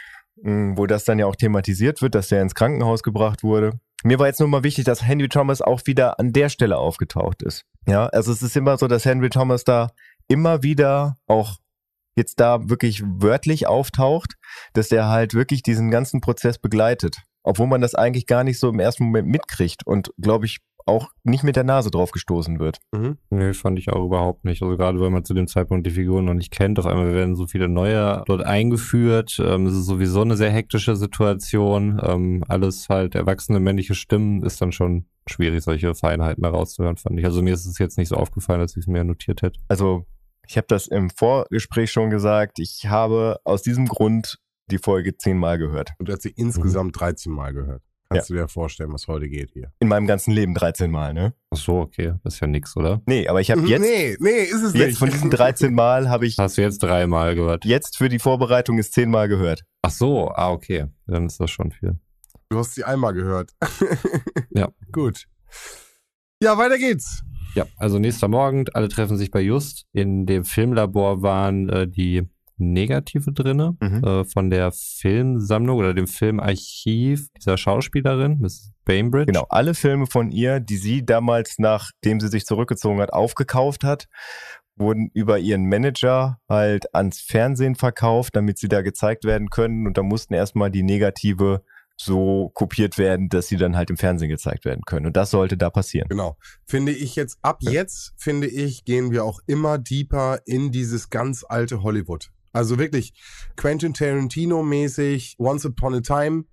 [0.43, 3.79] hm, wo das dann ja auch thematisiert wird, dass der ins Krankenhaus gebracht wurde.
[4.05, 7.43] Mir war jetzt nur mal wichtig, dass Henry Thomas auch wieder an der Stelle aufgetaucht
[7.43, 7.67] ist.
[7.87, 9.91] Ja, also es ist immer so, dass Henry Thomas da
[10.27, 11.59] immer wieder auch
[12.17, 14.37] jetzt da wirklich wörtlich auftaucht,
[14.73, 17.19] dass der halt wirklich diesen ganzen Prozess begleitet.
[17.43, 21.11] Obwohl man das eigentlich gar nicht so im ersten Moment mitkriegt und, glaube ich, auch
[21.25, 22.79] nicht mit der Nase drauf gestoßen wird.
[22.93, 23.19] Mhm.
[23.31, 24.63] Nee, fand ich auch überhaupt nicht.
[24.63, 27.37] Also gerade weil man zu dem Zeitpunkt die Figuren noch nicht kennt, auf einmal werden
[27.37, 29.39] so viele neue dort eingeführt.
[29.43, 32.01] Ähm, es ist sowieso eine sehr hektische Situation.
[32.03, 37.25] Ähm, alles halt erwachsene männliche Stimmen ist dann schon schwierig, solche Feinheiten herauszuhören, fand ich.
[37.25, 39.61] Also mir ist es jetzt nicht so aufgefallen, als ich es mir notiert hätte.
[39.69, 40.07] Also
[40.49, 42.59] ich habe das im Vorgespräch schon gesagt.
[42.59, 44.39] Ich habe aus diesem Grund
[44.71, 45.93] die Folge zehnmal gehört.
[45.99, 46.99] Und du hast sie insgesamt mhm.
[46.99, 47.83] 13 Mal gehört.
[48.13, 48.37] Kannst ja.
[48.37, 49.73] du dir vorstellen, was heute geht hier?
[49.81, 51.35] In meinem ganzen Leben 13 Mal, ne?
[51.51, 52.15] Ach so, okay.
[52.25, 53.03] Das ist ja nix, oder?
[53.07, 53.81] Nee, aber ich habe jetzt.
[53.81, 54.99] Nee, nee, ist es jetzt nicht.
[54.99, 56.37] von diesen 13 Mal habe ich.
[56.39, 57.65] Hast du jetzt dreimal gehört?
[57.65, 59.65] Jetzt für die Vorbereitung ist zehnmal gehört.
[59.83, 60.87] Ach so, ah, okay.
[61.07, 61.99] Dann ist das schon viel.
[62.49, 63.51] Du hast sie einmal gehört.
[64.51, 64.69] ja.
[64.93, 65.27] Gut.
[66.43, 67.23] Ja, weiter geht's.
[67.55, 69.85] Ja, also nächster Morgen, alle treffen sich bei Just.
[69.93, 74.05] In dem Filmlabor waren äh, die Negative drinne mhm.
[74.05, 79.27] äh, von der Filmsammlung oder dem Filmarchiv dieser Schauspielerin, Miss Bainbridge.
[79.27, 84.07] Genau, alle Filme von ihr, die sie damals, nachdem sie sich zurückgezogen hat, aufgekauft hat,
[84.77, 89.87] wurden über ihren Manager halt ans Fernsehen verkauft, damit sie da gezeigt werden können.
[89.87, 91.63] Und da mussten erstmal die Negative
[91.97, 95.07] so kopiert werden, dass sie dann halt im Fernsehen gezeigt werden können.
[95.07, 96.09] Und das sollte da passieren.
[96.09, 96.37] Genau.
[96.67, 101.45] Finde ich jetzt, ab jetzt, finde ich, gehen wir auch immer deeper in dieses ganz
[101.47, 102.31] alte Hollywood.
[102.53, 103.15] Also wirklich
[103.57, 106.45] Quentin Tarantino-mäßig, Once Upon a Time.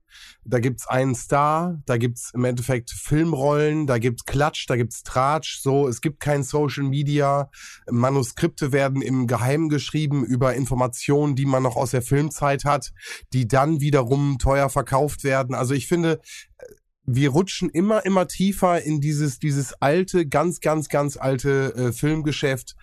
[0.43, 5.59] Da gibt's einen Star, da gibt's im Endeffekt Filmrollen, da gibt's Klatsch, da gibt's Tratsch,
[5.62, 7.51] so, es gibt kein Social Media,
[7.89, 12.91] Manuskripte werden im Geheimen geschrieben über Informationen, die man noch aus der Filmzeit hat,
[13.33, 15.53] die dann wiederum teuer verkauft werden.
[15.53, 16.19] Also ich finde,
[17.05, 22.75] wir rutschen immer, immer tiefer in dieses, dieses alte, ganz, ganz, ganz alte äh, Filmgeschäft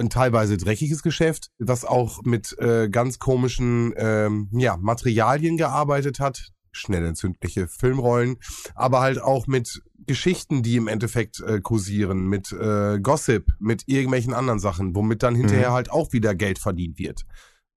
[0.00, 6.52] ein teilweise dreckiges Geschäft, das auch mit äh, ganz komischen ähm, ja, Materialien gearbeitet hat,
[6.72, 8.36] schnell entzündliche Filmrollen,
[8.74, 14.34] aber halt auch mit Geschichten, die im Endeffekt äh, kursieren, mit äh, Gossip, mit irgendwelchen
[14.34, 15.74] anderen Sachen, womit dann hinterher mhm.
[15.74, 17.26] halt auch wieder Geld verdient wird.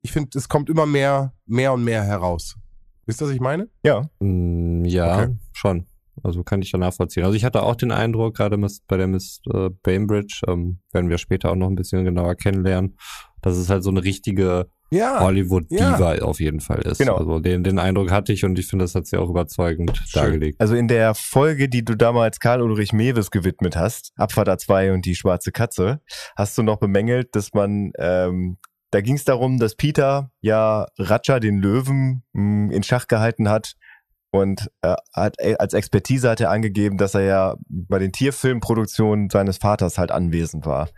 [0.02, 2.56] Ich finde, es kommt immer mehr, mehr und mehr heraus.
[3.06, 3.70] Wisst ihr, was ich meine?
[3.84, 4.10] Ja.
[4.20, 5.38] Mm, ja, Okay.
[5.52, 5.86] schon.
[6.22, 7.24] Also kann ich da nachvollziehen.
[7.24, 8.58] Also ich hatte auch den Eindruck, gerade
[8.88, 12.98] bei der Miss äh, Bainbridge, ähm, werden wir später auch noch ein bisschen genauer kennenlernen,
[13.42, 15.20] dass es halt so eine richtige Ja.
[15.22, 17.00] Hollywood-Diva auf jeden Fall ist.
[17.00, 17.16] Genau.
[17.16, 20.22] Also den, den Eindruck hatte ich und ich finde, das hat sie auch überzeugend Schön.
[20.22, 20.62] dargelegt.
[20.62, 25.06] Also in der Folge, die du damals Karl Ulrich Mewes gewidmet hast, Abfahrt A2 und
[25.06, 26.00] die schwarze Katze,
[26.36, 28.58] hast du noch bemängelt, dass man, ähm,
[28.92, 33.74] da ging es darum, dass Peter ja Raja den Löwen mh, in Schach gehalten hat
[34.34, 39.30] und äh, hat, äh, als Expertise hat er angegeben, dass er ja bei den Tierfilmproduktionen
[39.30, 40.90] seines Vaters halt anwesend war.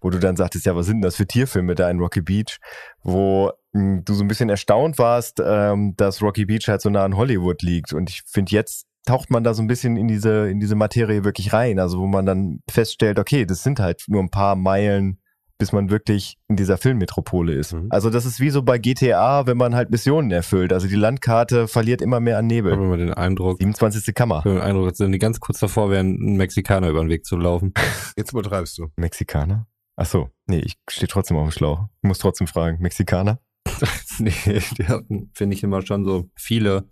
[0.00, 2.58] Wo du dann sagtest, ja, was sind denn das für Tierfilme da in Rocky Beach?
[3.02, 7.04] Wo mh, du so ein bisschen erstaunt warst, ähm, dass Rocky Beach halt so nah
[7.04, 7.92] an Hollywood liegt.
[7.92, 11.24] Und ich finde, jetzt taucht man da so ein bisschen in diese, in diese Materie
[11.24, 11.78] wirklich rein.
[11.78, 15.20] Also wo man dann feststellt, okay, das sind halt nur ein paar Meilen
[15.58, 17.72] bis man wirklich in dieser Filmmetropole ist.
[17.74, 17.88] Mhm.
[17.90, 20.72] Also das ist wie so bei GTA, wenn man halt Missionen erfüllt.
[20.72, 22.84] Also die Landkarte verliert immer mehr an Ich habe Nebel.
[22.84, 24.14] immer den Eindruck, 27.
[24.14, 24.38] Kammer.
[24.38, 27.26] ich habe den Eindruck, dass die ganz kurz davor wären, einen Mexikaner über den Weg
[27.26, 27.74] zu laufen.
[28.16, 28.88] Jetzt übertreibst du.
[28.96, 29.66] Mexikaner?
[29.96, 31.88] Ach so, nee, ich stehe trotzdem auf dem Schlauch.
[32.02, 32.78] Ich muss trotzdem fragen.
[32.80, 33.40] Mexikaner?
[34.20, 34.32] nee,
[34.78, 36.88] die hatten, finde ich, immer schon so viele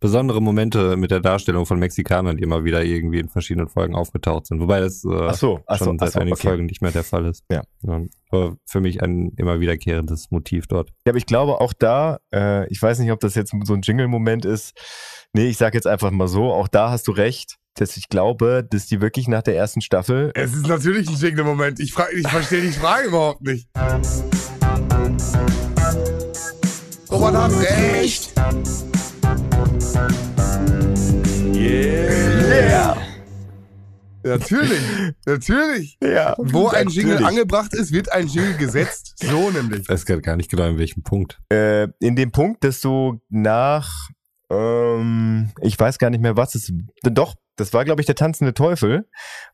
[0.00, 4.46] besondere Momente mit der Darstellung von Mexikanern, die immer wieder irgendwie in verschiedenen Folgen aufgetaucht
[4.46, 4.60] sind.
[4.60, 6.48] Wobei das äh, Ach so, ach so, schon ach seit so einigen okay.
[6.48, 7.44] Folgen nicht mehr der Fall ist.
[7.50, 7.62] Ja.
[8.30, 10.90] Aber für mich ein immer wiederkehrendes Motiv dort.
[11.04, 13.82] Ja, aber ich glaube auch da, äh, ich weiß nicht, ob das jetzt so ein
[13.82, 14.78] Jingle-Moment ist.
[15.32, 18.66] Nee, ich sag jetzt einfach mal so, auch da hast du recht, dass ich glaube,
[18.68, 21.80] dass die wirklich nach der ersten Staffel Es ist natürlich ein schickender Moment.
[21.80, 23.68] Ich, frag, ich verstehe die Frage überhaupt nicht.
[27.10, 28.32] Robert hat recht.
[31.68, 32.96] Yeah!
[34.24, 34.80] Natürlich,
[35.26, 35.98] natürlich.
[36.02, 37.28] Ja, Wo ein Jingle natürlich.
[37.28, 39.14] angebracht ist, wird ein Jingle gesetzt.
[39.22, 39.80] So nämlich.
[39.82, 41.38] Ich weiß gerade gar nicht genau, in welchem Punkt.
[41.52, 44.08] äh, in dem Punkt, dass du nach,
[44.50, 48.54] ähm, ich weiß gar nicht mehr, was es, doch, das war, glaube ich, der tanzende
[48.54, 49.08] Teufel,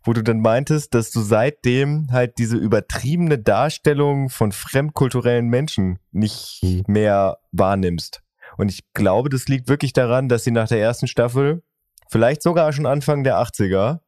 [0.05, 6.61] wo du dann meintest, dass du seitdem halt diese übertriebene Darstellung von fremdkulturellen Menschen nicht
[6.63, 6.83] Mhm.
[6.87, 8.23] mehr wahrnimmst.
[8.57, 11.63] Und ich glaube, das liegt wirklich daran, dass sie nach der ersten Staffel,
[12.11, 14.01] vielleicht sogar schon Anfang der 80er,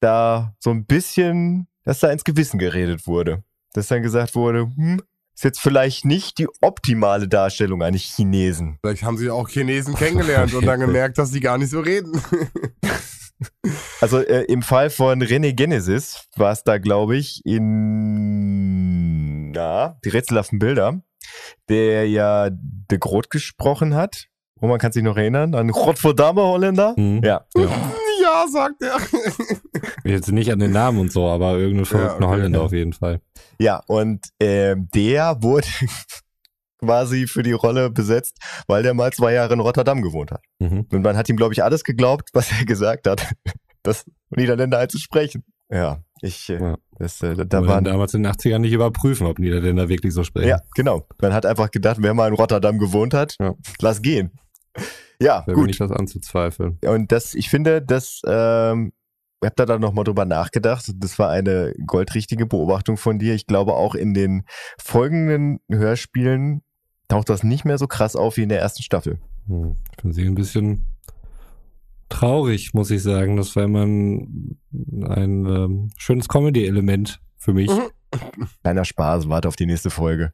[0.00, 3.44] da so ein bisschen, dass da ins Gewissen geredet wurde.
[3.72, 5.00] Dass dann gesagt wurde, hm,
[5.34, 8.78] ist jetzt vielleicht nicht die optimale Darstellung eines Chinesen.
[8.82, 12.20] Vielleicht haben sie auch Chinesen kennengelernt und dann gemerkt, dass die gar nicht so reden.
[14.02, 17.80] Also äh, im Fall von René Genesis war es da, glaube ich, in
[19.50, 21.00] na, die rätselhaften Bilder,
[21.68, 24.26] der ja de Groot gesprochen hat.
[24.62, 26.94] Roman kann sich noch erinnern an Rotterdame Holländer.
[26.96, 27.22] Mhm.
[27.24, 28.98] Ja, ja, sagt er.
[30.10, 32.64] Jetzt nicht an den Namen und so, aber irgendeinen verrückten okay, Holländer ja.
[32.64, 33.20] auf jeden Fall.
[33.58, 35.66] ja und ähm, der wurde
[36.78, 40.42] quasi für die Rolle besetzt, weil der mal zwei Jahre in Rotterdam gewohnt hat.
[40.60, 40.86] Mhm.
[40.92, 43.30] Und man hat ihm, glaube ich, alles geglaubt, was er gesagt hat,
[43.82, 45.44] das Niederländer halt zu sprechen.
[45.72, 46.76] Ja, ich, äh, Ja.
[46.98, 50.48] das, äh, da waren damals in den 80ern nicht überprüfen, ob Niederländer wirklich so sprechen.
[50.48, 51.06] Ja, genau.
[51.20, 53.54] Man hat einfach gedacht, wer mal in Rotterdam gewohnt hat, Ja.
[53.80, 54.32] lass gehen.
[55.20, 55.70] Ja, Da bin gut.
[55.70, 56.78] ich das anzuzweifeln.
[56.84, 58.92] Und das, ich finde, das, ähm,
[59.42, 60.90] ich habe da dann nochmal drüber nachgedacht.
[60.96, 63.34] Das war eine goldrichtige Beobachtung von dir.
[63.34, 64.44] Ich glaube, auch in den
[64.78, 66.62] folgenden Hörspielen
[67.08, 69.18] taucht das nicht mehr so krass auf wie in der ersten Staffel.
[69.46, 69.76] Hm.
[69.90, 70.86] Ich bin sie ein bisschen
[72.08, 73.36] traurig, muss ich sagen.
[73.36, 77.70] Das war immer ein, ein ähm, schönes Comedy-Element für mich.
[77.70, 77.90] Mhm.
[78.62, 80.32] Kleiner Spaß, warte auf die nächste Folge.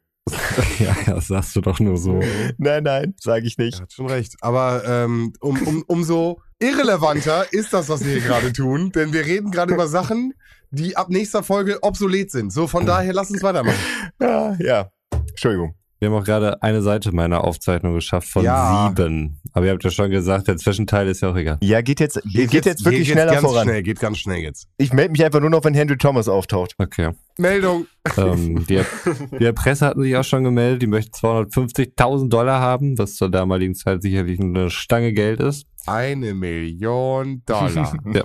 [0.79, 2.19] ja, das sagst du doch nur so.
[2.57, 3.81] Nein, nein, sage ich Er nicht.
[3.81, 4.35] hat schon recht.
[4.41, 8.91] Aber ähm, um, um, umso irrelevanter ist das, was wir hier gerade tun.
[8.91, 10.33] Denn wir reden gerade über Sachen,
[10.71, 12.51] die ab nächster Folge obsolet sind.
[12.51, 13.79] So, von daher lass uns weitermachen.
[14.19, 14.91] Ja, ja.
[15.29, 15.75] Entschuldigung.
[15.99, 18.87] Wir haben auch gerade eine Seite meiner Aufzeichnung geschafft von Ja.
[18.95, 19.39] sieben.
[19.53, 21.57] Aber ihr habt ja schon gesagt, der Zwischenteil ist ja auch egal.
[21.61, 23.63] Ja, geht jetzt, geht, jetzt, wirklich geht schneller ganz voran.
[23.67, 24.67] Schnell, geht ganz schnell jetzt.
[24.77, 26.75] Ich melde mich einfach nur noch, wenn Henry Thomas auftaucht.
[26.77, 27.11] Okay.
[27.39, 27.87] Meldung.
[28.15, 28.81] ähm, die,
[29.39, 33.73] die Presse hatten sich auch schon gemeldet, die möchten 250.000 Dollar haben, was zur damaligen
[33.73, 35.65] Zeit sicherlich eine Stange Geld ist.
[35.87, 37.93] Eine Million Dollar.
[38.13, 38.23] Ja.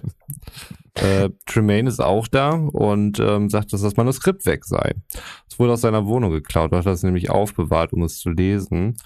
[0.95, 4.93] Äh, Tremaine ist auch da und ähm, sagt, dass das Manuskript weg sei.
[5.49, 8.97] Es wurde aus seiner Wohnung geklaut, hat es nämlich aufbewahrt, um es zu lesen.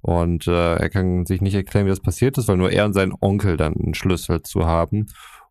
[0.00, 2.94] Und äh, er kann sich nicht erklären, wie das passiert ist, weil nur er und
[2.94, 5.06] sein Onkel dann einen Schlüssel zu haben.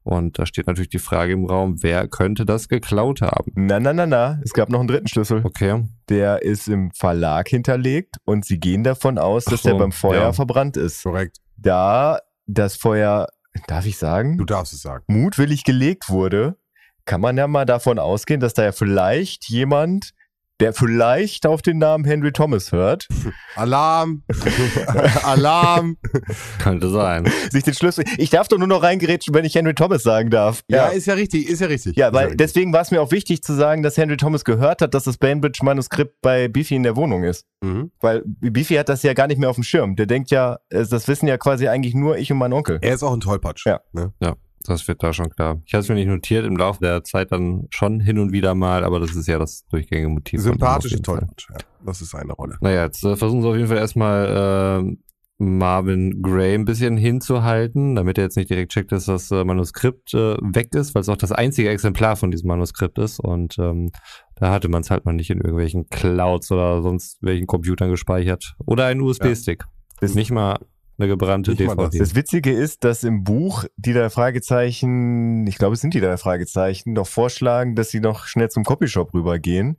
[0.06, 3.52] Und da steht natürlich die Frage im Raum, wer könnte das geklaut haben?
[3.56, 4.40] Na, na, na, na.
[4.44, 5.42] Es gab noch einen dritten Schlüssel.
[5.44, 5.84] Okay.
[6.10, 10.22] Der ist im Verlag hinterlegt und sie gehen davon aus, dass so, der beim Feuer
[10.22, 10.34] ja.
[10.34, 11.02] verbrannt ist.
[11.02, 11.40] Korrekt.
[11.58, 13.28] Da das Feuer,
[13.68, 15.04] darf ich sagen, Du darfst es sagen.
[15.08, 16.58] mutwillig gelegt wurde,
[17.06, 20.12] kann man ja mal davon ausgehen, dass da ja vielleicht jemand
[20.60, 23.08] der vielleicht auf den Namen Henry Thomas hört,
[23.56, 24.24] Alarm!
[25.24, 25.98] Alarm!
[26.60, 27.30] Könnte sein.
[27.52, 28.06] sich den Schlüssel.
[28.18, 30.62] Ich darf doch nur noch reingerätschen, wenn ich Henry Thomas sagen darf.
[30.70, 31.98] Ja, ist ja richtig, ist ja richtig.
[31.98, 32.38] Ja, weil richtig.
[32.38, 35.18] deswegen war es mir auch wichtig zu sagen, dass Henry Thomas gehört hat, dass das
[35.18, 37.46] Bainbridge-Manuskript bei Beefy in der Wohnung ist.
[37.62, 37.92] Mhm.
[38.00, 39.96] Weil Beefy hat das ja gar nicht mehr auf dem Schirm.
[39.96, 42.80] Der denkt ja, äh, das wissen ja quasi eigentlich nur ich und mein Onkel.
[42.82, 43.66] Er ist auch ein Tollpatsch.
[43.66, 43.82] Ja.
[43.94, 44.14] Ne?
[44.68, 45.62] Das wird da schon klar.
[45.66, 48.56] Ich habe es mir nicht notiert, im Laufe der Zeit dann schon hin und wieder
[48.56, 50.42] mal, aber das ist ja das durchgängige Motiv.
[50.42, 51.02] Sympathische.
[51.02, 51.50] Tollpatsch.
[51.50, 52.58] Ja, das ist seine Rolle.
[52.62, 54.98] Naja, jetzt äh, versuchen sie auf jeden Fall erstmal äh,
[55.38, 60.14] Marvin Gray ein bisschen hinzuhalten, damit er jetzt nicht direkt checkt, dass das äh, Manuskript
[60.14, 63.20] äh, weg ist, weil es auch das einzige Exemplar von diesem Manuskript ist.
[63.20, 63.92] Und ähm,
[64.36, 68.56] da hatte man es halt mal nicht in irgendwelchen Clouds oder sonst welchen Computern gespeichert.
[68.66, 69.66] Oder einen USB-Stick.
[70.02, 70.60] Ist nicht mal
[70.98, 72.00] eine gebrannte mal DVD.
[72.00, 76.18] Das Witzige ist, dass im Buch die drei Fragezeichen, ich glaube, es sind die drei
[76.18, 79.78] Fragezeichen, noch vorschlagen, dass sie noch schnell zum Copyshop rübergehen.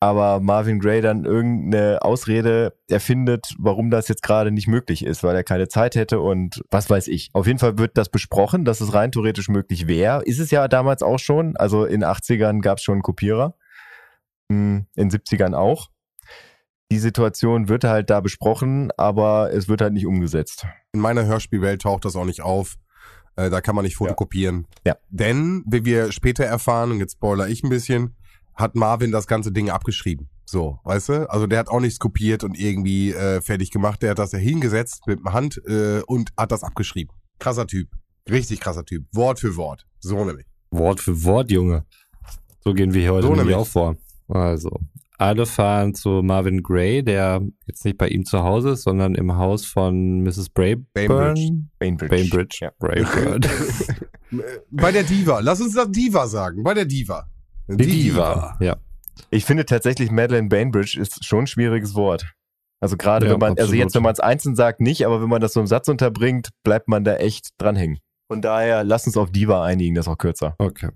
[0.00, 5.34] Aber Marvin Gray dann irgendeine Ausrede erfindet, warum das jetzt gerade nicht möglich ist, weil
[5.34, 7.30] er keine Zeit hätte und was weiß ich.
[7.32, 10.22] Auf jeden Fall wird das besprochen, dass es rein theoretisch möglich wäre.
[10.24, 11.56] Ist es ja damals auch schon.
[11.56, 13.56] Also in 80ern gab es schon einen Kopierer.
[14.50, 15.88] Hm, In 70ern auch.
[16.92, 20.66] Die Situation wird halt da besprochen, aber es wird halt nicht umgesetzt.
[20.92, 22.76] In meiner Hörspielwelt taucht das auch nicht auf.
[23.36, 24.66] Äh, da kann man nicht fotokopieren.
[24.86, 24.96] Ja.
[25.08, 28.14] Denn, wie wir später erfahren, und jetzt spoiler ich ein bisschen,
[28.54, 30.28] hat Marvin das ganze Ding abgeschrieben.
[30.44, 31.30] So, weißt du?
[31.30, 34.02] Also der hat auch nichts kopiert und irgendwie äh, fertig gemacht.
[34.02, 37.14] Der hat das ja hingesetzt mit der Hand äh, und hat das abgeschrieben.
[37.38, 37.88] Krasser Typ.
[38.30, 39.06] Richtig krasser Typ.
[39.12, 39.86] Wort für Wort.
[40.00, 40.46] So nämlich.
[40.70, 41.84] Wort für Wort, Junge.
[42.60, 43.56] So gehen wir hier heute So nämlich nämlich.
[43.56, 43.96] auch vor.
[44.28, 44.80] Also,
[45.18, 49.36] alle fahren zu Marvin Gray, der jetzt nicht bei ihm zu Hause ist, sondern im
[49.36, 50.50] Haus von Mrs.
[50.50, 50.84] Brayburn.
[50.92, 51.52] Bainbridge.
[51.78, 52.16] Bainbridge.
[52.16, 52.58] Bainbridge.
[52.60, 52.70] Ja.
[52.78, 53.40] Brayburn.
[54.70, 55.40] Bei der Diva.
[55.40, 56.64] Lass uns das Diva sagen.
[56.64, 57.28] Bei der Diva.
[57.68, 58.56] Die Diva.
[58.60, 58.76] Ja.
[59.30, 62.26] Ich finde tatsächlich Madeleine Bainbridge ist schon ein schwieriges Wort.
[62.80, 63.78] Also gerade Ja, wenn man, also absolut.
[63.80, 66.48] jetzt wenn man es einzeln sagt, nicht, aber wenn man das so im Satz unterbringt,
[66.64, 67.98] bleibt man da echt dranhängen.
[68.28, 70.54] Von daher, lass uns auf Diva einigen, das ist auch kürzer.
[70.58, 70.88] Okay.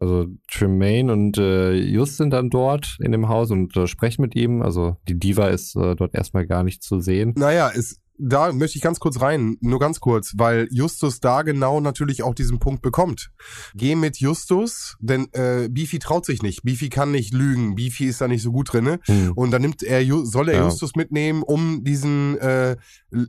[0.00, 4.34] Also Tremaine und äh, Just sind dann dort in dem Haus und äh, sprechen mit
[4.34, 4.60] ihm.
[4.60, 7.32] Also die Diva ist äh, dort erstmal gar nicht zu sehen.
[7.36, 11.80] Naja, es, da möchte ich ganz kurz rein, nur ganz kurz, weil Justus da genau
[11.80, 13.30] natürlich auch diesen Punkt bekommt.
[13.74, 16.62] Geh mit Justus, denn äh, Beefy traut sich nicht.
[16.62, 17.74] Beefy kann nicht lügen.
[17.74, 19.00] Beefy ist da nicht so gut drinne.
[19.04, 19.32] Hm.
[19.34, 20.64] Und dann nimmt er, soll er Ja.
[20.64, 22.76] Justus mitnehmen, um diesen äh,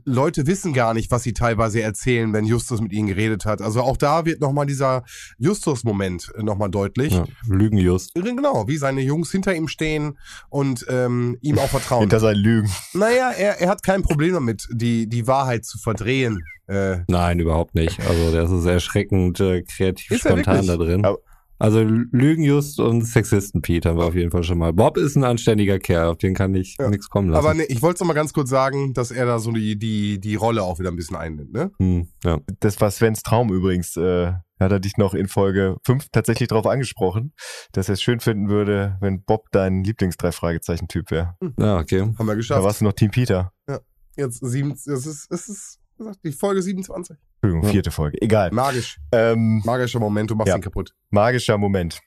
[0.04, 3.62] Leute wissen gar nicht, was sie teilweise erzählen, wenn Justus mit ihnen geredet hat.
[3.62, 5.04] Also auch da wird nochmal dieser
[5.38, 7.12] Justus-Moment nochmal deutlich.
[7.12, 7.24] Ja.
[7.48, 8.14] Lügen Just.
[8.14, 10.18] Genau, wie seine Jungs hinter ihm stehen
[10.48, 12.00] und ähm, ihm auch vertrauen.
[12.06, 12.70] Hinter seinen Lügen.
[12.94, 16.40] Naja, er, er hat kein Problem damit, die, die Wahrheit zu verdrehen.
[16.68, 18.00] Äh, Nein, überhaupt nicht.
[18.08, 21.04] Also der ist erschreckend äh, kreativ Ist spontan da drin.
[21.04, 21.18] Aber-
[21.58, 24.74] also Lügen Just und Sexisten Pete haben wir auf jeden Fall schon mal.
[24.74, 26.90] Bob ist ein anständiger Kerl, auf den kann ich Ja.
[26.90, 27.42] nichts kommen lassen.
[27.46, 30.20] aber nee, ich wollte noch mal ganz kurz sagen, dass er da so die, die,
[30.20, 31.54] die Rolle auch wieder ein bisschen einnimmt.
[31.54, 31.70] Ne?
[31.78, 32.40] hm, ja.
[32.60, 33.96] Das war Svens Traum übrigens.
[33.96, 37.32] Äh, hat er dich noch in Folge 5 tatsächlich darauf angesprochen,
[37.72, 41.34] dass er es schön finden würde, wenn Bob dein Lieblings-Drei-Fragezeichen-Typ wäre.
[41.58, 42.00] ja, okay.
[42.02, 42.64] Haben wir Da geschafft.
[42.64, 43.52] warst du noch Team Peter.
[44.16, 47.16] Jetzt sieben, es ist, es ist wie gesagt, die Folge 27.
[47.42, 47.70] Entschuldigung, Ja.
[47.70, 48.20] vierte Folge.
[48.20, 48.50] Egal.
[48.50, 48.98] Magisch.
[49.12, 50.56] Ähm, Magischer Moment, du machst Ja.
[50.56, 50.94] ihn kaputt.
[51.10, 52.00] magischer Moment.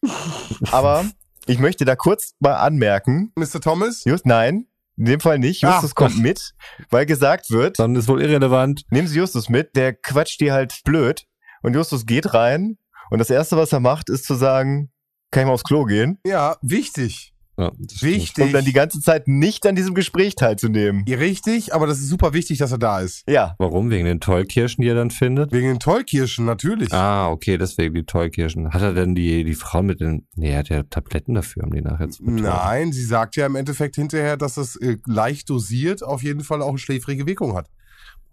[0.71, 1.05] Aber
[1.47, 3.59] ich möchte da kurz mal anmerken, Mr.
[3.61, 4.03] Thomas?
[4.05, 5.63] Just, nein, in dem Fall nicht.
[5.63, 5.73] Ah.
[5.73, 6.53] Justus kommt mit,
[6.91, 8.83] weil gesagt wird, Dann ist wohl irrelevant.
[8.91, 11.25] nehmen Sie Justus mit, der quatscht die halt blöd.
[11.61, 12.77] Und Justus geht rein
[13.09, 14.91] und das Erste, was er macht, ist zu sagen,
[15.31, 16.19] kann ich mal aufs Klo gehen?
[16.25, 17.33] Ja, wichtig.
[17.59, 18.01] Ja, das.
[18.01, 18.45] Wichtig.
[18.45, 21.03] Um dann die ganze Zeit nicht an diesem Gespräch teilzunehmen.
[21.07, 23.23] Ja, richtig, aber das ist super wichtig, dass er da ist.
[23.27, 23.89] Ja, Warum?
[23.89, 25.51] Wegen den Tollkirschen, die er dann findet?
[25.51, 26.93] Wegen den Tollkirschen, natürlich.
[26.93, 28.71] Ah, okay, deswegen die Tollkirschen.
[28.71, 30.25] Hat er denn die, die Frau mit den.
[30.35, 32.43] Nee, er hat ja Tabletten dafür, um die nachher zu betäuben.
[32.43, 36.61] Nein, sie sagt ja im Endeffekt hinterher, dass es äh, leicht dosiert auf jeden Fall
[36.61, 37.69] auch eine schläfrige Wirkung hat.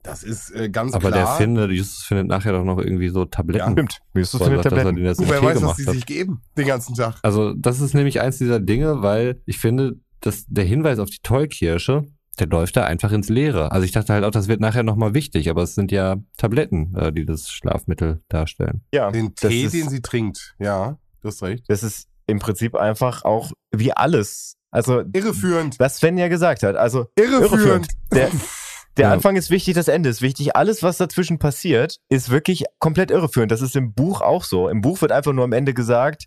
[0.07, 1.25] Das ist äh, ganz Aber klar.
[1.25, 3.73] der findet, Justus findet nachher doch noch irgendwie so Tabletten.
[3.73, 3.99] stimmt.
[4.15, 4.97] Justus er findet sagt, dass er Tabletten.
[4.97, 5.95] den jetzt Wer weiß, was die hat.
[5.95, 7.17] sich geben den ganzen Tag.
[7.23, 11.19] Also, das ist nämlich eins dieser Dinge, weil ich finde, dass der Hinweis auf die
[11.23, 12.05] Tollkirsche,
[12.39, 13.73] der läuft da einfach ins Leere.
[13.73, 16.95] Also ich dachte halt auch, das wird nachher nochmal wichtig, aber es sind ja Tabletten,
[16.97, 18.83] äh, die das Schlafmittel darstellen.
[18.93, 20.55] Ja, Den das Tee, ist, den sie trinkt.
[20.59, 21.65] Ja, du hast recht.
[21.69, 24.57] das ist im Prinzip einfach auch wie alles.
[24.71, 25.79] Also, Irreführend.
[25.79, 26.77] was Sven ja gesagt hat.
[26.77, 27.89] Also, Irreführend.
[28.13, 28.29] Der,
[28.97, 29.13] der Ja.
[29.13, 30.57] Anfang ist wichtig, das Ende ist wichtig.
[30.57, 33.53] Alles, was dazwischen passiert, ist wirklich komplett irreführend.
[33.53, 34.69] Das ist im Buch auch so.
[34.69, 36.27] Im Buch wird einfach nur am Ende gesagt,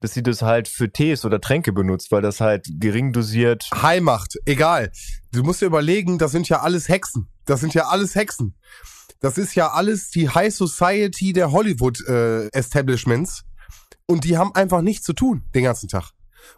[0.00, 3.68] dass sie das halt für Tees oder Tränke benutzt, weil das halt gering dosiert.
[3.82, 4.90] Heimacht, egal.
[5.32, 7.28] Du musst dir überlegen, das sind ja alles Hexen.
[7.44, 8.56] Das sind ja alles Hexen.
[9.20, 13.44] Das ist ja alles die High Society der Hollywood äh, Establishments.
[14.06, 16.10] Und die haben einfach nichts zu tun den ganzen Tag.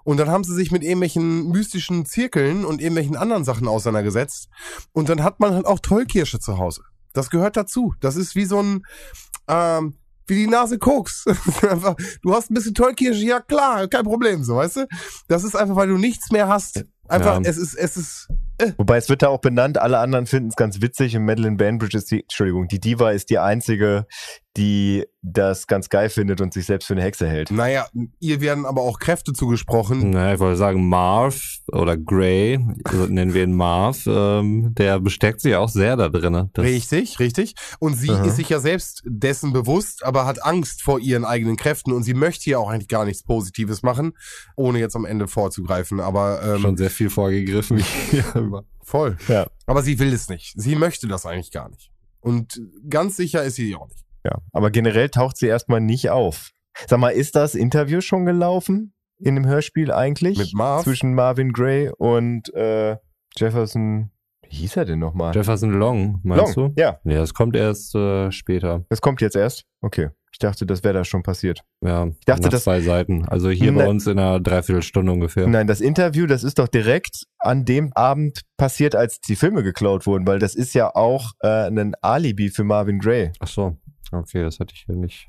[0.05, 4.49] Und dann haben sie sich mit irgendwelchen mystischen Zirkeln und irgendwelchen anderen Sachen auseinandergesetzt.
[4.93, 6.83] Und dann hat man halt auch Tollkirsche zu Hause.
[7.13, 7.95] Das gehört dazu.
[8.01, 8.83] Das ist wie so ein,
[9.49, 9.95] ähm,
[10.27, 11.25] wie die Nase Koks.
[12.23, 14.87] du hast ein bisschen Tollkirsche, ja klar, kein Problem, so, weißt du?
[15.29, 16.85] Das ist einfach, weil du nichts mehr hast.
[17.09, 17.43] Einfach, Ja.
[17.45, 18.29] es ist, es ist,
[18.77, 21.99] Wobei es wird da auch benannt, alle anderen finden es ganz witzig und Madeline Bainbridge
[21.99, 24.07] ist die, Entschuldigung, die Diva ist die einzige,
[24.57, 27.51] die das ganz geil findet und sich selbst für eine Hexe hält.
[27.51, 27.87] naja,
[28.21, 30.11] ihr werden aber auch Kräfte zugesprochen.
[30.11, 31.41] Naja, ich wollte sagen, Marv
[31.73, 36.51] oder Gray, also nennen wir ihn Marv, ähm, der besteckt sich auch sehr da drin.
[36.57, 37.55] Richtig, richtig.
[37.79, 38.25] Und sie Aha.
[38.25, 42.15] ist sich ja selbst dessen bewusst, aber hat Angst vor ihren eigenen Kräften und sie
[42.15, 44.13] möchte ja auch eigentlich gar nichts Positives machen,
[44.57, 46.01] ohne jetzt am Ende vorzugreifen.
[46.01, 47.79] Aber ähm, schon sehr viel vorgegriffen.
[48.11, 48.25] hier.
[48.83, 49.17] voll.
[49.29, 49.47] Ja.
[49.67, 50.53] Aber sie will es nicht.
[50.57, 51.91] Sie möchte das eigentlich gar nicht.
[52.21, 54.04] Und ganz sicher ist sie auch nicht.
[54.25, 56.51] Ja, aber generell taucht sie erstmal nicht auf.
[56.87, 60.39] Sag mal, ist das Interview schon gelaufen in dem Hörspiel eigentlich?
[60.39, 60.85] Mit Marv?
[60.85, 62.97] Zwischen Marvin Gray und äh,
[63.37, 64.11] Jefferson,
[64.49, 65.35] wie hieß er denn nochmal?
[65.35, 66.81] Jefferson Long, meinst Long, du?
[66.81, 66.99] ja.
[67.05, 68.85] Ja, das kommt erst äh, später.
[68.89, 69.65] Das kommt jetzt erst?
[69.83, 70.09] Okay.
[70.33, 71.61] Ich dachte, das wäre da schon passiert.
[71.81, 73.25] Ja, ich dachte, nach das- zwei Seiten.
[73.29, 73.85] Also hier Nein.
[73.85, 75.47] bei uns in einer Dreiviertelstunde ungefähr.
[75.47, 80.07] Nein, das Interview, das ist doch direkt an dem Abend passiert, als die Filme geklaut
[80.09, 83.31] wurden, weil das ist ja auch äh, ein Alibi für Marvin Gray.
[83.39, 83.77] Ach so,
[84.13, 85.29] okay, das hatte ich hier nicht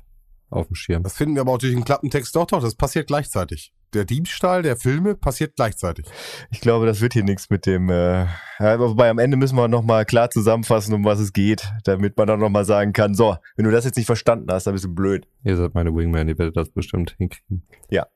[0.50, 1.02] auf dem Schirm.
[1.02, 3.72] Das finden wir aber auch durch den Klappentext doch, doch, das passiert gleichzeitig.
[3.94, 6.06] Der Diebstahl der Filme passiert gleichzeitig.
[6.50, 7.88] Ich glaube, das wird hier nichts mit dem.
[7.88, 11.72] Äh, ja, aber wobei am Ende müssen wir nochmal klar zusammenfassen, um was es geht,
[11.84, 14.74] damit man dann nochmal sagen kann, so, wenn du das jetzt nicht verstanden hast, dann
[14.74, 15.26] bist du blöd.
[15.44, 17.66] Ihr seid meine Wingman, ihr werdet das bestimmt hinkriegen.
[17.90, 18.06] Ja.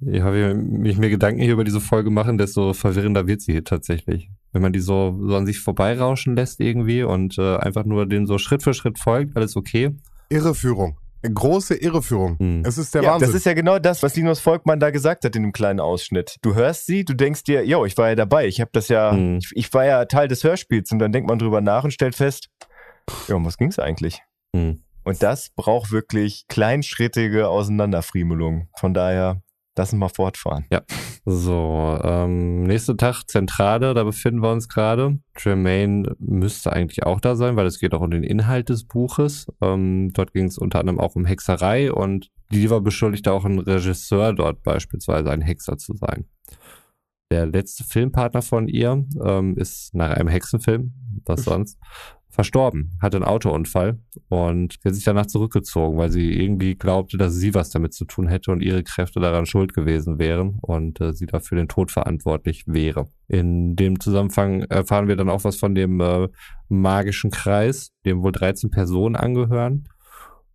[0.00, 3.64] Je habe ich mir Gedanken hier über diese Folge machen, desto verwirrender wird sie hier
[3.64, 4.30] tatsächlich.
[4.52, 8.26] Wenn man die so, so an sich vorbeirauschen lässt irgendwie und äh, einfach nur den
[8.26, 9.90] so Schritt für Schritt folgt, alles okay.
[10.28, 10.98] Irreführung.
[11.22, 12.36] Große Irreführung.
[12.38, 12.62] Hm.
[12.66, 13.28] Es ist der ja, Wahnsinn.
[13.28, 16.36] das ist ja genau das, was Linus Volkmann da gesagt hat in dem kleinen Ausschnitt.
[16.42, 19.12] Du hörst sie, du denkst dir, yo, ich war ja dabei, ich habe das ja,
[19.12, 19.38] Mhm.
[19.38, 22.16] ich, ich war ja Teil des Hörspiels und dann denkt man drüber nach und stellt
[22.16, 22.48] fest,
[23.28, 24.20] ja, um was ging's eigentlich?
[24.54, 24.82] Hm.
[25.04, 28.68] Und das braucht wirklich kleinschrittige Auseinanderfriemelung.
[28.78, 29.42] Von daher,
[29.76, 30.66] lass uns mal fortfahren.
[31.24, 35.18] So, ähm, nächster Tag Zentrale, da befinden wir uns gerade.
[35.38, 39.46] Jermaine müsste eigentlich auch da sein, weil es geht auch um den Inhalt des Buches.
[39.60, 44.34] Ähm, dort ging es unter anderem auch um Hexerei und Diva beschuldigte auch einen Regisseur
[44.34, 46.26] dort beispielsweise ein Hexer zu sein.
[47.30, 50.92] Der letzte Filmpartner von ihr ähm, ist nach einem Hexenfilm,
[51.24, 51.78] was sonst,
[52.32, 57.34] verstorben, hatte einen Autounfall und sie hat sich danach zurückgezogen, weil sie irgendwie glaubte, dass
[57.34, 61.12] sie was damit zu tun hätte und ihre Kräfte daran schuld gewesen wären und äh,
[61.12, 63.08] sie dafür den Tod verantwortlich wäre.
[63.28, 66.28] In dem Zusammenhang erfahren wir dann auch was von dem äh,
[66.68, 69.84] magischen Kreis, dem wohl 13 Personen angehören.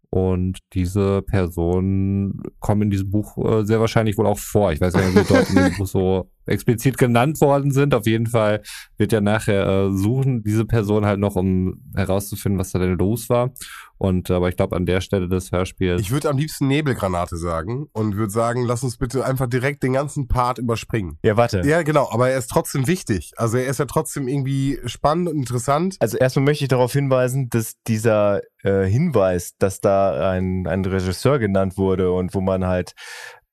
[0.09, 4.71] Und diese Personen kommen in diesem Buch äh, sehr wahrscheinlich wohl auch vor.
[4.71, 7.93] Ich weiß nicht, ob sie dort in dem Buch so explizit genannt worden sind.
[7.93, 8.61] Auf jeden Fall
[8.97, 13.29] wird ja nachher äh, suchen diese Person halt noch, um herauszufinden, was da denn los
[13.29, 13.51] war.
[13.97, 16.01] Und aber ich glaube, an der Stelle des Hörspiels.
[16.01, 19.93] Ich würde am liebsten Nebelgranate sagen und würde sagen, lass uns bitte einfach direkt den
[19.93, 21.17] ganzen Part überspringen.
[21.23, 21.61] Ja, warte.
[21.65, 23.31] Ja, genau, aber er ist trotzdem wichtig.
[23.37, 25.95] Also er ist ja trotzdem irgendwie spannend und interessant.
[25.99, 31.39] Also erstmal möchte ich darauf hinweisen, dass dieser äh, Hinweis, dass da ein, ein Regisseur
[31.39, 32.93] genannt wurde und wo man halt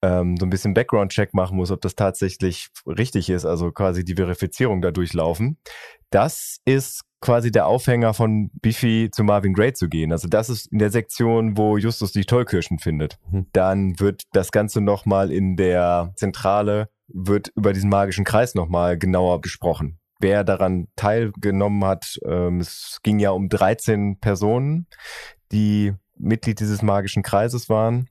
[0.04, 4.14] ähm, so ein bisschen Background-Check machen muss, ob das tatsächlich richtig ist, also quasi die
[4.14, 5.56] Verifizierung da durchlaufen.
[6.10, 10.12] Das ist quasi der Aufhänger von Biffy zu Marvin Gray zu gehen.
[10.12, 13.18] Also das ist in der Sektion, wo Justus die Tollkirschen findet.
[13.30, 13.46] Mhm.
[13.52, 19.40] Dann wird das Ganze nochmal in der Zentrale, wird über diesen magischen Kreis nochmal genauer
[19.40, 22.18] besprochen wer daran teilgenommen hat.
[22.24, 24.86] Ähm, es ging ja um 13 Personen,
[25.52, 28.08] die Mitglied dieses magischen Kreises waren.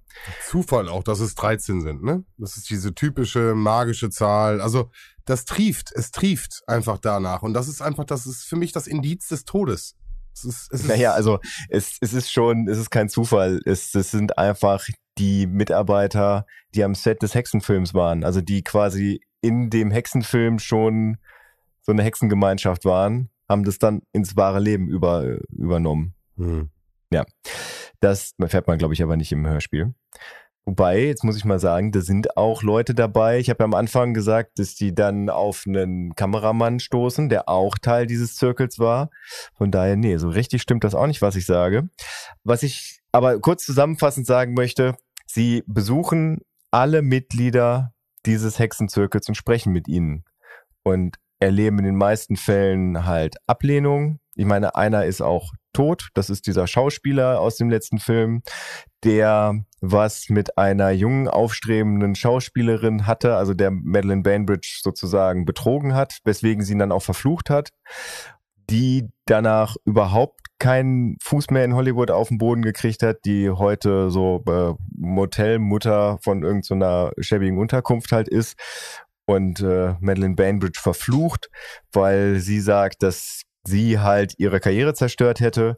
[0.48, 2.24] Zufall auch, dass es 13 sind, ne?
[2.38, 4.62] Das ist diese typische magische Zahl.
[4.62, 4.92] Also
[5.26, 7.42] das trieft, es trieft einfach danach.
[7.44, 9.96] Und das ist einfach, das ist für mich das Indiz des Todes.
[10.34, 11.40] Es ist, es ist, Naja, also
[11.70, 13.60] es, es ist schon, es ist kein Zufall.
[13.66, 14.86] Es, es sind einfach
[15.18, 16.46] die Mitarbeiter,
[16.76, 18.24] die am Set des Hexenfilms waren.
[18.24, 21.18] Also die quasi in dem Hexenfilm schon
[21.82, 26.16] so eine Hexengemeinschaft waren, haben das dann ins wahre Leben über, übernommen.
[26.38, 26.70] Hm.
[28.04, 29.94] Das erfährt man, glaube ich, aber nicht im Hörspiel.
[30.66, 33.40] Wobei, jetzt muss ich mal sagen, da sind auch Leute dabei.
[33.40, 37.78] Ich habe ja am Anfang gesagt, dass die dann auf einen Kameramann stoßen, der auch
[37.78, 39.10] Teil dieses Zirkels war.
[39.56, 41.88] Von daher, nee, so richtig stimmt das auch nicht, was ich sage.
[42.44, 46.42] Was ich aber kurz zusammenfassend sagen möchte, sie besuchen
[46.72, 47.94] alle Mitglieder
[48.26, 50.26] dieses Hexenzirkels und sprechen mit ihnen.
[50.84, 54.20] Und erleben in den meisten Fällen halt Ablehnung.
[54.36, 56.10] Ich meine, einer ist auch tot.
[56.14, 58.42] Das ist dieser Schauspieler aus dem letzten Film,
[59.04, 66.20] der was mit einer jungen, aufstrebenden Schauspielerin hatte, also der Madeleine Bainbridge sozusagen betrogen hat,
[66.24, 67.72] weswegen sie ihn dann auch verflucht hat,
[68.70, 74.10] die danach überhaupt keinen Fuß mehr in Hollywood auf den Boden gekriegt hat, die heute
[74.10, 78.56] so äh, Motelmutter von irgendeiner so schäbigen Unterkunft halt ist
[79.26, 81.50] und äh, Madeleine Bainbridge verflucht,
[81.92, 85.78] weil sie sagt, dass sie halt ihre Karriere zerstört hätte.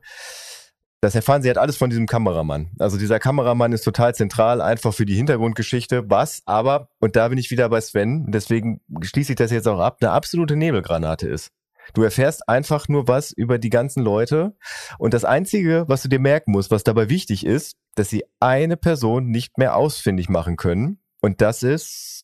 [1.02, 2.72] Das erfahren sie halt alles von diesem Kameramann.
[2.80, 7.38] Also dieser Kameramann ist total zentral, einfach für die Hintergrundgeschichte, was aber, und da bin
[7.38, 11.52] ich wieder bei Sven, deswegen schließe ich das jetzt auch ab, eine absolute Nebelgranate ist.
[11.94, 14.56] Du erfährst einfach nur was über die ganzen Leute.
[14.98, 18.78] Und das Einzige, was du dir merken musst, was dabei wichtig ist, dass sie eine
[18.78, 21.00] Person nicht mehr ausfindig machen können.
[21.22, 22.24] Und das ist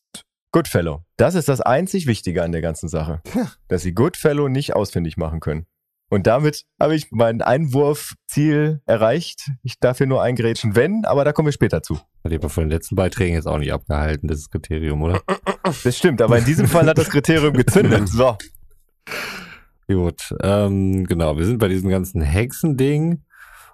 [0.52, 1.02] Goodfellow.
[1.16, 3.22] Das ist das einzig Wichtige an der ganzen Sache.
[3.68, 5.66] Dass sie Goodfellow nicht ausfindig machen können.
[6.10, 9.50] Und damit habe ich mein Einwurfziel erreicht.
[9.62, 11.98] Ich darf hier nur eingrätschen, wenn, aber da kommen wir später zu.
[12.22, 15.22] Hat aber von den letzten Beiträgen jetzt auch nicht abgehalten, das Kriterium, oder?
[15.84, 18.08] Das stimmt, aber in diesem Fall hat das Kriterium gezündet.
[18.08, 18.36] So.
[19.88, 23.22] Gut, ähm, genau, wir sind bei diesem ganzen Hexending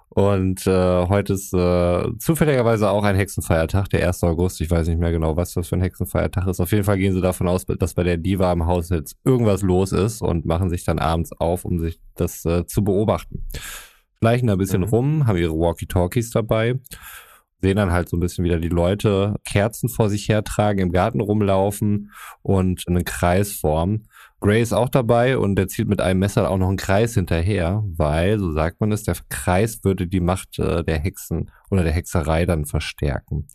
[0.09, 4.23] und äh, heute ist äh, zufälligerweise auch ein Hexenfeiertag, der 1.
[4.23, 4.59] August.
[4.61, 6.59] Ich weiß nicht mehr genau, was das für ein Hexenfeiertag ist.
[6.59, 9.61] Auf jeden Fall gehen sie davon aus, dass bei der Diva im Haus jetzt irgendwas
[9.61, 13.45] los ist und machen sich dann abends auf, um sich das äh, zu beobachten.
[14.19, 14.87] Schleichen da ein bisschen mhm.
[14.87, 16.79] rum, haben ihre Walkie-Talkies dabei
[17.61, 21.19] sehen dann halt so ein bisschen wieder die Leute Kerzen vor sich hertragen, im Garten
[21.19, 24.07] rumlaufen und einen Kreis formen.
[24.41, 27.83] Gray ist auch dabei und der zieht mit einem Messer auch noch einen Kreis hinterher,
[27.97, 31.91] weil, so sagt man es, der Kreis würde die Macht äh, der Hexen oder der
[31.91, 33.47] Hexerei dann verstärken.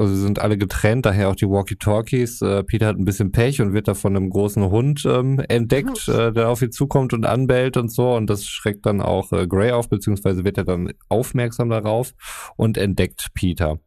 [0.00, 2.40] Also sie sind alle getrennt, daher auch die Walkie-Talkies.
[2.40, 6.08] Äh, Peter hat ein bisschen Pech und wird da von einem großen Hund ähm, entdeckt,
[6.08, 8.14] äh, der auf ihn zukommt und anbellt und so.
[8.14, 12.14] Und das schreckt dann auch äh, Gray auf, beziehungsweise wird er dann aufmerksam darauf
[12.56, 13.78] und entdeckt Peter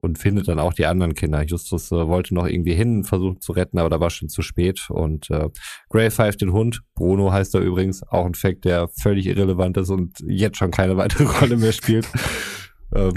[0.00, 1.42] und findet dann auch die anderen Kinder.
[1.42, 4.88] Justus äh, wollte noch irgendwie hin, versuchen zu retten, aber da war schon zu spät.
[4.90, 5.48] Und äh,
[5.90, 6.82] Gray pfeift den Hund.
[6.94, 10.96] Bruno heißt er übrigens, auch ein Fact, der völlig irrelevant ist und jetzt schon keine
[10.96, 12.08] weitere Rolle mehr spielt.
[12.94, 13.14] ähm,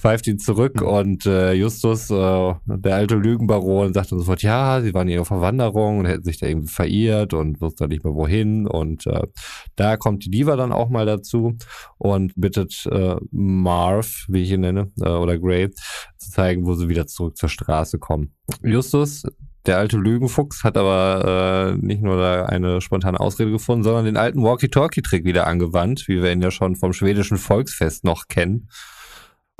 [0.00, 4.94] pfeift ihn zurück und äh, Justus, äh, der alte Lügenbaron, sagt dann sofort, ja, sie
[4.94, 8.66] waren hier auf Verwanderung und hätten sich da irgendwie verirrt und wussten nicht mehr wohin.
[8.66, 9.26] Und äh,
[9.76, 11.56] da kommt die Diva dann auch mal dazu
[11.98, 16.88] und bittet äh, Marv, wie ich ihn nenne, äh, oder Gray, zu zeigen, wo sie
[16.88, 18.34] wieder zurück zur Straße kommen.
[18.62, 19.24] Justus,
[19.66, 24.16] der alte Lügenfuchs hat aber äh, nicht nur da eine spontane Ausrede gefunden, sondern den
[24.16, 28.68] alten Walkie-Talkie-Trick wieder angewandt, wie wir ihn ja schon vom schwedischen Volksfest noch kennen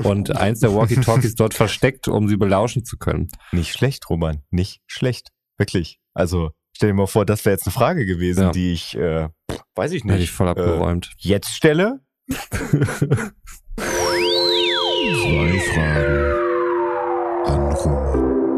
[0.04, 3.28] und eins der Walkie-Talkies dort versteckt, um sie belauschen zu können.
[3.52, 5.30] Nicht schlecht, Roman, nicht schlecht.
[5.58, 5.98] Wirklich.
[6.14, 8.50] Also stell dir mal vor, das wäre jetzt eine Frage gewesen, ja.
[8.50, 9.28] die ich, äh,
[9.74, 10.14] weiß ich nicht.
[10.14, 11.10] Hätte ich voll abgeräumt.
[11.22, 12.00] Äh, jetzt stelle?
[12.28, 13.32] Zwei
[15.74, 16.40] Fragen
[17.46, 18.49] an Roman.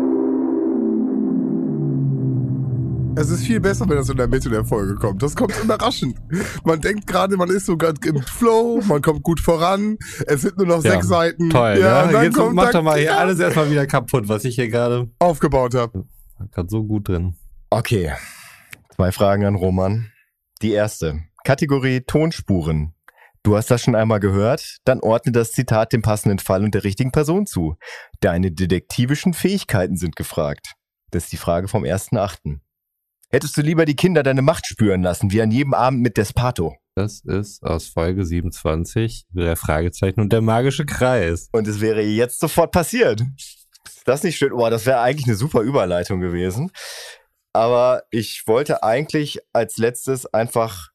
[3.14, 5.22] Es ist viel besser, wenn das in der Mitte der Folge kommt.
[5.22, 6.16] Das kommt überraschend.
[6.64, 9.98] Man denkt gerade, man ist so gerade im Flow, man kommt gut voran.
[10.26, 11.50] Es sind nur noch ja, sechs Seiten.
[11.50, 12.06] Toll, ja.
[12.06, 12.24] Ne?
[12.24, 16.06] Jetzt mach doch mal hier alles erstmal wieder kaputt, was ich hier gerade aufgebaut habe.
[16.52, 17.36] Gerade so gut drin.
[17.68, 18.12] Okay.
[18.94, 20.10] Zwei Fragen an Roman.
[20.62, 21.20] Die erste.
[21.44, 22.94] Kategorie Tonspuren.
[23.42, 24.78] Du hast das schon einmal gehört?
[24.84, 27.76] Dann ordne das Zitat dem passenden Fall und der richtigen Person zu.
[28.20, 30.74] Deine detektivischen Fähigkeiten sind gefragt.
[31.10, 32.60] Das ist die Frage vom 1.8.
[33.34, 36.76] Hättest du lieber die Kinder deine Macht spüren lassen, wie an jedem Abend mit Despato?
[36.94, 41.48] Das ist aus Folge 27, der Fragezeichen und der magische Kreis.
[41.50, 43.22] Und es wäre jetzt sofort passiert.
[44.04, 44.50] Das nicht schön.
[44.50, 46.72] Boah, das wäre eigentlich eine super Überleitung gewesen.
[47.54, 50.90] Aber ich wollte eigentlich als letztes einfach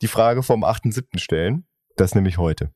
[0.00, 1.20] die Frage vom 8.7.
[1.20, 1.64] stellen.
[1.94, 2.72] Das nämlich heute.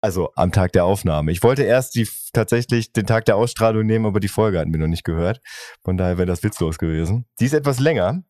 [0.00, 1.32] Also am Tag der Aufnahme.
[1.32, 4.78] Ich wollte erst die tatsächlich den Tag der Ausstrahlung nehmen, aber die Folge hatten wir
[4.78, 5.40] noch nicht gehört.
[5.82, 7.26] Von daher wäre das witzlos gewesen.
[7.40, 8.22] Die ist etwas länger.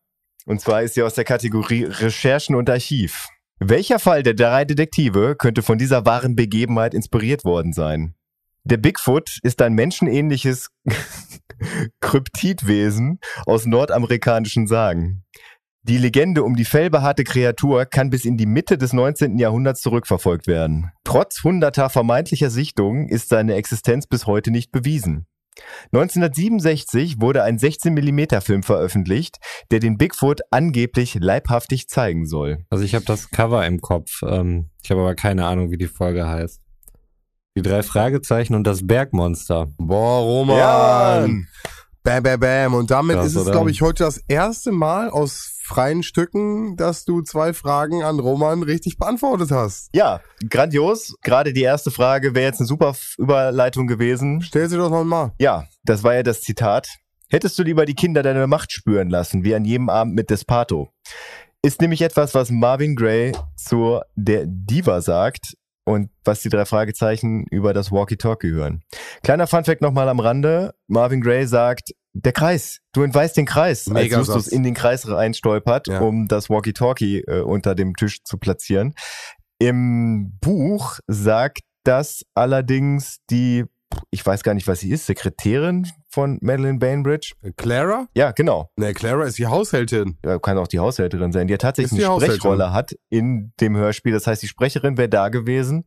[0.45, 3.27] Und zwar ist sie aus der Kategorie Recherchen und Archiv.
[3.59, 8.15] Welcher Fall der drei Detektive könnte von dieser wahren Begebenheit inspiriert worden sein?
[8.63, 10.69] Der Bigfoot ist ein menschenähnliches
[12.01, 15.23] Kryptidwesen aus nordamerikanischen Sagen.
[15.83, 19.37] Die Legende um die fellbehaarte Kreatur kann bis in die Mitte des 19.
[19.37, 20.91] Jahrhunderts zurückverfolgt werden.
[21.05, 25.25] Trotz hunderter vermeintlicher Sichtungen ist seine Existenz bis heute nicht bewiesen.
[25.93, 29.37] 1967 wurde ein 16 mm Film veröffentlicht,
[29.71, 32.65] der den Bigfoot angeblich leibhaftig zeigen soll.
[32.69, 34.21] Also ich habe das Cover im Kopf.
[34.23, 36.61] Ähm, ich habe aber keine Ahnung, wie die Folge heißt.
[37.57, 39.67] Die drei Fragezeichen und das Bergmonster.
[39.77, 40.57] Boah, Roman.
[40.57, 41.27] Ja.
[42.03, 42.73] Bam, bam, bam.
[42.73, 47.05] Und damit Krass, ist es, glaube ich, heute das erste Mal aus freien Stücken, dass
[47.05, 49.89] du zwei Fragen an Roman richtig beantwortet hast.
[49.93, 51.13] Ja, grandios.
[51.21, 54.41] Gerade die erste Frage wäre jetzt eine super Überleitung gewesen.
[54.41, 55.31] Stell sie doch noch mal.
[55.39, 56.89] Ja, das war ja das Zitat.
[57.29, 60.89] Hättest du lieber die Kinder deine Macht spüren lassen, wie an jedem Abend mit Despato?
[61.61, 65.53] Ist nämlich etwas, was Marvin Gray zur der Diva sagt
[65.89, 68.83] und was die drei Fragezeichen über das Walkie-Talkie hören.
[69.23, 70.75] Kleiner Funfact nochmal am Rande.
[70.87, 74.53] Marvin Gray sagt, der Kreis, du entweist den Kreis, als Mega Justus Satz.
[74.53, 75.99] in den Kreis reinstolpert, Ja.
[76.01, 78.93] um das Walkie-Talkie äh, unter dem Tisch zu platzieren.
[79.57, 83.65] Im Buch sagt das allerdings die,
[84.11, 87.33] ich weiß gar nicht, was sie ist, Sekretärin von Madeleine Bainbridge.
[87.57, 88.07] Clara?
[88.15, 88.69] Ja, genau.
[88.77, 90.17] Ne, Clara ist die Haushälterin.
[90.25, 92.19] Ja, Kann auch die Haushälterin sein, die ja tatsächlich die eine.
[92.21, 94.13] Sprechrolle hat in dem Hörspiel.
[94.13, 95.85] Das heißt, die Sprecherin wäre da gewesen,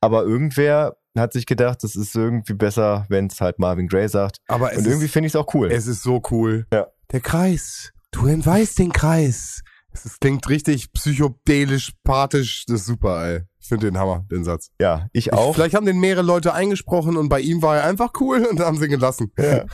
[0.00, 4.38] aber irgendwer hat sich gedacht, das ist irgendwie besser, wenn es halt Marvin Gray sagt.
[4.48, 5.70] Aber es Und irgendwie finde ich es auch cool.
[5.70, 6.66] es ist so cool.
[6.72, 6.88] Ja.
[7.12, 7.92] Der Kreis.
[8.10, 9.62] Du entweist den Kreis.
[9.92, 12.64] Es klingt richtig psychodelisch, pathisch.
[12.66, 13.42] Das ist super, ey.
[13.64, 14.70] Ich finde den Hammer, den Satz.
[14.78, 15.54] ja, ich Ich, auch.
[15.54, 18.76] vielleicht haben den mehrere Leute eingesprochen und bei ihm war er einfach cool und haben
[18.76, 19.32] sie ihn gelassen.
[19.38, 19.64] Ja.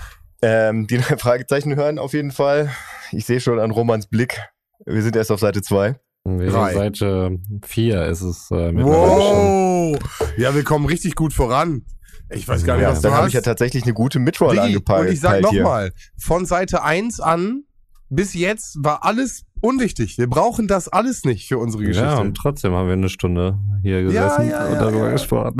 [0.42, 2.70] Ähm, die drei Fragezeichen hören auf jeden Fall.
[3.10, 4.40] Ich sehe schon an Romans Blick.
[4.86, 5.98] Wir sind erst auf Seite zwei.
[6.24, 6.72] Wir Drei.
[6.74, 8.72] Seite 4 ist es äh.
[8.74, 9.98] Wow!
[10.36, 11.84] Ja, wir kommen richtig gut voran.
[12.30, 13.28] Ich weiß gar nicht, Ja, was du habe hast.
[13.28, 15.08] ich ja tatsächlich eine gute Midroll angepeilt.
[15.08, 15.62] und ich sag hier.
[15.62, 17.64] nochmal, von Seite 1 an
[18.10, 20.18] bis jetzt war alles unwichtig.
[20.18, 22.06] Wir brauchen das alles nicht für unsere Geschichte.
[22.08, 25.12] Ja, und trotzdem haben wir eine Stunde hier Ja, gesessen ja, und ja, darüber ja.
[25.12, 25.56] gesprochen.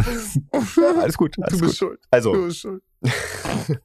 [1.01, 1.88] Alles gut, alles du bist gut.
[1.88, 2.01] schuld.
[2.11, 2.82] Also, Du bist schuld.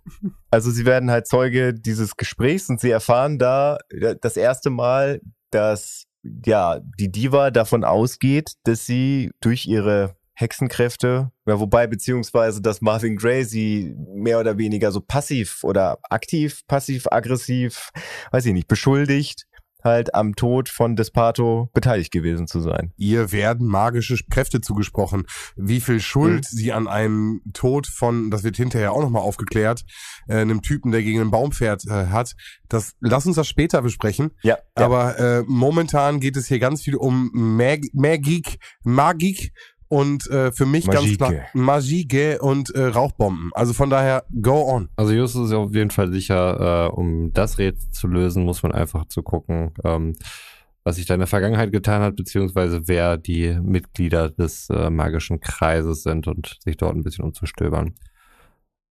[0.51, 5.22] Also sie werden halt Zeuge dieses Gesprächs und sie erfahren da äh, das erste Mal,
[5.51, 6.05] dass
[6.45, 13.16] ja die Diva davon ausgeht, dass sie durch ihre Hexenkräfte, ja, wobei beziehungsweise, dass Marvin
[13.16, 17.90] Gray sie mehr oder weniger so passiv oder aktiv, passiv, aggressiv,
[18.32, 19.46] weiß ich nicht, beschuldigt,
[19.84, 22.92] halt am Tod von Despato beteiligt gewesen zu sein.
[22.98, 25.26] Ihr werden magische Kräfte zugesprochen.
[25.56, 26.58] Wie viel Schuld Mhm.
[26.58, 29.84] sie an einem Tod von, das wird hinterher auch nochmal aufgeklärt,
[30.28, 32.34] äh, einem Typen, der gegen einen Baum fährt, äh, hat.
[32.68, 34.32] Das, lass uns das später besprechen.
[34.42, 34.86] Ja, ja.
[34.86, 39.52] Aber äh, momentan geht es hier ganz viel um Mag Magik, Magik
[39.88, 41.18] und äh, für mich Magique.
[41.18, 43.52] ganz klar Magique und äh, Rauchbomben.
[43.54, 44.90] Also von daher, go on.
[44.96, 48.72] Also Justus ist auf jeden Fall sicher, äh, um das Rätsel zu lösen, muss man
[48.72, 50.16] einfach zu gucken, ähm,
[50.84, 55.40] was sich da in der Vergangenheit getan hat, beziehungsweise wer die Mitglieder des äh, magischen
[55.40, 57.96] Kreises sind und sich dort ein bisschen umzustöbern.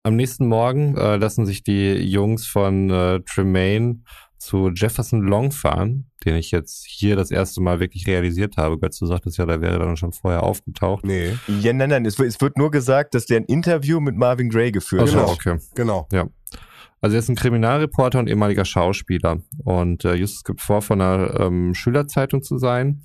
[0.06, 4.00] Am nächsten Morgen äh, lassen sich die Jungs von äh, Tremaine
[4.44, 8.78] zu Jefferson Long fahren, den ich jetzt hier das erste Mal wirklich realisiert habe.
[8.78, 11.04] Götz, du sagtest ja, der wäre dann schon vorher aufgetaucht.
[11.04, 14.16] Nee, Ja, nein, nein, es, wird- es wird nur gesagt, dass der ein Interview mit
[14.16, 15.28] Marvin Gray geführt Ach so, Genau.
[15.28, 15.34] hat.
[15.34, 15.58] okay.
[15.74, 16.08] genau.
[17.00, 19.38] Also er ist ein Kriminalreporter und ehemaliger Schauspieler.
[19.64, 23.04] Und äh, Justus gibt vor, von einer ähm, Schülerzeitung zu sein.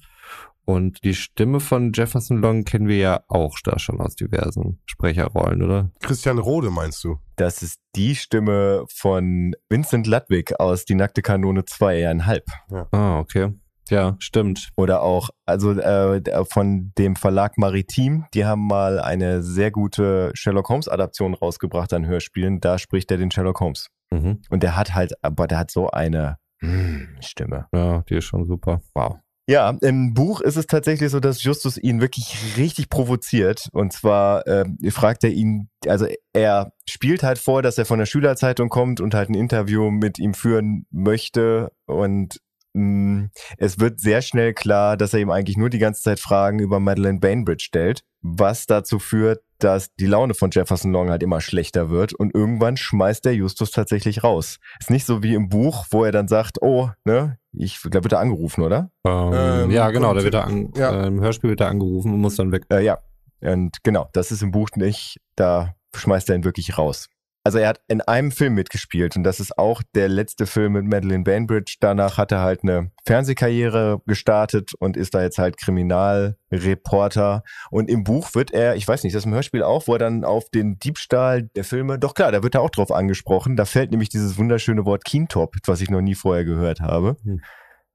[0.70, 5.64] Und die Stimme von Jefferson Long kennen wir ja auch da schon aus diversen Sprecherrollen,
[5.64, 5.90] oder?
[6.00, 7.18] Christian Rode meinst du?
[7.38, 12.88] Das ist die Stimme von Vincent Ludwig aus Die nackte Kanone 2,5.
[12.92, 13.52] Ah, okay.
[13.90, 14.70] Ja, stimmt.
[14.76, 20.70] Oder auch, also äh, von dem Verlag Maritim, die haben mal eine sehr gute Sherlock
[20.70, 22.60] Holmes Adaption rausgebracht an Hörspielen.
[22.60, 23.88] Da spricht er den Sherlock Holmes.
[24.12, 24.44] Mhm.
[24.52, 27.66] Und der hat halt, aber der hat so eine mm, Stimme.
[27.74, 28.82] Ja, die ist schon super.
[28.94, 29.18] Wow.
[29.50, 33.68] Ja, im Buch ist es tatsächlich so, dass Justus ihn wirklich richtig provoziert.
[33.72, 38.06] Und zwar ähm, fragt er ihn, also er spielt halt vor, dass er von der
[38.06, 41.72] Schülerzeitung kommt und halt ein Interview mit ihm führen möchte.
[41.88, 42.40] Und
[42.74, 46.80] es wird sehr schnell klar, dass er ihm eigentlich nur die ganze Zeit Fragen über
[46.80, 51.90] Madeleine Bainbridge stellt, was dazu führt, dass die Laune von Jefferson Long halt immer schlechter
[51.90, 54.60] wird und irgendwann schmeißt der Justus tatsächlich raus.
[54.80, 58.14] Ist nicht so wie im Buch, wo er dann sagt, oh, ne, ich glaube, wird
[58.14, 58.92] er angerufen, oder?
[59.06, 61.04] Ähm, Ähm, ja, genau, da wird er an, ja.
[61.04, 62.66] äh, im Hörspiel wird er angerufen und muss dann weg.
[62.72, 63.00] Äh, ja.
[63.42, 67.10] Und genau, das ist im Buch nicht, da schmeißt er ihn wirklich raus.
[67.44, 70.86] Also er hat in einem Film mitgespielt und das ist auch der letzte Film mit
[70.86, 71.78] Madeleine Bainbridge.
[71.80, 77.44] Danach hat er halt eine Fernsehkarriere gestartet und ist da jetzt halt Kriminalreporter.
[77.72, 80.00] Und im Buch wird er, ich weiß nicht, das ist im Hörspiel auch, wo er
[80.00, 83.56] dann auf den Diebstahl der Filme, doch klar, da wird er auch drauf angesprochen.
[83.56, 87.16] Da fällt nämlich dieses wunderschöne Wort Keentop, was ich noch nie vorher gehört habe.
[87.24, 87.42] Hm.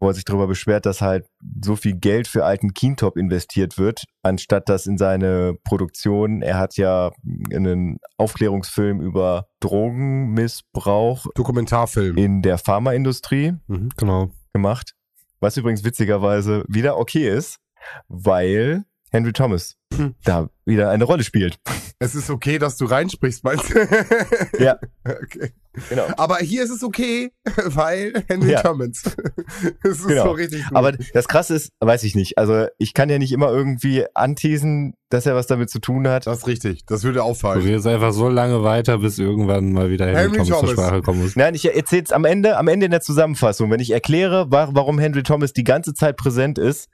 [0.05, 1.27] Wo er sich darüber beschwert, dass halt
[1.65, 6.43] so viel Geld für alten Keentop investiert wird, anstatt das in seine Produktion.
[6.43, 7.11] Er hat ja
[7.51, 12.17] einen Aufklärungsfilm über Drogenmissbrauch Dokumentarfilm.
[12.19, 13.89] in der Pharmaindustrie Mhm.
[13.97, 14.31] Genau.
[14.53, 14.93] gemacht.
[15.41, 17.59] Was übrigens witzigerweise wieder okay ist,
[18.09, 20.15] weil Henry Thomas Hm.
[20.25, 21.57] da wieder eine Rolle spielt.
[21.99, 23.79] Es ist okay, dass du reinsprichst, meinst du?
[24.63, 24.77] Ja.
[25.07, 25.53] Okay.
[25.89, 26.07] Genau.
[26.17, 27.33] Aber hier ist es okay,
[27.67, 28.63] weil Henry Ja.
[28.63, 29.03] Thomas.
[29.83, 30.25] Es ist Genau.
[30.25, 30.77] so richtig gut.
[30.77, 32.39] Aber das Krasse ist, weiß ich nicht.
[32.39, 36.27] Also ich kann ja nicht immer irgendwie anteasen, dass er was damit zu tun hat.
[36.27, 36.85] das ist richtig.
[36.87, 37.63] Das würde Du auffallen.
[37.63, 40.73] redest einfach so lange weiter, bis irgendwann mal wieder Henry, Henry Thomas, zur Thomas.
[40.73, 41.37] Sprache kommen muss.
[41.37, 43.71] Nein, ich erzähle es am Ende, am Ende in der Zusammenfassung.
[43.71, 46.89] Wenn ich erkläre, wa- warum Henry Thomas die ganze Zeit präsent ist,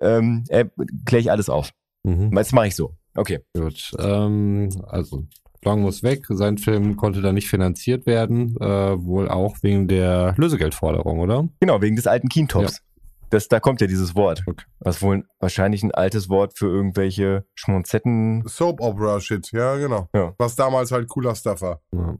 [0.00, 1.70] ähm, erkläre ich alles auf.
[2.04, 2.30] Mhm.
[2.32, 2.94] Das mache ich so.
[3.16, 3.40] Okay.
[3.56, 5.24] Gut, ähm, also
[5.64, 6.24] Long muss weg.
[6.28, 8.64] Sein Film konnte da nicht finanziert werden, äh,
[9.02, 11.48] wohl auch wegen der Lösegeldforderung, oder?
[11.60, 12.82] Genau, wegen des alten Kientops.
[13.30, 14.42] Das, da kommt ja dieses Wort.
[14.46, 14.64] Okay.
[14.80, 18.42] Was wohl wahrscheinlich ein altes Wort für irgendwelche Schmonzetten.
[18.46, 20.08] Soap Opera Shit, ja, genau.
[20.14, 20.34] Ja.
[20.38, 21.80] Was damals halt cooler Stuff war.
[21.92, 22.16] Ja.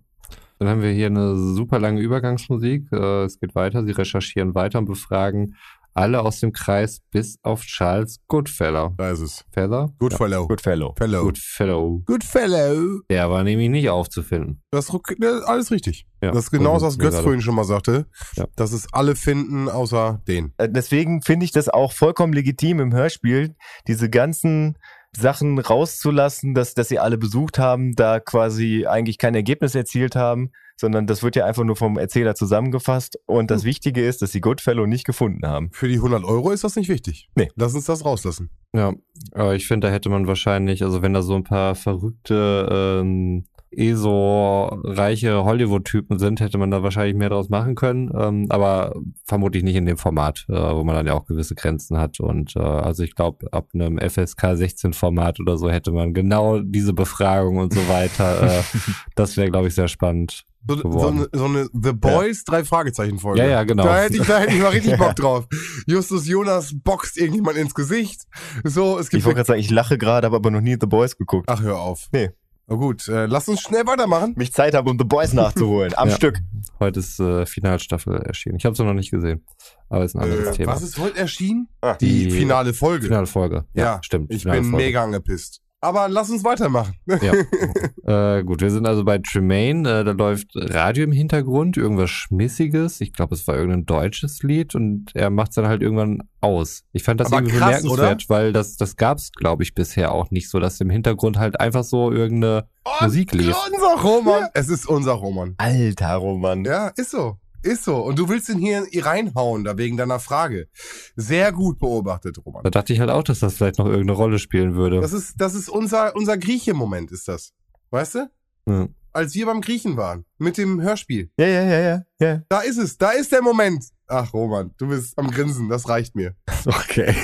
[0.59, 2.93] Dann haben wir hier eine super lange Übergangsmusik.
[2.93, 3.85] Äh, es geht weiter.
[3.85, 5.55] Sie recherchieren weiter und befragen
[5.99, 8.95] alle aus dem Kreis bis auf Charles Goodfellow.
[8.97, 9.45] Da ist es.
[9.51, 9.93] Feller?
[9.99, 10.47] Goodfellow.
[10.47, 10.95] Goodfellow.
[10.97, 11.23] Fellow.
[11.25, 12.03] Goodfellow.
[12.07, 13.01] Goodfellow.
[13.11, 14.63] Der war nämlich nicht aufzufinden.
[14.71, 16.07] Das ist ne, alles richtig.
[16.23, 18.07] Ja, das ist genau das, was Götz vorhin schon mal sagte.
[18.37, 18.47] Ja.
[18.55, 20.55] Dass es alle finden, außer den.
[20.59, 23.57] Äh, Deswegen finde ich das auch vollkommen legitim im Hörspiel,
[23.89, 24.79] diese ganzen
[25.17, 30.51] Sachen rauszulassen, dass, dass sie alle besucht haben, da quasi eigentlich kein Ergebnis erzielt haben,
[30.77, 33.19] sondern das wird ja einfach nur vom Erzähler zusammengefasst.
[33.27, 35.71] Und das Wichtige ist, dass sie Goodfellow nicht gefunden haben.
[35.73, 37.29] Für die 100 Euro ist das nicht wichtig.
[37.35, 37.51] Nee.
[37.57, 38.51] Lass uns das rauslassen.
[38.73, 38.95] Ja,
[39.33, 42.69] aber ich finde, da hätte man wahrscheinlich, also wenn da so ein paar verrückte,
[43.01, 48.11] ähm, ESO-reiche Hollywood-Typen sind, hätte man da wahrscheinlich mehr draus machen können.
[48.17, 48.95] Ähm, aber
[49.25, 52.21] vermutlich nicht in dem Format, äh, wo man dann ja auch gewisse Grenzen hat.
[52.21, 56.93] Und äh, also ich glaube, ab einem FSK 16-Format oder so hätte man genau diese
[56.93, 58.59] Befragung und so weiter.
[58.59, 58.63] äh,
[59.15, 60.45] das wäre, glaube ich, sehr spannend.
[60.67, 63.41] So, so, eine, so eine The Boys drei Fragezeichen Folge.
[63.41, 63.85] Ja, ja, genau.
[63.85, 65.47] Da hätte ich, da hätte ich mal richtig Bock drauf.
[65.87, 68.25] Justus Jonas boxt irgendjemand ins Gesicht.
[68.65, 70.87] So, es gibt Ich wollte gerade sagen, ich lache gerade, habe aber noch nie The
[70.87, 71.49] Boys geguckt.
[71.49, 72.09] Ach, hör auf.
[72.13, 72.31] Nee.
[72.71, 74.35] Na gut, äh, lass uns schnell weitermachen.
[74.37, 75.95] Mich Zeit habe, um The Boys nachzuholen.
[75.97, 76.15] Am Ja.
[76.17, 76.41] Stück.
[76.79, 78.57] Heute ist äh, Finalstaffel erschienen.
[78.57, 79.43] Ich habe es noch nicht gesehen,
[79.89, 80.73] aber ist ein anderes Äh, Thema.
[80.73, 81.69] was ist heute erschienen?
[81.81, 81.95] Ah.
[81.95, 83.07] Die, Die finale Folge.
[83.07, 83.65] Finale Folge.
[83.73, 84.31] Ja, stimmt.
[84.33, 84.85] Ich finale bin Folge.
[84.87, 85.63] mega angepisst.
[85.81, 86.95] Aber lass uns weitermachen.
[87.07, 88.37] Ja.
[88.39, 90.01] äh, gut, wir sind also bei Tremaine.
[90.01, 93.01] Äh, da läuft Radio im Hintergrund, irgendwas Schmissiges.
[93.01, 96.83] Ich glaube, es war irgendein deutsches Lied und er macht es dann halt irgendwann aus.
[96.93, 100.13] Ich fand das Aber irgendwie krass, bemerkenswert, weil das, das gab es, glaube ich, bisher
[100.13, 102.67] auch nicht so, dass im Hintergrund halt einfach so irgendeine
[103.01, 103.55] Musik lief.
[103.73, 104.49] Unser Roman.
[104.55, 105.55] Es ist unser Roman.
[105.59, 106.65] Alter Roman.
[106.65, 107.37] Ja, ist so.
[107.63, 107.97] Ist so.
[107.97, 110.69] Und du willst ihn hier reinhauen, da wegen deiner Frage.
[111.17, 112.63] Sehr gut beobachtet, Roman.
[112.63, 115.01] Da dachte ich halt auch, dass das vielleicht noch irgendeine Rolle spielen würde.
[115.01, 117.53] Das ist, das ist unser, unser Grieche-Moment, ist das.
[117.91, 118.31] Weißt du?
[118.67, 118.89] Ja.
[119.13, 120.25] Als wir beim Griechen waren.
[120.39, 121.31] Mit dem Hörspiel.
[121.39, 122.43] Ja, ja, ja, ja, ja.
[122.49, 122.99] Da ist es.
[122.99, 123.85] Da ist der Moment.
[124.07, 125.69] Ach, Roman, du bist am Grinsen.
[125.69, 126.35] Das reicht mir.
[126.67, 127.15] Okay.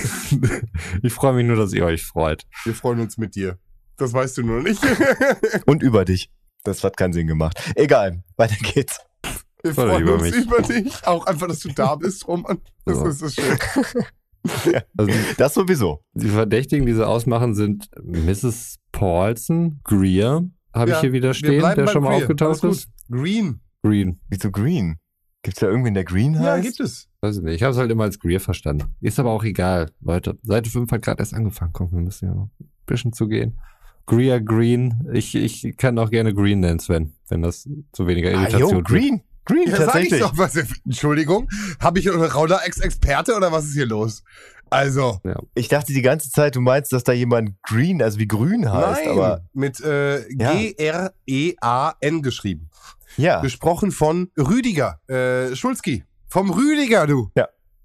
[1.02, 2.44] ich freue mich nur, dass ihr euch freut.
[2.64, 3.58] Wir freuen uns mit dir.
[3.96, 4.80] Das weißt du nur nicht.
[5.66, 6.30] Und über dich.
[6.62, 7.60] Das hat keinen Sinn gemacht.
[7.76, 9.00] Egal, weiter geht's.
[9.64, 10.34] Wir Oder freuen über uns mich.
[10.44, 11.06] über dich.
[11.06, 12.58] Auch einfach, dass du da bist, Roman.
[12.84, 13.08] Das Ja.
[13.08, 13.58] ist so schön.
[14.98, 16.02] Also die, Das sowieso.
[16.12, 18.76] die Verdächtigen, die sie ausmachen, sind Mrs.
[18.92, 20.44] Paulson, Greer,
[20.74, 22.88] habe Ja, ich hier wieder stehen, der schon mal aufgetaucht ist.
[23.10, 23.60] Green.
[23.82, 24.20] Green.
[24.28, 24.98] Wieso Green?
[25.42, 26.62] Gibt's da irgendwen, der Green Ja, heißt?
[26.62, 27.08] gibt es.
[27.22, 27.54] Weiß ich nicht.
[27.54, 28.94] Ich habe es halt immer als Greer verstanden.
[29.00, 30.38] Ist aber auch egal, Leute.
[30.42, 31.72] Seite 5 hat gerade erst angefangen.
[31.72, 33.58] Komm, wir müssen ja noch ein bisschen zu gehen.
[34.04, 35.08] Greer, Green.
[35.14, 38.76] Ich, ich kann auch gerne Green nennen, Sven, wenn das zu weniger ah, Irritation jo,
[38.78, 38.88] gibt.
[38.88, 39.22] Green.
[39.44, 40.20] Green, Ja, sag ich tatsächlich.
[40.20, 40.56] doch was.
[40.84, 41.48] Entschuldigung.
[41.80, 44.22] Habe ich eine Rauder-Ex-Experte oder was ist hier los?
[44.70, 45.20] Also.
[45.54, 49.02] Ich dachte die ganze Zeit, du meinst, dass da jemand Green, also wie grün heißt,
[49.04, 50.52] Nein, aber mit äh, Ja.
[50.54, 52.70] G-R-E-A-N geschrieben.
[53.16, 56.04] ja, Gesprochen von Rüdiger, äh, Schulzki.
[56.28, 57.30] Vom Rüdiger, du.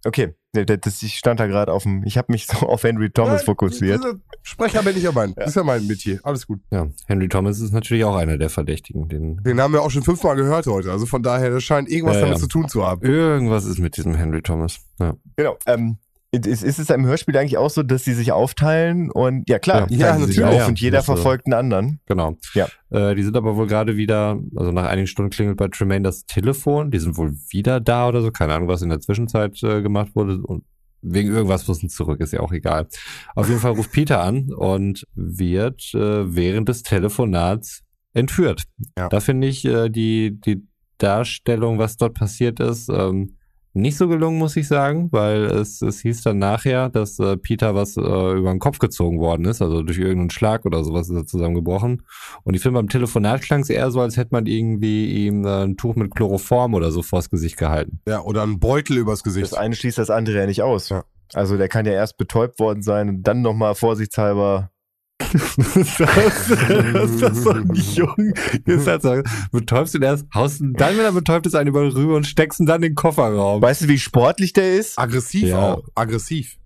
[0.06, 0.24] okay.
[0.24, 3.10] Ja, Das, das- ich stand da gerade auf dem, ich habe mich so auf Henry
[3.10, 4.04] Thomas Ja, fokussiert.
[4.42, 5.34] Sprecher bin ich ja mein.
[5.34, 6.20] Ist ja mein Metier.
[6.24, 6.60] Alles gut.
[6.72, 9.08] Ja, Henry Thomas ist natürlich auch einer der Verdächtigen.
[9.10, 10.92] Den Den haben wir auch schon fünfmal gehört heute.
[10.92, 12.40] Also von daher, das scheint irgendwas Ja, damit ja.
[12.42, 13.02] zu tun zu haben.
[13.06, 14.80] Irgendwas ist mit diesem Henry Thomas.
[15.00, 15.16] Ja.
[15.36, 15.58] Genau.
[15.66, 15.98] Ähm,
[16.32, 19.88] ist, ist es im Hörspiel eigentlich auch so, dass sie sich aufteilen und ja klar,
[19.90, 22.00] Ja, sie sich auf Ja, und jeder äh, verfolgt einen anderen.
[22.06, 22.38] Genau.
[22.54, 22.68] Ja.
[22.92, 26.26] Äh, die sind aber wohl gerade wieder, also nach einigen Stunden klingelt bei Tremaine das
[26.26, 26.92] Telefon.
[26.92, 28.32] Die sind wohl wieder da oder so.
[28.32, 30.40] Keine Ahnung, was in der Zwischenzeit äh, gemacht wurde.
[30.42, 30.66] Und
[31.02, 32.88] wegen irgendwas mussten sie zurück, ist ja auch egal.
[33.36, 37.82] Auf jeden Fall ruft Peter an und wird äh, während des Telefonats
[38.14, 38.64] entführt.
[38.98, 39.10] Ja.
[39.10, 40.68] Da finde ich äh, die, die
[41.00, 43.38] Darstellung, was dort passiert ist, ähm,
[43.80, 47.76] nicht so gelungen, muss ich sagen, weil es, es hieß dann nachher, dass äh, Peter
[47.76, 51.16] was äh, über den Kopf gezogen worden ist, also durch irgendeinen Schlag oder sowas ist
[51.16, 52.04] er zusammengebrochen.
[52.44, 55.64] Und ich finde, beim Telefonat klang es eher so, als hätte man irgendwie ihm äh,
[55.64, 58.02] ein Tuch mit Chloroform oder so vors Gesicht gehalten.
[58.08, 59.52] Ja, oder ein Beutel übers Gesicht.
[59.52, 60.90] Das eine schließt das andere ja nicht aus.
[60.90, 61.04] Ja.
[61.34, 64.72] Also der kann ja erst betäubt worden sein und dann nochmal vorsichtshalber
[65.20, 68.34] das, ist das so ein Jung.
[68.66, 71.82] Ist halt so, betäubst ihn erst, haust ihn dann, wenn er betäubt ist, einen über
[71.94, 73.62] rüber und steckst ihn dann in den Kofferraum.
[73.62, 74.98] Weißt du, wie sportlich der ist?
[74.98, 75.74] Aggressiv Ja.
[75.74, 75.84] auch.
[75.96, 76.58] Aggressiv.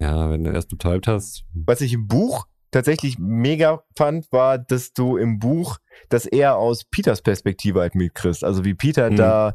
[0.00, 1.44] Ja, wenn du erst betäubt hast.
[1.52, 5.76] Was ich im Buch tatsächlich mega fand, war, dass du im Buch
[6.08, 8.44] das eher aus Peters Perspektive halt mitkriegst.
[8.44, 9.16] Also wie Peter Mhm.
[9.16, 9.54] da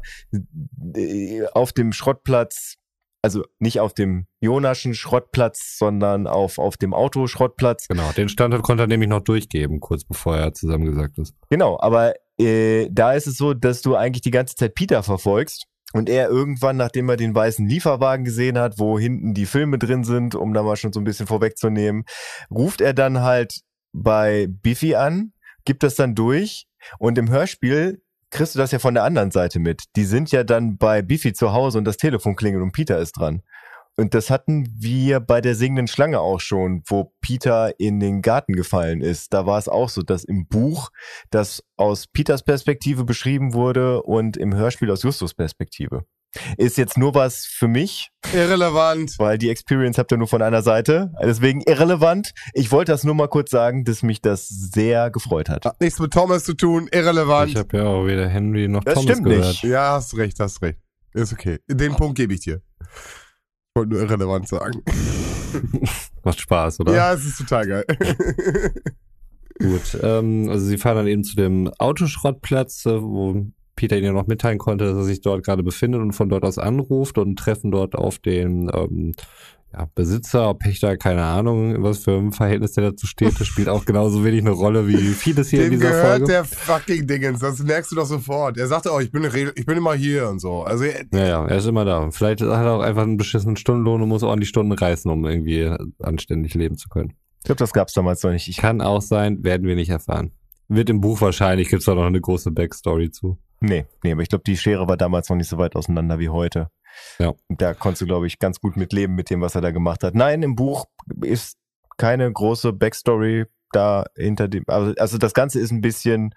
[0.96, 2.76] äh, auf dem Schrottplatz,
[3.24, 7.88] also nicht auf dem Jonaschen Schrottplatz, sondern auf, auf dem Autoschrottplatz.
[7.88, 11.34] Genau, den Standort konnte er nämlich noch durchgeben, kurz bevor er zusammengesagt ist.
[11.48, 15.64] Genau, aber äh, da ist es so, dass du eigentlich die ganze Zeit Peter verfolgst.
[15.94, 20.04] Und er irgendwann, nachdem er den weißen Lieferwagen gesehen hat, wo hinten die Filme drin
[20.04, 22.04] sind, um da mal schon so ein bisschen vorwegzunehmen,
[22.50, 23.60] ruft er dann halt
[23.94, 25.32] bei Biffy an,
[25.64, 26.66] gibt das dann durch
[26.98, 28.02] und im Hörspiel
[28.34, 29.84] kriegst du das ja von der anderen Seite mit.
[29.96, 33.12] Die sind ja dann bei Biffy zu Hause und das Telefon klingelt und Peter ist
[33.12, 33.42] dran.
[33.96, 38.54] Und das hatten wir bei der singenden Schlange auch schon, wo Peter in den Garten
[38.54, 39.32] gefallen ist.
[39.32, 40.90] Da war es auch so, dass im Buch
[41.30, 46.04] das aus Peters Perspektive beschrieben wurde und im Hörspiel aus Justus Perspektive.
[46.56, 49.14] Ist jetzt nur was für mich, Irrelevant.
[49.18, 51.12] weil die Experience habt ihr nur von einer Seite.
[51.22, 52.32] Deswegen irrelevant.
[52.52, 55.64] Ich wollte das nur mal kurz sagen, dass mich das sehr gefreut hat.
[55.64, 56.88] Hat nichts mit Thomas zu tun.
[56.92, 57.50] Irrelevant.
[57.52, 59.46] Ich habe ja auch weder Henry noch Das Thomas stimmt gehört.
[59.46, 59.62] nicht.
[59.64, 60.78] ja, hast recht, hast recht.
[61.12, 61.58] Ist okay.
[61.68, 62.60] Den Punkt gebe ich dir.
[62.80, 64.82] Ich wollte nur irrelevant sagen.
[66.24, 66.94] Macht Spaß, oder?
[66.94, 67.84] Ja, es ist total geil.
[69.60, 74.12] Gut, ähm, also sie fahren dann eben zu dem Autoschrottplatz, äh, wo Peter ihnen ja
[74.12, 77.36] noch mitteilen konnte, dass er sich dort gerade befindet und von dort aus anruft und
[77.38, 79.12] treffen dort auf den ähm,
[79.72, 83.40] ja, Besitzer, Pächter, keine Ahnung, was für ein Verhältnis der dazu steht.
[83.40, 86.26] Das spielt auch genauso wenig eine Rolle wie vieles hier in Dem dieser gehört Folge.
[86.26, 87.40] der fucking Dingens.
[87.40, 88.56] Das merkst du doch sofort.
[88.56, 89.24] Er sagte auch, ich bin,
[89.56, 90.62] ich bin immer hier und so.
[90.62, 92.08] Also, er- Ja, ja, er ist immer da.
[92.12, 95.10] Vielleicht hat er auch einfach einen beschissenen Stundenlohn und muss auch an die Stunden reißen,
[95.10, 95.68] um irgendwie
[96.00, 97.12] anständig leben zu können.
[97.40, 98.46] Ich glaube, das gab's damals noch nicht.
[98.48, 100.30] Ich, Kann auch sein, werden wir nicht erfahren.
[100.68, 103.36] Wird im Buch wahrscheinlich, gibt's da noch eine große Backstory zu.
[103.64, 106.28] Nee, nee, aber ich glaube, die Schere war damals noch nicht so weit auseinander wie
[106.28, 106.68] heute.
[107.18, 107.32] Ja.
[107.48, 109.70] Und Da konntest du, glaube ich, ganz gut mit leben mit dem, was er da
[109.72, 110.14] gemacht hat.
[110.14, 110.86] Nein, im Buch
[111.22, 111.56] ist
[111.98, 114.64] keine große Backstory da hinter dem.
[114.68, 116.34] Also, also das Ganze ist ein bisschen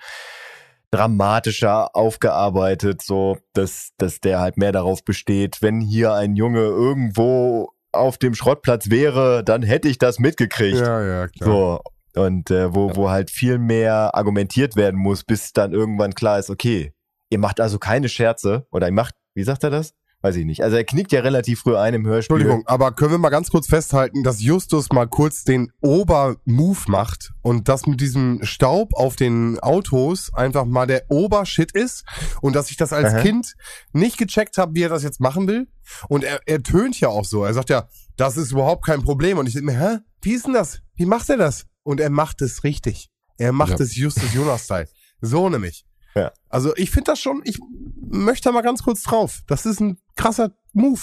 [0.92, 7.70] dramatischer aufgearbeitet, so dass, dass der halt mehr darauf besteht, wenn hier ein Junge irgendwo
[7.92, 10.78] auf dem Schrottplatz wäre, dann hätte ich das mitgekriegt.
[10.80, 11.50] ja, ja, klar.
[11.50, 11.82] So.
[12.22, 12.96] Und äh, wo, Ja.
[12.96, 16.92] wo halt viel mehr argumentiert werden muss, bis dann irgendwann klar ist, okay,
[17.30, 19.94] ihr macht also keine Scherze oder ihr macht, wie sagt er das?
[20.22, 20.64] Weiß ich nicht.
[20.64, 22.38] Also er knickt ja relativ früh ein im Hörspiel.
[22.38, 27.34] Entschuldigung, aber können wir mal ganz kurz festhalten, dass Justus mal kurz den Ober-Move macht
[27.44, 32.04] und das mit diesem Staub auf den Autos einfach mal der Obershit ist
[32.42, 33.22] und dass ich das als Aha.
[33.22, 33.54] Kind
[33.94, 35.68] nicht gecheckt habe, wie er das jetzt machen will.
[36.10, 37.44] Und er, er tönt ja auch so.
[37.46, 39.38] Er sagt ja, das ist überhaupt kein Problem.
[39.38, 39.98] Und ich denke mir, hä?
[40.24, 40.80] Wie ist denn das?
[40.96, 41.68] Wie macht er das?
[41.84, 43.10] Und er macht es richtig.
[43.38, 43.86] Er macht Ja.
[43.86, 44.88] es Justus Jonas-Style.
[45.22, 45.86] So nämlich.
[46.50, 46.54] Ja.
[46.54, 47.60] Also ich finde das schon, ich
[48.10, 49.42] möchte mal ganz kurz drauf.
[49.48, 51.02] Das ist ein krasser Move.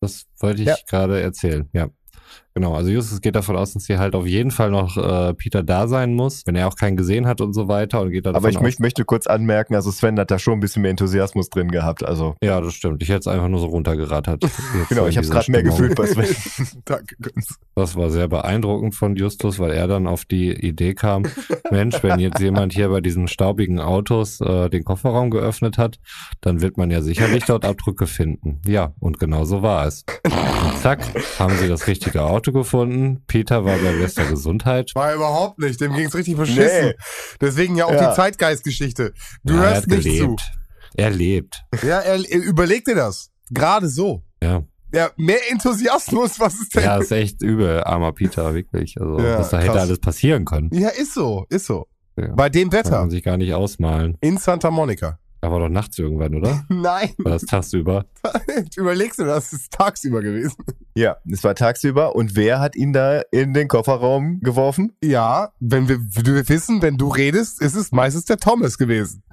[0.00, 0.74] Das wollte ich Ja.
[0.88, 1.88] gerade erzählen, ja.
[2.54, 5.62] Genau, also Justus geht davon aus, dass hier halt auf jeden Fall noch äh, Peter
[5.62, 8.34] da sein muss, wenn er auch keinen gesehen hat und so weiter und geht dann
[8.34, 10.90] aber ich aus, möcht, möchte kurz anmerken, also Sven hat da schon ein bisschen mehr
[10.90, 12.04] Enthusiasmus drin gehabt.
[12.04, 13.02] Also Ja, das stimmt.
[13.02, 14.44] Ich hätte es einfach nur so runtergerattert.
[14.88, 16.26] Genau, ich habe es gerade mehr gefühlt bei Sven.
[16.84, 17.58] Danke, Götz.
[17.74, 21.24] Das war sehr beeindruckend von Justus, weil er dann auf die Idee kam,
[21.70, 25.98] Mensch, wenn jetzt jemand hier bei diesen staubigen Autos äh, den Kofferraum geöffnet hat,
[26.40, 28.60] dann wird man ja sicherlich dort Abdrücke finden.
[28.66, 30.04] Ja, und genau so war es.
[30.24, 31.00] Und zack,
[31.38, 33.22] haben sie das richtige Auto gefunden.
[33.28, 34.90] Peter war bei bester Gesundheit.
[34.96, 35.80] War überhaupt nicht.
[35.80, 36.86] Dem ging's richtig beschissen.
[36.86, 36.94] Nee.
[37.40, 38.10] Deswegen ja auch Ja.
[38.10, 39.12] die Zeitgeistgeschichte.
[39.44, 40.42] Du Ja, hörst nicht gelebt.
[40.96, 41.62] Er lebt.
[41.78, 41.86] zu.
[41.86, 43.30] Ja, er, er überleg dir das.
[43.50, 44.24] Gerade so.
[44.42, 44.62] Ja.
[44.94, 46.82] Ja, mehr Enthusiasmus, was ist denn?
[46.84, 49.00] Ja, ist echt übel, armer Peter, wirklich.
[49.00, 49.80] Also, Ja, was da hätte krass.
[49.82, 50.68] alles passieren können.
[50.72, 51.86] Ja, ist so, ist so.
[52.18, 52.34] Ja.
[52.34, 52.98] Bei dem Kann Wetter.
[53.00, 54.18] man sich gar nicht ausmalen.
[54.20, 55.18] In Santa Monica.
[55.44, 56.64] Aber doch nachts irgendwann, oder?
[56.68, 58.06] Nein, War das tagsüber?
[58.76, 59.52] überlegst du das?
[59.52, 60.54] ist tagsüber gewesen.
[60.94, 64.96] Ja, es war tagsüber und wer hat ihn da in den Kofferraum geworfen?
[65.02, 69.24] Ja, wenn wir, wir wissen, wenn du redest, ist es meistens der Thomas gewesen.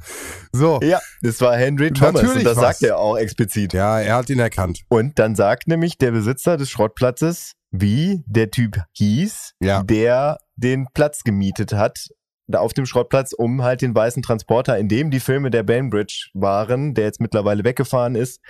[0.51, 0.80] So.
[0.82, 2.80] Ja, das war Henry Thomas Natürlich und das war's.
[2.80, 3.74] sagt er auch explizit.
[3.74, 4.82] Ja, er hat ihn erkannt.
[4.89, 9.84] Und dann sagt nämlich der Besitzer des Schrottplatzes, wie der Typ hieß, Ja.
[9.84, 12.08] der den Platz gemietet hat,
[12.50, 16.30] da auf dem Schrottplatz, um halt den weißen Transporter, in dem die Filme der Bainbridge
[16.34, 18.42] waren, der jetzt mittlerweile weggefahren ist,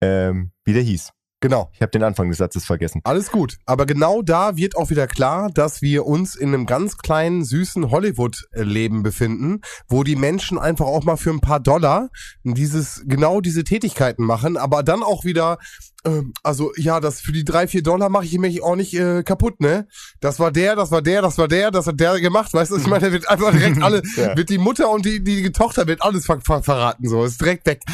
[0.00, 1.12] ähm, wie der hieß.
[1.40, 1.70] Genau.
[1.72, 3.00] Ich habe den Anfang des Satzes vergessen.
[3.04, 3.58] Alles gut.
[3.64, 7.92] Aber genau da wird auch wieder klar, dass wir uns in einem ganz kleinen, süßen
[7.92, 12.08] Hollywood-Leben befinden, wo die Menschen einfach auch mal für ein paar Dollar
[12.42, 15.58] dieses, genau diese Tätigkeiten machen, aber dann auch wieder,
[16.04, 19.22] ähm, also ja, das für die drei, vier Dollar mache ich mich auch nicht äh,
[19.22, 19.86] kaputt, ne?
[20.20, 22.76] Das war der, das war der, das war der, das hat der gemacht, weißt du?
[22.78, 24.36] Ich meine, da wird einfach direkt alle, Ja.
[24.36, 27.64] wird die Mutter und die, die Tochter wird alles ver ver verraten, so, ist direkt
[27.66, 27.82] weg.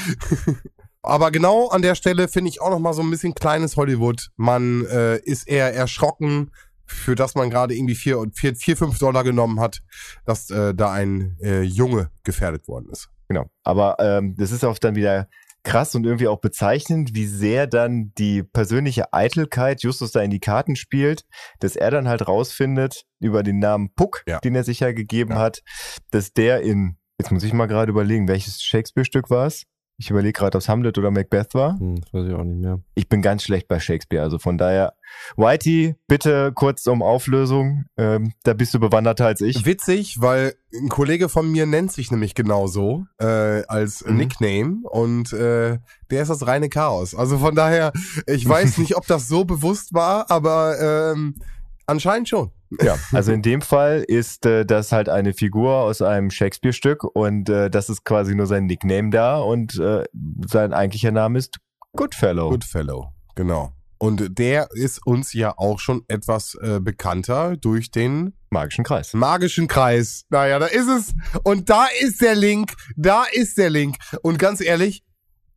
[1.04, 4.28] Aber genau an der Stelle finde ich auch noch mal so ein bisschen kleines Hollywood.
[4.36, 6.50] Man äh, ist eher erschrocken,
[6.86, 9.80] für das man gerade irgendwie vier, und vier, vier, fünf Dollar genommen hat,
[10.24, 13.08] dass äh, da ein äh, Junge gefährdet worden ist.
[13.28, 13.46] Genau.
[13.62, 15.28] Aber ähm, das ist auch dann wieder
[15.62, 20.40] krass und irgendwie auch bezeichnend, wie sehr dann die persönliche Eitelkeit Justus da in die
[20.40, 21.24] Karten spielt,
[21.60, 24.40] dass er dann halt rausfindet über den Namen Puck, Ja.
[24.40, 25.38] den er sich ja gegeben Ja.
[25.38, 25.62] hat,
[26.10, 29.64] dass der in, jetzt muss ich mal gerade überlegen, welches Shakespeare-Stück war es?
[29.96, 31.78] Ich überlege gerade, ob es Hamlet oder Macbeth war.
[31.78, 32.80] Hm, das weiß ich auch nicht mehr.
[32.94, 34.94] Ich bin ganz schlecht bei Shakespeare, also von daher,
[35.36, 39.64] Whitey, bitte kurz um Auflösung, ähm, da bist du bewanderter als ich.
[39.64, 44.16] Witzig, weil ein Kollege von mir nennt sich nämlich genauso äh, als Mhm.
[44.16, 45.78] Nickname und äh,
[46.10, 47.14] der ist das reine Chaos.
[47.14, 47.92] Also von daher,
[48.26, 51.36] ich weiß nicht, ob das so bewusst war, aber ähm,
[51.86, 52.50] anscheinend schon.
[52.82, 57.48] Ja, also in dem Fall ist äh, das halt eine Figur aus einem Shakespeare-Stück und
[57.48, 60.04] äh, das ist quasi nur sein Nickname da und äh,
[60.46, 61.58] sein eigentlicher Name ist
[61.96, 62.50] Goodfellow.
[62.50, 63.72] Goodfellow, genau.
[63.98, 69.14] Und der ist uns ja auch schon etwas äh, bekannter durch den Magischen Kreis.
[69.14, 70.24] magischen Kreis.
[70.28, 71.14] Naja, da ist es.
[71.42, 72.72] Und da ist der Link.
[72.96, 73.96] Da ist der Link.
[74.22, 75.03] Und ganz ehrlich,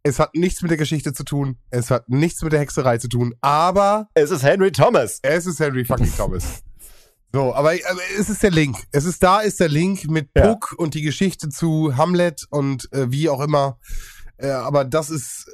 [0.08, 1.58] es hat nichts mit der Geschichte zu tun.
[1.70, 3.36] Es hat nichts mit der Hexerei zu tun.
[3.42, 5.20] Aber Es ist Henry Thomas.
[5.22, 6.64] es ist Henry fucking Thomas.
[7.34, 8.78] So, aber, aber es ist der Link.
[8.92, 10.48] Es ist da ist der Link mit Ja.
[10.54, 13.80] Puck und die Geschichte zu Hamlet und äh, wie auch immer.
[14.38, 15.46] Äh, aber das ist,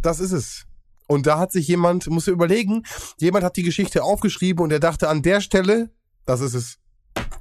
[0.00, 0.64] das ist es.
[1.06, 2.82] Und da hat sich jemand, muss überlegen,
[3.18, 5.90] jemand hat die Geschichte aufgeschrieben und er dachte an der Stelle,
[6.24, 6.78] das ist es.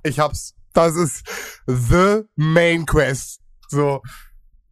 [0.03, 0.53] Ich hab's.
[0.73, 1.23] Das ist
[1.65, 3.39] the main quest.
[3.69, 4.01] So,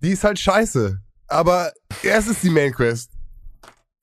[0.02, 1.00] die ist halt scheiße.
[1.28, 1.72] Aber
[2.04, 3.12] es ist die Main Quest.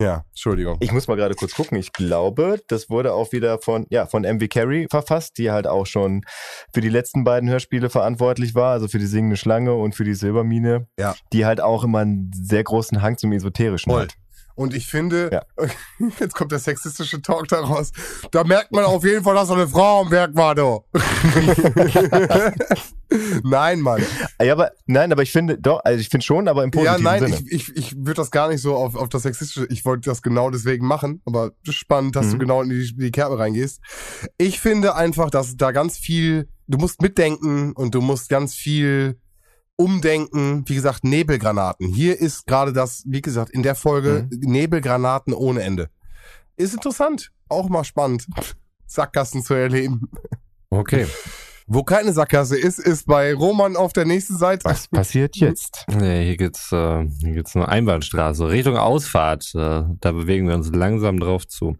[0.00, 0.76] Ja, Entschuldigung.
[0.80, 1.78] Ich muss mal gerade kurz gucken.
[1.78, 5.86] Ich glaube, das wurde auch wieder von, ja, von MV Carey verfasst, die halt auch
[5.86, 6.24] schon
[6.74, 10.14] für die letzten beiden Hörspiele verantwortlich war, also für die singende Schlange und für die
[10.14, 10.88] Silbermine.
[10.98, 11.14] Ja.
[11.32, 14.02] Die halt auch immer einen sehr großen Hang zum Esoterischen Voll.
[14.02, 14.14] hat.
[14.56, 15.42] Und ich finde, Ja.
[16.20, 17.90] jetzt kommt der sexistische Talk daraus.
[18.30, 20.84] Da merkt man auf jeden Fall, dass da eine Frau am Werk war, du.
[23.42, 24.02] nein, Mann.
[24.40, 27.04] Ja, aber nein, aber ich finde doch, also ich finde schon, aber im Ja, positiven
[27.04, 27.36] nein, Sinne.
[27.48, 30.22] ich, ich, ich würde das gar nicht so auf, auf das sexistische, ich wollte das
[30.22, 32.30] genau deswegen machen, aber spannend, dass Mhm.
[32.32, 33.80] du genau in die, in die Kerbe reingehst.
[34.38, 39.18] Ich finde einfach, dass da ganz viel, du musst mitdenken und du musst ganz viel
[39.76, 40.64] umdenken.
[40.66, 41.88] Wie gesagt, Nebelgranaten.
[41.88, 44.38] Hier ist gerade das, wie gesagt, in der Folge Mhm.
[44.50, 45.88] Nebelgranaten ohne Ende.
[46.56, 48.26] Ist interessant, auch mal spannend,
[48.86, 50.08] Sackgassen zu erleben.
[50.70, 51.06] Okay.
[51.66, 54.64] Wo keine Sackgasse ist, ist bei Roman auf der nächsten Seite.
[54.66, 55.86] Was passiert jetzt?
[55.88, 58.48] Nee, hier geht's, äh, hier geht's nur Einbahnstraße.
[58.50, 59.50] Richtung Ausfahrt.
[59.54, 61.76] Äh, da bewegen wir uns langsam drauf zu.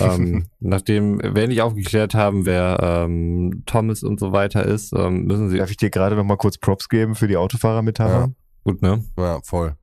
[0.00, 5.50] Ähm, nachdem wir nicht aufgeklärt haben, wer ähm, Thomas und so weiter ist, ähm, müssen
[5.50, 5.58] sie.
[5.58, 8.20] Darf ich dir gerade noch mal kurz Props geben für die Autofahrermetapher?
[8.20, 8.28] Ja.
[8.64, 9.04] Gut, ne?
[9.16, 9.76] Ja, voll.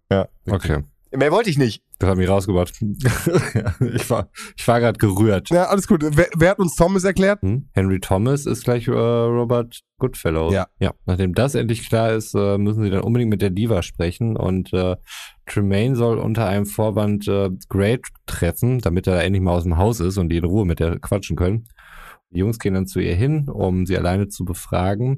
[0.50, 0.84] Okay.
[1.16, 1.84] Mehr wollte ich nicht.
[2.00, 2.74] Das hat mich rausgebracht.
[2.82, 5.50] ich war, ich war gerade gerührt.
[5.50, 6.04] Ja, alles gut.
[6.04, 7.42] Wer, wer hat uns Thomas erklärt?
[7.42, 7.70] Hm?
[7.74, 10.52] Henry Thomas ist gleich äh, Robert Goodfellow.
[10.52, 10.68] Ja.
[10.80, 10.92] ja.
[11.06, 14.74] Nachdem das endlich klar ist, äh, müssen sie dann unbedingt mit der Diva sprechen und
[14.74, 14.96] äh,
[15.46, 20.00] Tremaine soll unter einem Vorwand äh, Gray treffen, damit er endlich mal aus dem Haus
[20.00, 21.68] ist und die in Ruhe mit der quatschen können.
[22.34, 25.18] Die Jungs gehen dann zu ihr hin, um sie alleine zu befragen.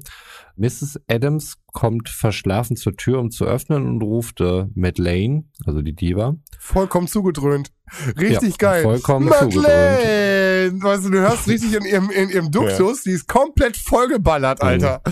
[0.56, 1.00] Mrs.
[1.08, 6.34] Adams kommt verschlafen zur Tür, um zu öffnen und ruft äh, Madeleine, also die Diva.
[6.58, 7.70] Vollkommen zugedröhnt.
[8.18, 8.82] Richtig Ja, geil.
[8.82, 10.72] vollkommen Madeleine!
[10.82, 14.68] Weißt du, du hörst richtig in ihrem, in ihrem Duktus, die ist komplett vollgeballert, Mhm.
[14.68, 15.02] Alter.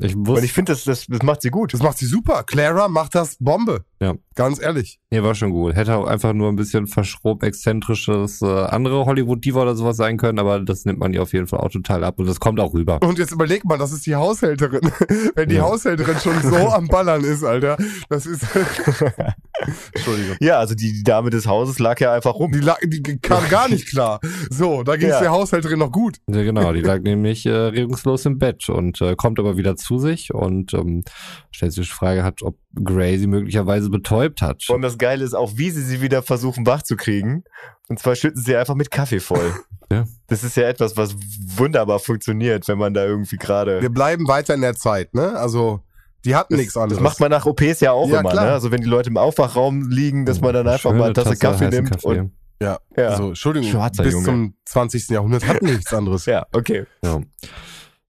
[0.00, 1.72] Ich Und ich finde, das, das, das macht sie gut.
[1.72, 2.44] Das macht sie super.
[2.44, 3.84] Clara macht das Bombe.
[4.00, 4.14] Ja.
[4.34, 5.00] Ganz ehrlich.
[5.10, 5.74] Nee, war schon gut.
[5.74, 10.38] Hätte auch einfach nur ein bisschen verschrob exzentrisches äh, andere Hollywood-Diva oder sowas sein können,
[10.38, 12.74] aber das nimmt man ihr auf jeden Fall auch total ab und das kommt auch
[12.74, 13.00] rüber.
[13.02, 14.82] Und jetzt überleg mal, das ist die Haushälterin.
[15.34, 15.62] Wenn die Ja.
[15.62, 17.76] Haushälterin schon so am Ballern ist, Alter.
[18.08, 18.44] Das ist.
[19.94, 20.36] Entschuldigung.
[20.40, 22.52] Ja, also die, die Dame des Hauses lag ja einfach rum.
[22.52, 24.20] Die, lag, die kam gar nicht klar.
[24.50, 25.20] So, da ging es Ja.
[25.20, 26.18] der Haushälterin noch gut.
[26.28, 29.98] Ja, genau, die lag nämlich äh, regungslos im Bett und äh, kommt aber wieder zu
[29.98, 31.04] sich und ähm,
[31.50, 34.64] stellt sich die Frage hat, ob Gray sie möglicherweise betäubt hat.
[34.68, 37.44] Und das Geile ist auch, wie sie sie wieder versuchen wach zu kriegen.
[37.88, 39.54] Und zwar schütten sie einfach mit Kaffee voll.
[39.92, 40.04] Ja.
[40.28, 41.14] Das ist ja etwas, was
[41.56, 43.80] wunderbar funktioniert, wenn man da irgendwie gerade.
[43.82, 45.36] Wir bleiben weiter in der Zeit, ne?
[45.36, 45.80] Also
[46.24, 46.98] Die hatten Das, nichts anderes.
[46.98, 48.44] das macht man nach OPs ja auch Ja, immer, klar.
[48.46, 48.52] ne?
[48.52, 51.36] Also wenn die Leute im Aufwachraum liegen, dass man dann einfach Schöne mal eine Tasse,
[51.36, 52.32] Kaffee nimmt und
[52.62, 52.78] ja.
[52.96, 53.08] ja.
[53.08, 54.24] Also, Entschuldigung, Schwarzer bis Junge.
[54.24, 55.08] zum 20.
[55.08, 56.26] Jahrhundert hatten nichts anderes.
[56.26, 56.84] ja, okay.
[57.04, 57.20] Ja.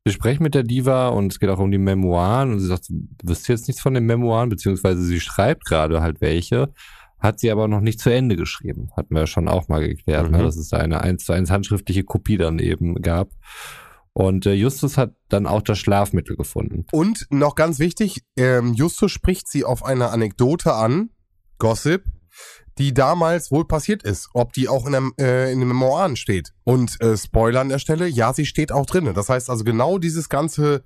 [0.05, 2.89] Wir sprechen mit der Diva und es geht auch um die Memoiren und sie sagt,
[2.89, 6.71] du wüsst jetzt nichts von den Memoiren, beziehungsweise sie schreibt gerade halt welche,
[7.23, 8.89] hat sie aber noch nicht zu Ende geschrieben.
[8.95, 10.37] Hatten wir ja schon auch mal geklärt, Mhm.
[10.37, 13.29] ne, dass es da eine eins zu eins handschriftliche Kopie dann eben gab.
[14.15, 16.85] Und äh, Justus hat dann auch das Schlafmittel gefunden.
[16.91, 21.09] Und noch ganz wichtig, ähm, Justus spricht sie auf eine Anekdote an,
[21.57, 22.03] Gossip,
[22.77, 24.29] die damals wohl passiert ist.
[24.33, 26.51] Ob die auch in, einem, äh, in den Memoiren steht.
[26.63, 29.13] Und äh, Spoiler an der Stelle, ja, sie steht auch drinne.
[29.13, 30.83] Das heißt also genau dieses ganze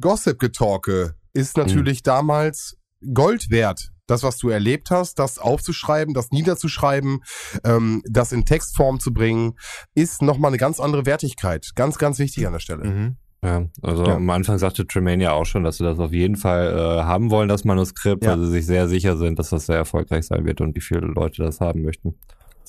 [0.00, 2.76] Gossip-Getalke ist natürlich damals
[3.14, 3.90] Gold wert.
[4.10, 7.20] Das, was du erlebt hast, das aufzuschreiben, das niederzuschreiben,
[7.64, 9.54] ähm, das in Textform zu bringen,
[9.94, 11.70] ist nochmal eine ganz andere Wertigkeit.
[11.76, 12.84] Ganz, ganz wichtig an der Stelle.
[12.84, 13.16] Mhm.
[13.42, 14.16] Ja, also Ja.
[14.16, 17.30] am Anfang sagte Tremaine ja auch schon, dass sie das auf jeden Fall äh, haben
[17.30, 18.32] wollen, das Manuskript, Ja.
[18.32, 21.00] weil sie sich sehr sicher sind, dass das sehr erfolgreich sein wird und wie viele
[21.06, 22.18] Leute das haben möchten.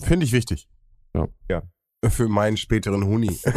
[0.02, 0.70] Finde ich wichtig.
[1.14, 1.28] Ja.
[1.50, 1.64] Ja.
[2.10, 3.38] Für meinen späteren Huni.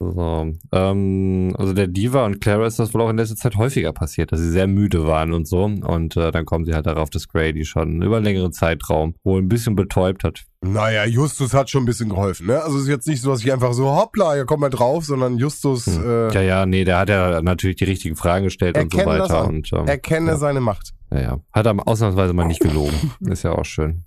[0.00, 3.92] So, ähm, also der Diva und Clara ist das wohl auch in letzter Zeit häufiger
[3.92, 5.64] passiert, dass sie sehr müde waren und so.
[5.64, 9.40] Und äh, dann kommen sie halt darauf, dass die schon über einen längeren Zeitraum wohl
[9.40, 10.44] ein bisschen betäubt hat.
[10.60, 12.62] Naja, Justus hat schon ein bisschen geholfen, ne?
[12.62, 15.04] Also es ist jetzt nicht so, dass ich einfach so, hoppla, hier kommt mal drauf,
[15.04, 16.02] sondern Justus Hm.
[16.04, 19.46] äh, Ja, ja, nee, der hat ja natürlich die richtigen Fragen gestellt und so weiter.
[19.46, 20.36] Und ähm, erkenne ja.
[20.36, 20.92] seine Macht.
[21.10, 21.40] Ja, ja.
[21.52, 23.12] Hat er ausnahmsweise mal nicht gelogen.
[23.30, 24.04] Ist ja auch schön.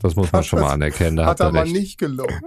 [0.00, 1.16] Das muss man schon mal das- anerkennen.
[1.16, 1.72] Da Hat hat, er mal recht.
[1.74, 2.40] nicht gelogen.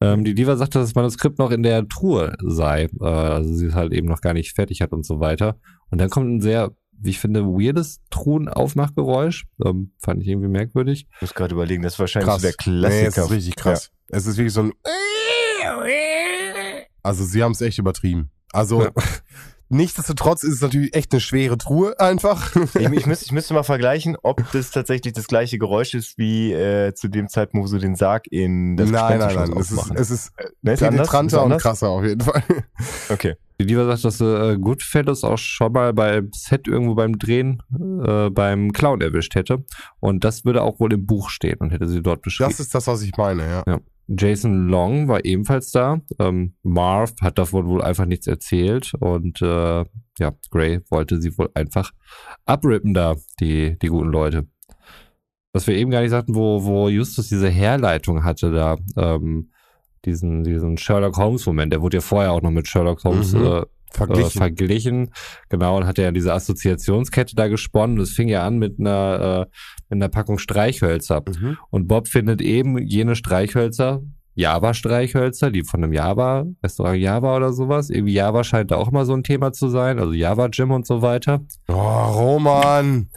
[0.00, 2.88] Ähm, die Diva sagt, dass das Manuskript noch in der Truhe sei.
[3.00, 5.56] Äh, also sie es halt eben noch gar nicht fertig hat und so weiter.
[5.90, 9.46] Und dann kommt ein sehr, wie ich finde, weirdes Truhenaufmachgeräusch.
[9.64, 11.06] Ähm, fand ich irgendwie merkwürdig.
[11.16, 12.42] Ich muss gerade überlegen, das ist wahrscheinlich Krass.
[12.42, 13.24] so der Nee, es Klassiker.
[13.24, 13.90] ist richtig krass.
[14.08, 14.72] Es ist wirklich so ein
[17.02, 18.30] Also sie haben es echt übertrieben.
[18.52, 18.90] Also Ja.
[19.68, 22.54] Nichtsdestotrotz ist es natürlich echt eine schwere Truhe einfach.
[22.74, 26.52] ich, ich, müsste, ich müsste mal vergleichen, ob das tatsächlich das gleiche Geräusch ist wie
[26.52, 29.56] äh, zu dem Zeitpunkt, wo sie den Sarg in das nein, nein, nein.
[29.56, 30.32] Es ist, es ist
[30.62, 31.06] Ne, ist anders?
[31.06, 32.42] Ist penetranter und krasser auf jeden Fall.
[33.10, 33.34] Okay.
[33.60, 37.62] Die Diva sagt, dass äh, Goodfellas auch schon mal beim Set irgendwo beim Drehen
[38.04, 39.64] äh, beim Clown erwischt hätte.
[40.00, 42.50] Und das würde auch wohl im Buch stehen und hätte sie dort beschrieben.
[42.50, 43.80] Das ist das, was ich meine, ja.
[44.08, 46.00] Jason Long war ebenfalls da.
[46.18, 49.84] Ähm, Marv hat davon wohl einfach nichts erzählt und äh,
[50.18, 51.90] ja, Gray wollte sie wohl einfach
[52.44, 54.46] abrippen da, die, die guten Leute.
[55.52, 59.50] Was wir eben gar nicht sagten, wo, wo Justus diese Herleitung hatte da, ähm,
[60.04, 63.46] diesen, diesen Sherlock Holmes-Moment, der wurde ja vorher auch noch mit Sherlock Holmes Mhm.
[63.46, 63.62] äh,
[63.94, 64.28] Verglichen.
[64.28, 65.10] äh, verglichen.
[65.48, 67.96] Genau, und hat ja diese Assoziationskette da gesponnen.
[67.96, 69.56] Das fing ja an mit einer, äh,
[69.88, 71.22] mit einer Packung Streichhölzer.
[71.26, 71.56] mhm.
[71.70, 74.02] Und Bob findet eben jene Streichhölzer,
[74.34, 77.88] Java-Streichhölzer, die von einem Java, Restaurant Java oder sowas.
[77.90, 81.02] Irgendwie Java scheint da auch immer so ein Thema zu sein, also Java-Gym und so
[81.02, 81.40] weiter.
[81.68, 83.08] Oh, Roman.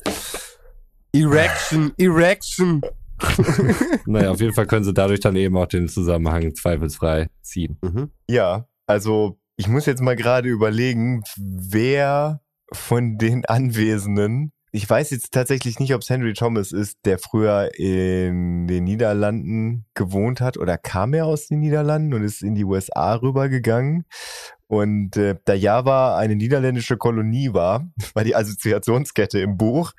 [1.13, 2.81] Erection, Erection.
[4.05, 7.77] Naja, auf jeden Fall können sie dadurch dann eben auch den Zusammenhang zweifelsfrei ziehen.
[7.81, 8.11] Mhm.
[8.29, 15.31] Ja, also ich muss jetzt mal gerade überlegen, wer von den Anwesenden, ich weiß jetzt
[15.31, 20.77] tatsächlich nicht, ob es Henry Thomas ist, der früher in den Niederlanden gewohnt hat oder
[20.77, 24.05] kam er aus den Niederlanden und ist in die USA rübergegangen.
[24.67, 29.93] Und äh, da Java eine niederländische Kolonie war, war die Assoziationskette im Buch,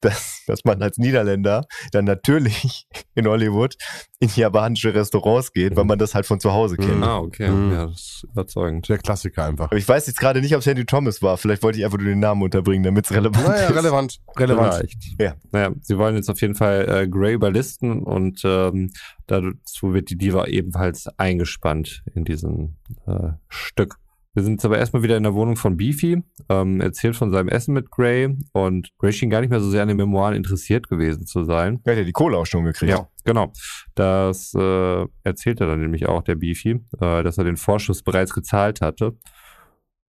[0.00, 3.74] dass, dass man als Niederländer dann natürlich in Hollywood
[4.20, 7.02] in japanische Restaurants geht, weil man das halt von zu Hause kennt.
[7.02, 7.48] Ah, okay.
[7.50, 7.72] Mhm.
[7.72, 8.88] Ja, das ist überzeugend.
[8.88, 9.66] Der Klassiker einfach.
[9.66, 11.36] Aber ich weiß jetzt gerade nicht, ob es Henry Thomas war.
[11.36, 13.76] Vielleicht wollte ich einfach nur den Namen unterbringen, damit es relevant Naja, ist.
[13.76, 14.20] relevant.
[14.38, 14.74] Relevant.
[14.74, 15.20] Vielleicht.
[15.20, 15.34] Ja.
[15.52, 18.90] Naja, sie wollen jetzt auf jeden Fall äh, Grey überlisten und ähm,
[19.26, 22.76] dazu wird die Diva ebenfalls eingespannt in diesem
[23.06, 23.96] äh, Stück.
[24.34, 27.48] Wir sind jetzt aber erstmal wieder in der Wohnung von Beefy, ähm, erzählt von seinem
[27.48, 30.88] Essen mit Grey und Grey schien gar nicht mehr so sehr an den Memoiren interessiert
[30.88, 31.80] gewesen zu sein.
[31.84, 32.90] Er hat ja die Kohle auch schon gekriegt.
[32.90, 33.52] Ja, genau.
[33.94, 38.34] Das äh, erzählt er dann nämlich auch, der Beefy, äh, dass er den Vorschuss bereits
[38.34, 39.16] gezahlt hatte.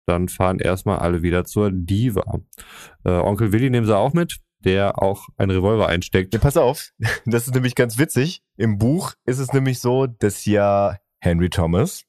[0.08, 2.40] Dann fahren erstmal alle wieder zur Diva.
[3.04, 6.34] Äh, Onkel Willi nehmen sie auch mit, der auch einen Revolver einsteckt.
[6.34, 6.90] Ja, pass auf,
[7.26, 8.42] das ist nämlich ganz witzig.
[8.58, 12.05] Im Buch ist es nämlich so, dass ja Henry Thomas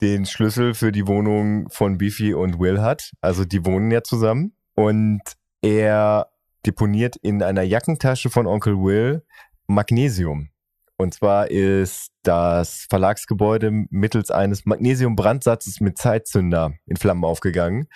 [0.00, 3.12] den Schlüssel für die Wohnung von Beefy und Will hat.
[3.20, 4.54] Also die wohnen ja zusammen.
[4.74, 5.20] Und
[5.62, 6.30] er
[6.66, 9.22] deponiert in einer Jackentasche von Onkel Will
[9.66, 10.50] Magnesium.
[10.96, 17.88] Und zwar ist das Verlagsgebäude mittels eines Magnesiumbrandsatzes mit Zeitzünder in Flammen aufgegangen.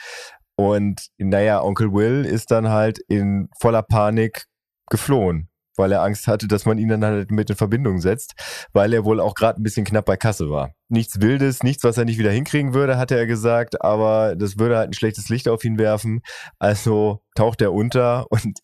[0.56, 4.46] Und naja, Onkel Will ist dann halt in voller Panik
[4.88, 5.50] geflohen.
[5.76, 8.34] Weil er Angst hatte, dass man ihn dann halt mit in Verbindung setzt,
[8.72, 10.72] weil er wohl auch gerade ein bisschen knapp bei Kasse war.
[10.88, 14.76] Nichts Wildes, nichts, was er nicht wieder hinkriegen würde, hatte er gesagt, aber das würde
[14.76, 16.20] halt ein schlechtes Licht auf ihn werfen.
[16.58, 18.60] Also taucht er unter und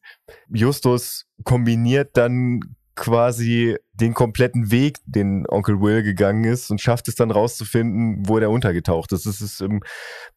[0.48, 2.60] Justus kombiniert dann
[2.94, 8.38] quasi den kompletten Weg, den Onkel Will gegangen ist und schafft es dann rauszufinden, wo
[8.38, 9.26] der untergetaucht ist.
[9.26, 9.82] Das ist im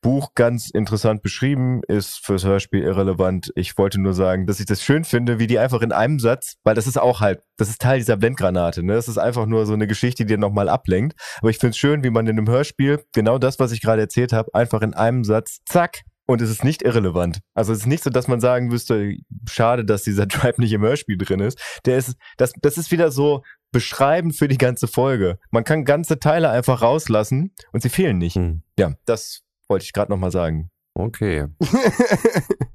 [0.02, 3.52] Buch ganz interessant beschrieben, ist fürs Hörspiel irrelevant.
[3.56, 6.56] Ich wollte nur sagen, dass ich das schön finde, wie die einfach in einem Satz,
[6.64, 8.94] weil das ist auch halt, das ist Teil dieser Blendgranate, ne?
[8.94, 11.20] Das ist einfach nur so eine Geschichte, die nochmal ablenkt.
[11.40, 14.02] Aber ich finde es schön, wie man in einem Hörspiel genau das, was ich gerade
[14.02, 17.40] erzählt habe, einfach in einem Satz, zack, und es ist nicht irrelevant.
[17.54, 19.16] Also es ist nicht so, dass man sagen müsste,
[19.50, 21.60] schade, dass dieser Drive nicht im Hörspiel drin ist.
[21.86, 25.38] Der ist, das, das ist wieder so beschreibend für die ganze Folge.
[25.52, 28.36] Man kann ganze Teile einfach rauslassen und sie fehlen nicht.
[28.36, 28.62] Hm.
[28.78, 30.70] Ja, das wollte ich gerade nochmal sagen.
[30.96, 31.46] Okay.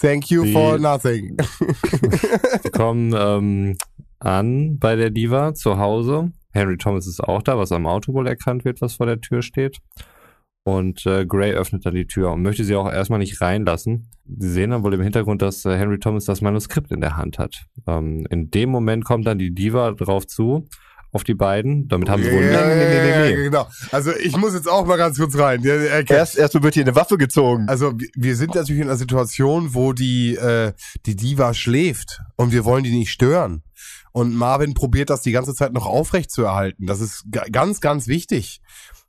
[0.00, 1.36] Thank you Die- for nothing.
[2.62, 3.76] Wir kommen ähm,
[4.18, 6.32] an bei der Diva zu Hause.
[6.52, 9.42] Henry Thomas ist auch da, was am Auto wohl erkannt wird, was vor der Tür
[9.42, 9.78] steht.
[10.66, 14.10] Und äh, Gray öffnet dann die Tür und möchte sie auch erstmal nicht reinlassen.
[14.36, 17.38] Sie sehen dann wohl im Hintergrund, dass äh, Henry Thomas das Manuskript in der Hand
[17.38, 17.66] hat.
[17.86, 20.66] Ähm, in dem Moment kommt dann die Diva drauf zu,
[21.12, 21.86] auf die beiden.
[21.86, 23.44] Damit haben sie wohl ja, Nee, nee, nee, nee, ja, nee.
[23.44, 23.68] genau.
[23.92, 25.62] Also ich muss jetzt auch mal ganz kurz rein.
[25.62, 27.68] Ja, er- Erst, erst wird hier eine Waffe gezogen.
[27.68, 30.72] Also wir- sind natürlich in einer Situation, wo die äh,
[31.06, 33.62] die Diva schläft und wir wollen die nicht stören.
[34.10, 36.86] Und Marvin probiert das die ganze Zeit noch aufrecht zu erhalten.
[36.86, 38.60] Das ist ga- ganz, ganz wichtig,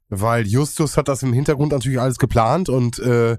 [0.09, 3.37] weil Justus hat das im Hintergrund natürlich alles geplant und äh,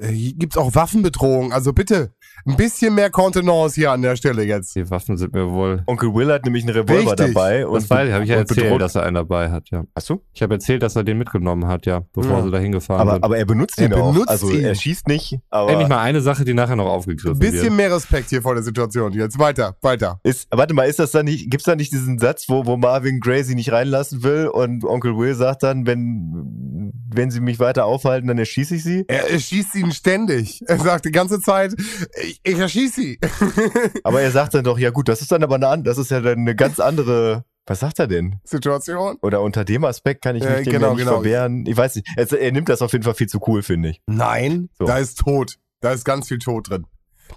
[0.00, 1.52] hier gibt's auch Waffenbedrohung.
[1.52, 2.12] Also bitte
[2.46, 4.74] ein bisschen mehr Kontenance hier an der Stelle jetzt.
[4.74, 5.82] Die Waffen sind mir wohl.
[5.86, 7.34] Onkel Will hat nämlich einen Revolver Richtig.
[7.34, 7.66] dabei.
[7.66, 9.84] Und Das weiß ich, habe ich ja erzählt, bedroht- dass er einen dabei hat, ja.
[9.94, 10.20] Hast du?
[10.32, 12.42] Ich habe erzählt, dass er den mitgenommen hat, ja, bevor Ja.
[12.44, 13.24] sie da hingefahren Aber, sind.
[13.24, 14.12] aber er benutzt Er ihn auch.
[14.12, 14.64] benutzt Also ihn.
[14.64, 17.72] er schießt nicht, aber Endlich mal eine Sache, die nachher noch aufgegriffen Ein bisschen wird.
[17.74, 19.12] mehr Respekt hier vor der Situation.
[19.12, 20.18] Jetzt weiter, weiter.
[20.24, 23.20] Ist, warte mal, ist das dann nicht, gibt's da nicht diesen Satz, wo, wo Marvin
[23.20, 27.84] Gray sie nicht reinlassen will und Onkel Will sagt dann, wenn, wenn sie mich weiter
[27.84, 29.04] aufhalten, dann erschieße ich sie?
[29.06, 30.62] Er, er schießt ihn ständig.
[30.66, 31.74] Er sagt die ganze Zeit,
[32.22, 33.18] ich, ich erschieß sie.
[34.04, 36.20] Aber er sagt dann doch, ja gut, das ist dann aber eine, das ist ja
[36.20, 38.40] dann eine ganz andere, was sagt er denn?
[38.44, 39.16] Situation.
[39.22, 41.16] Oder unter dem Aspekt kann ich Äh, mich dem genau, ja nicht genau.
[41.16, 41.64] verwehren.
[41.66, 44.00] Ich weiß nicht, er, er nimmt das auf jeden Fall viel zu cool, finde ich.
[44.06, 44.84] Nein, So.
[44.86, 45.58] da ist Tod.
[45.80, 46.86] Da ist ganz viel Tod drin.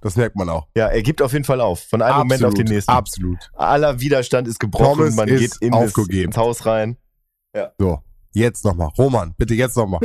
[0.01, 0.67] Das merkt man auch.
[0.75, 1.81] Ja, er gibt auf jeden Fall auf.
[1.89, 2.91] Von einem Moment auf den nächsten.
[2.91, 3.37] Absolut.
[3.53, 6.25] Aller Widerstand ist gebrochen, Thomas man ist geht in aufgegeben.
[6.25, 6.97] ins Haus rein.
[7.79, 7.99] So,
[8.33, 8.89] jetzt nochmal.
[8.97, 9.99] Roman, bitte jetzt nochmal.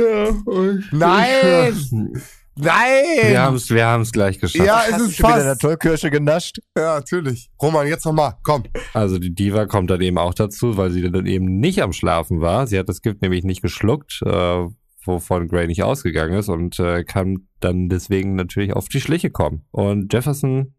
[0.91, 2.13] Nein!
[2.55, 3.29] Nein!
[3.29, 4.63] Wir haben es wir haben's gleich geschafft.
[4.67, 5.61] ja, Hast es du ist schon wieder in der fast.
[5.61, 6.59] Tollkirsche genascht?
[6.77, 7.49] Ja, natürlich.
[7.59, 8.35] Roman, jetzt nochmal.
[8.43, 8.63] Komm.
[8.93, 12.41] Also die Diva kommt dann eben auch dazu, weil sie dann eben nicht am Schlafen
[12.41, 12.67] war.
[12.67, 14.67] Sie hat das Gift nämlich nicht geschluckt, äh,
[15.05, 19.65] wovon Gray nicht ausgegangen ist und äh, kann dann deswegen natürlich auf die Schliche kommen.
[19.71, 20.75] Und Jefferson,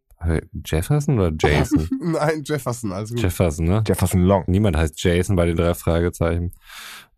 [0.65, 1.89] Jefferson oder Jason?
[2.01, 3.21] Nein, Jefferson, gut.
[3.21, 3.83] Jefferson, ne?
[3.87, 4.45] Jefferson Long.
[4.47, 6.53] Niemand heißt Jason bei den drei Fragezeichen.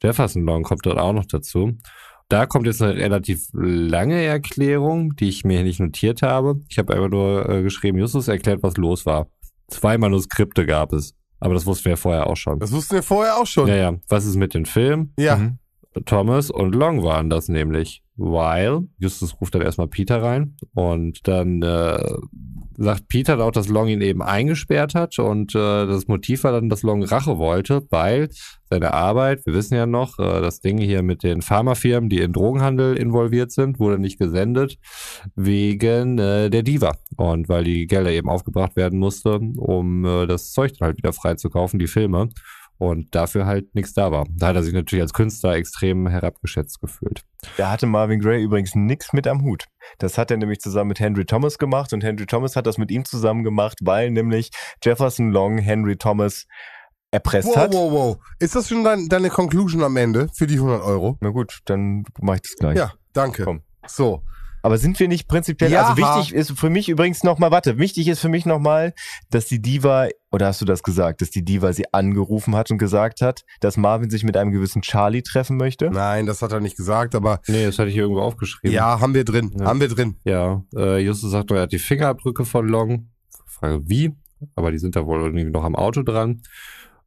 [0.02, 1.72] Jefferson Long kommt dort auch noch dazu.
[2.28, 6.60] Da kommt jetzt eine relativ lange Erklärung, die ich mir nicht notiert habe.
[6.68, 9.28] Ich habe einfach nur äh, geschrieben, Justus erklärt, was los war.
[9.68, 11.14] Zwei Manuskripte gab es.
[11.38, 12.58] Aber das wussten wir vorher auch schon.
[12.58, 13.68] Das wussten wir vorher auch schon.
[13.68, 13.94] Ja, ja.
[14.08, 15.12] Was ist mit den Filmen?
[15.18, 15.36] Ja.
[15.36, 15.58] Mhm.
[16.04, 18.02] Thomas und Long waren das nämlich.
[18.16, 22.02] Weil Justus ruft dann erstmal Peter rein und dann äh,
[22.78, 26.68] sagt Peter auch, dass Long ihn eben eingesperrt hat und äh, das Motiv war dann,
[26.68, 28.28] dass Long Rache wollte, weil
[28.68, 32.32] seine Arbeit, wir wissen ja noch, äh, das Ding hier mit den Pharmafirmen, die in
[32.32, 34.78] Drogenhandel involviert sind, wurde nicht gesendet
[35.34, 40.52] wegen äh, der Diva und weil die Gelder eben aufgebracht werden musste, um äh, das
[40.52, 42.28] Zeug dann halt wieder freizukaufen, die Filme
[42.78, 44.26] und dafür halt nichts da war.
[44.30, 47.25] Da hat er sich natürlich als Künstler extrem herabgeschätzt gefühlt.
[47.56, 49.64] Da hatte Marvin Gray übrigens nichts mit am Hut.
[49.98, 52.90] Das hat er nämlich zusammen mit Henry Thomas gemacht und Henry Thomas hat das mit
[52.90, 54.50] ihm zusammen gemacht, weil nämlich
[54.84, 56.44] Jefferson Long Henry Thomas
[57.10, 57.72] erpresst Wow, hat.
[57.72, 58.16] wow, wow.
[58.38, 61.16] Ist das schon dein, deine Conclusion am Ende für die 100 Euro?
[61.20, 62.76] Na gut, dann mache ich das gleich.
[62.76, 63.44] Ja, danke.
[63.44, 63.62] Komm.
[63.86, 64.22] So.
[64.66, 65.84] Aber sind wir nicht prinzipiell, Ja.
[65.86, 68.94] also wichtig ist für mich übrigens nochmal, warte, wichtig ist für mich nochmal,
[69.30, 72.78] dass die Diva, oder hast du das gesagt, dass die Diva sie angerufen hat und
[72.78, 75.88] gesagt hat, dass Marvin sich mit einem gewissen Charlie treffen möchte?
[75.92, 78.74] Nein, das hat er nicht gesagt, aber Nee, das hatte ich hier irgendwo aufgeschrieben.
[78.74, 79.54] ja, haben wir drin.
[79.56, 79.66] Ja.
[79.66, 80.16] Haben wir drin.
[80.24, 83.10] Ja, äh, Justus sagt, er hat die Fingerabdrücke von Long.
[83.46, 84.16] Frage, wie?
[84.56, 86.42] Aber die sind da wohl irgendwie noch am Auto dran.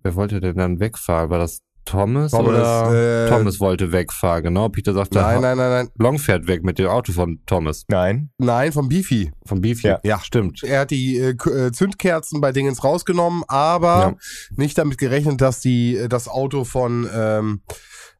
[0.02, 1.30] Wer wollte denn dann wegfahren?
[1.30, 2.47] War das Thomas, Thomas,
[2.89, 3.26] oder?
[3.26, 4.69] äh, Thomas wollte wegfahren, genau.
[4.69, 5.89] Peter sagte, Nein, nein, nein, nein.
[5.97, 7.85] Long fährt weg mit dem Auto von Thomas.
[7.88, 8.30] Nein.
[8.38, 9.31] Nein, vom Beefy.
[9.45, 9.88] Von Beefy.
[9.88, 9.99] Ja.
[10.03, 10.19] Ja.
[10.19, 10.64] stimmt.
[10.64, 14.15] Er hat die äh, äh, Zündkerzen bei Dingens rausgenommen, aber Ja.
[14.56, 17.61] nicht damit gerechnet, dass die äh, das Auto von ähm,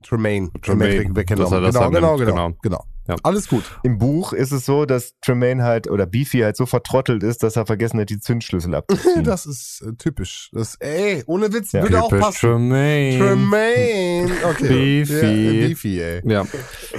[0.04, 1.52] Tremaine, Tremaine, weggenommen.
[1.52, 2.84] dass er das genau, genau, nimmt, genau, genau.
[3.16, 3.20] Genau.
[3.24, 3.64] Alles gut.
[3.84, 7.56] Im Buch ist es so, dass Tremaine halt oder Beefy halt so vertrottelt ist, dass
[7.56, 9.24] er vergessen hat, die Zündschlüssel abzuziehen.
[9.30, 10.50] Das ist äh, typisch.
[10.54, 11.84] Das, ey, ohne Witz, Ja.
[11.84, 12.40] würde auch Typisch passen.
[12.40, 13.18] Tremaine.
[13.20, 14.32] Tremaine.
[14.50, 14.68] Okay.
[15.04, 15.16] Beefy.
[15.62, 16.22] Ja, Beefy, ey.
[16.26, 16.46] Ja.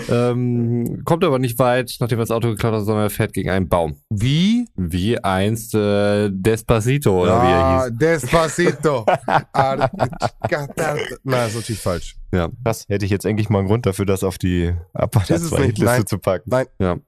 [0.08, 3.50] Ähm, kommt aber nicht weit, nachdem er das Auto geklaut hat, sondern er fährt gegen
[3.50, 3.96] einen Baum.
[4.10, 4.66] Wie?
[4.76, 7.98] Wie einst äh, Despacito oder wie er ah, hieß.
[7.98, 9.06] Despacito.
[9.52, 9.88] ah,
[11.24, 12.19] Na, ist natürlich falsch.
[12.32, 12.48] Ja.
[12.64, 14.72] Krass, hätte ich jetzt eigentlich mal einen Grund dafür, das auf die
[15.28, 16.06] Ist es nicht, Liste nein.
[16.06, 16.48] zu packen.
[16.50, 16.66] Nein.
[16.78, 16.98] Ja.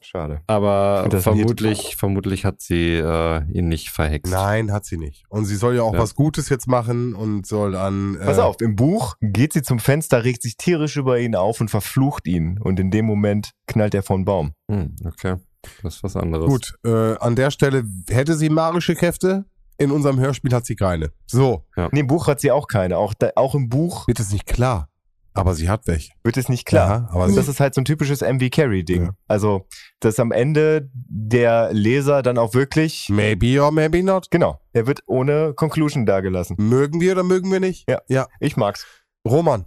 [0.00, 0.40] Schade.
[0.46, 4.32] Aber vermutlich, vermutlich hat sie äh, ihn nicht verhext.
[4.32, 5.24] Nein, hat sie nicht.
[5.28, 5.98] Und sie soll ja auch Ja.
[5.98, 8.14] was Gutes jetzt machen und soll dann.
[8.14, 11.60] Äh, Pass auf, im Buch geht sie zum Fenster, regt sich tierisch über ihn auf
[11.60, 12.58] und verflucht ihn.
[12.58, 14.52] Und in dem Moment knallt er von Baum.
[14.70, 15.36] Hm, okay.
[15.82, 16.46] Das ist was anderes.
[16.46, 19.44] Gut, äh, an der Stelle hätte sie magische Kräfte.
[19.78, 21.12] In unserem Hörspiel hat sie keine.
[21.26, 22.98] So, Nee, im Buch hat sie auch keine.
[22.98, 24.88] Auch, da, auch im Buch wird es nicht klar.
[25.34, 26.10] Aber sie hat welche.
[26.24, 26.88] wird es nicht klar.
[26.90, 29.04] Ja, aber Und das ist halt so ein typisches MV Carey-Ding.
[29.04, 29.10] Ja.
[29.28, 29.68] Also,
[30.00, 34.32] dass am Ende der Leser dann auch wirklich, Maybe or maybe not.
[34.32, 36.56] genau, er wird ohne Conclusion dagelassen.
[36.58, 37.88] Mögen wir oder mögen wir nicht?
[37.88, 38.00] Ja.
[38.08, 38.26] Ja.
[38.40, 38.84] Ich mag's.
[39.24, 39.64] Roman,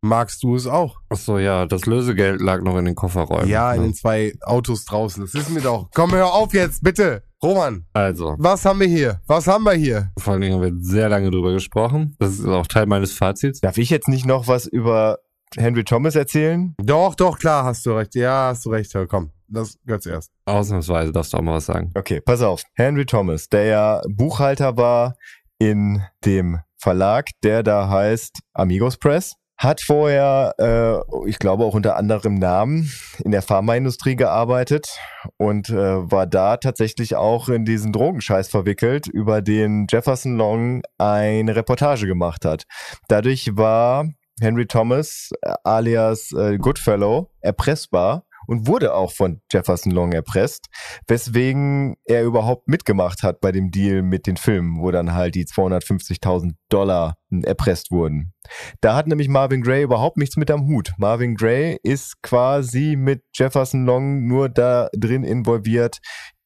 [0.00, 0.96] magst du es auch?
[1.08, 3.48] Ach so, ja, das Lösegeld lag noch in den Kofferräumen.
[3.48, 3.88] ja, in Ne?
[3.88, 5.22] den zwei Autos draußen.
[5.22, 5.88] Das wissen wir doch.
[5.94, 7.22] Komm, hör auf jetzt, bitte.
[7.42, 9.20] Roman, Also, was haben wir hier?
[9.26, 10.10] Was haben wir hier?
[10.18, 12.14] vor allen Dingen haben wir sehr lange drüber gesprochen.
[12.18, 13.60] Das ist auch Teil meines Fazits.
[13.60, 15.18] Darf ich jetzt nicht noch was über
[15.56, 16.74] Henry Thomas erzählen?
[16.82, 18.14] Doch, doch, klar, hast du recht.
[18.14, 18.94] Ja, hast du recht.
[19.08, 20.30] Komm, das gehört zuerst.
[20.44, 21.90] Ausnahmsweise darfst du auch mal was sagen.
[21.94, 22.62] Okay, pass auf.
[22.74, 25.16] Henry Thomas, der ja Buchhalter war
[25.58, 31.96] in dem Verlag, der da heißt Amigos Press, hat vorher, äh, ich glaube auch unter
[31.96, 32.90] anderem Namen,
[33.22, 34.98] in der Pharmaindustrie gearbeitet
[35.36, 41.54] und äh, war da tatsächlich auch in diesen Drogenscheiß verwickelt, über den Jefferson Long eine
[41.54, 42.64] Reportage gemacht hat.
[43.08, 44.08] Dadurch war
[44.40, 50.66] Henry Thomas äh, alias äh, Goodfellow erpressbar und wurde auch von Jefferson Long erpresst,
[51.06, 55.44] weswegen er überhaupt mitgemacht hat bei dem Deal mit den Filmen, wo dann halt die
[55.44, 58.32] 250.000 Dollar erpresst wurden.
[58.80, 60.92] Da hat nämlich Marvin Gray überhaupt nichts mit am Hut.
[60.98, 65.98] Marvin Gray ist quasi mit Jefferson Long nur da drin involviert,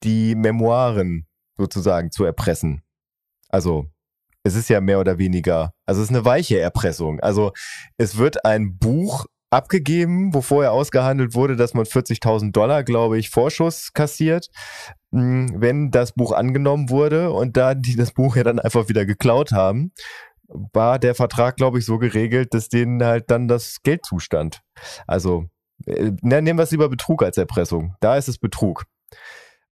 [0.03, 1.27] die Memoiren
[1.57, 2.83] sozusagen zu erpressen.
[3.49, 3.87] Also
[4.43, 7.19] es ist ja mehr oder weniger, also es ist eine weiche Erpressung.
[7.21, 7.53] Also
[7.97, 9.25] es wird ein Buch
[9.55, 14.51] abgegeben, wo vorher ausgehandelt wurde, dass man 40.000 Dollar, glaube ich, Vorschuss kassiert,
[15.13, 19.07] mh, wenn das Buch angenommen wurde und da die das Buch ja dann einfach wieder
[19.07, 19.93] geklaut haben,
[20.49, 24.61] war der Vertrag, glaube ich, so geregelt, dass denen halt dann das Geld zustand.
[25.07, 25.47] Also
[25.87, 27.95] äh, ne, nehmen wir es lieber Betrug als Erpressung.
[28.01, 28.85] Da ist es Betrug.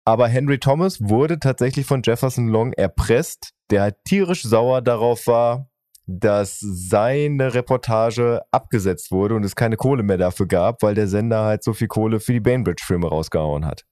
[0.05, 5.70] Aber Henry Thomas wurde tatsächlich von Jefferson Long erpresst, der halt tierisch sauer darauf war,
[6.19, 11.45] dass seine Reportage abgesetzt wurde und es keine Kohle mehr dafür gab, weil der Sender
[11.45, 13.85] halt so viel Kohle für die Bainbridge-Filme rausgehauen hat.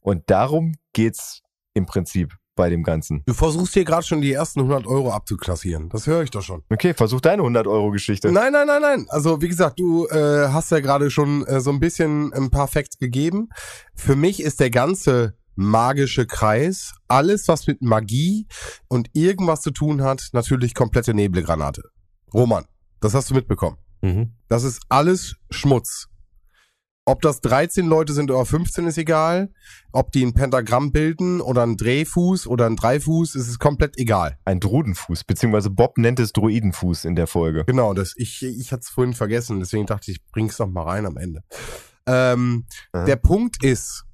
[0.00, 1.42] Und darum geht's
[1.74, 3.22] im Prinzip bei dem Ganzen.
[3.24, 5.88] Du versuchst hier gerade schon die ersten 100 Euro abzuklassieren.
[5.88, 6.62] Das höre ich doch schon.
[6.70, 8.30] Okay, versuch deine 100-Euro-Geschichte.
[8.30, 9.06] Nein, nein, nein, nein.
[9.08, 12.68] Also wie gesagt, du äh, hast ja gerade schon äh, so ein bisschen ein paar
[12.68, 13.48] Facts gegeben.
[13.94, 18.46] Für mich ist der ganze magische Kreis, alles was mit Magie
[18.88, 21.82] und irgendwas zu tun hat, natürlich komplette Nebelgranate.
[22.32, 22.64] Roman,
[23.00, 23.76] das hast du mitbekommen.
[24.02, 24.34] Mhm.
[24.48, 26.08] Das ist alles Schmutz.
[27.04, 29.50] Ob das 13 Leute sind oder 15 ist egal.
[29.90, 34.38] Ob die ein Pentagramm bilden oder ein Drehfuß oder ein Dreifuß, ist es komplett egal.
[34.44, 37.64] Ein Drudenfuß, beziehungsweise Bob nennt es Druidenfuß in der Folge.
[37.66, 40.84] Genau, das, ich, ich hatte es vorhin vergessen, deswegen dachte ich, ich bring's noch mal
[40.84, 41.42] rein am Ende.
[42.06, 42.66] Ähm.
[42.94, 44.04] Der Punkt ist,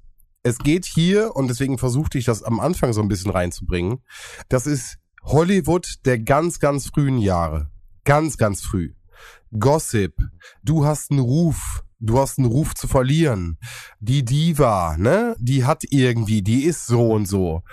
[0.43, 4.03] es geht hier, und deswegen versuchte ich das am Anfang so ein bisschen reinzubringen,
[4.47, 7.69] das ist Hollywood der ganz, ganz frühen Jahre.
[8.05, 8.93] Ganz, ganz früh.
[9.57, 10.13] Gossip,
[10.63, 13.57] du hast einen Ruf, du hast einen Ruf zu verlieren.
[13.99, 17.63] Die Diva, ne, die hat irgendwie, die ist so und so.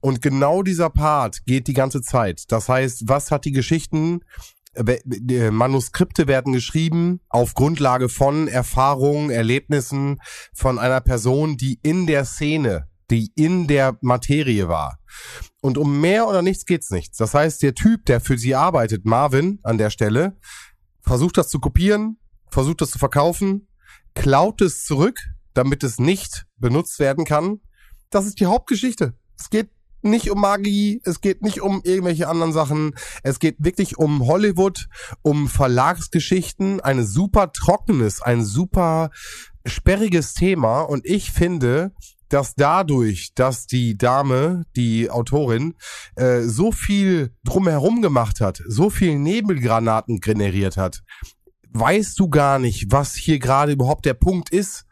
[0.00, 2.44] Und genau dieser Part geht die ganze Zeit.
[2.48, 4.20] Das heißt, was hat die Geschichten
[5.50, 10.20] Manuskripte werden geschrieben auf Grundlage von Erfahrungen, Erlebnissen
[10.54, 14.98] von einer Person, die in der Szene, die in der Materie war.
[15.60, 17.18] Und um mehr oder nichts geht's nicht.
[17.18, 20.36] Das heißt, der Typ, der für sie arbeitet, Marvin an der Stelle,
[21.00, 22.18] versucht das zu kopieren,
[22.50, 23.68] versucht das zu verkaufen,
[24.14, 25.18] klaut es zurück,
[25.54, 27.60] damit es nicht benutzt werden kann.
[28.10, 29.14] Das ist die Hauptgeschichte.
[29.38, 29.70] Es geht
[30.10, 32.94] nicht um Magie, es geht nicht um irgendwelche anderen Sachen.
[33.22, 34.88] Es geht wirklich um Hollywood,
[35.22, 39.10] um Verlagsgeschichten, ein super trockenes, ein super
[39.64, 40.82] sperriges Thema.
[40.82, 41.92] Und ich finde,
[42.28, 45.74] dass dadurch, dass die Dame, die Autorin,
[46.16, 51.02] äh, so viel drumherum gemacht hat, so viel Nebelgranaten generiert hat,
[51.72, 54.85] weißt du gar nicht, was hier gerade überhaupt der Punkt ist.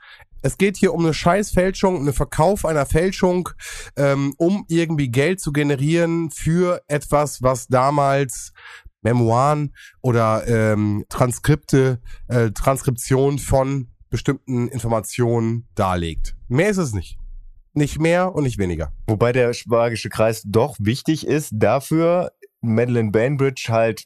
[0.44, 3.48] Es geht hier um eine Scheißfälschung, einen Verkauf einer Fälschung,
[3.96, 8.52] ähm, um irgendwie Geld zu generieren für etwas, was damals
[9.00, 11.98] Memoiren oder ähm, Transkripte,
[12.28, 16.36] äh, Transkription von bestimmten Informationen darlegt.
[16.48, 17.16] Mehr ist es nicht.
[17.72, 18.92] Nicht mehr und nicht weniger.
[19.06, 24.04] Wobei der magische Kreis doch wichtig ist, dafür Madeleine Bainbridge halt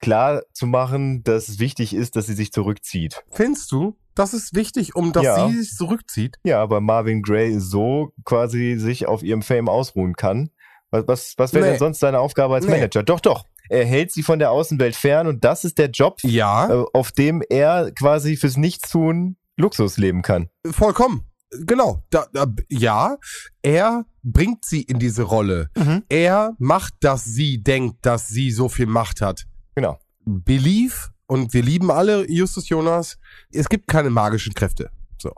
[0.00, 3.22] klar zu machen, dass es wichtig ist, dass sie sich zurückzieht.
[3.30, 3.96] Findest du?
[4.14, 5.48] Das ist wichtig, um dass Ja.
[5.48, 6.36] sie sich zurückzieht.
[6.44, 10.50] Ja, aber Marvin Gray so quasi sich auf ihrem Fame ausruhen kann.
[10.90, 11.70] Was, was, was wäre Nee.
[11.72, 12.72] denn sonst seine Aufgabe als Nee.
[12.72, 13.02] Manager?
[13.02, 13.46] Doch, doch.
[13.70, 17.12] Er hält sie von der Außenwelt fern und das ist der Job, Ja, äh, auf
[17.12, 20.48] dem er quasi fürs Nichtstun Luxus leben kann.
[20.70, 21.24] vollkommen.
[21.64, 22.02] Genau.
[22.10, 23.16] Da, da, ja,
[23.62, 25.68] er bringt sie in diese Rolle.
[25.76, 26.02] Mhm.
[26.08, 29.44] Er macht, dass sie denkt, dass sie so viel Macht hat.
[29.74, 29.98] Genau.
[30.24, 33.16] Belief, und wir lieben alle Justus Jonas,
[33.50, 34.90] es gibt keine magischen Kräfte.
[35.16, 35.32] So.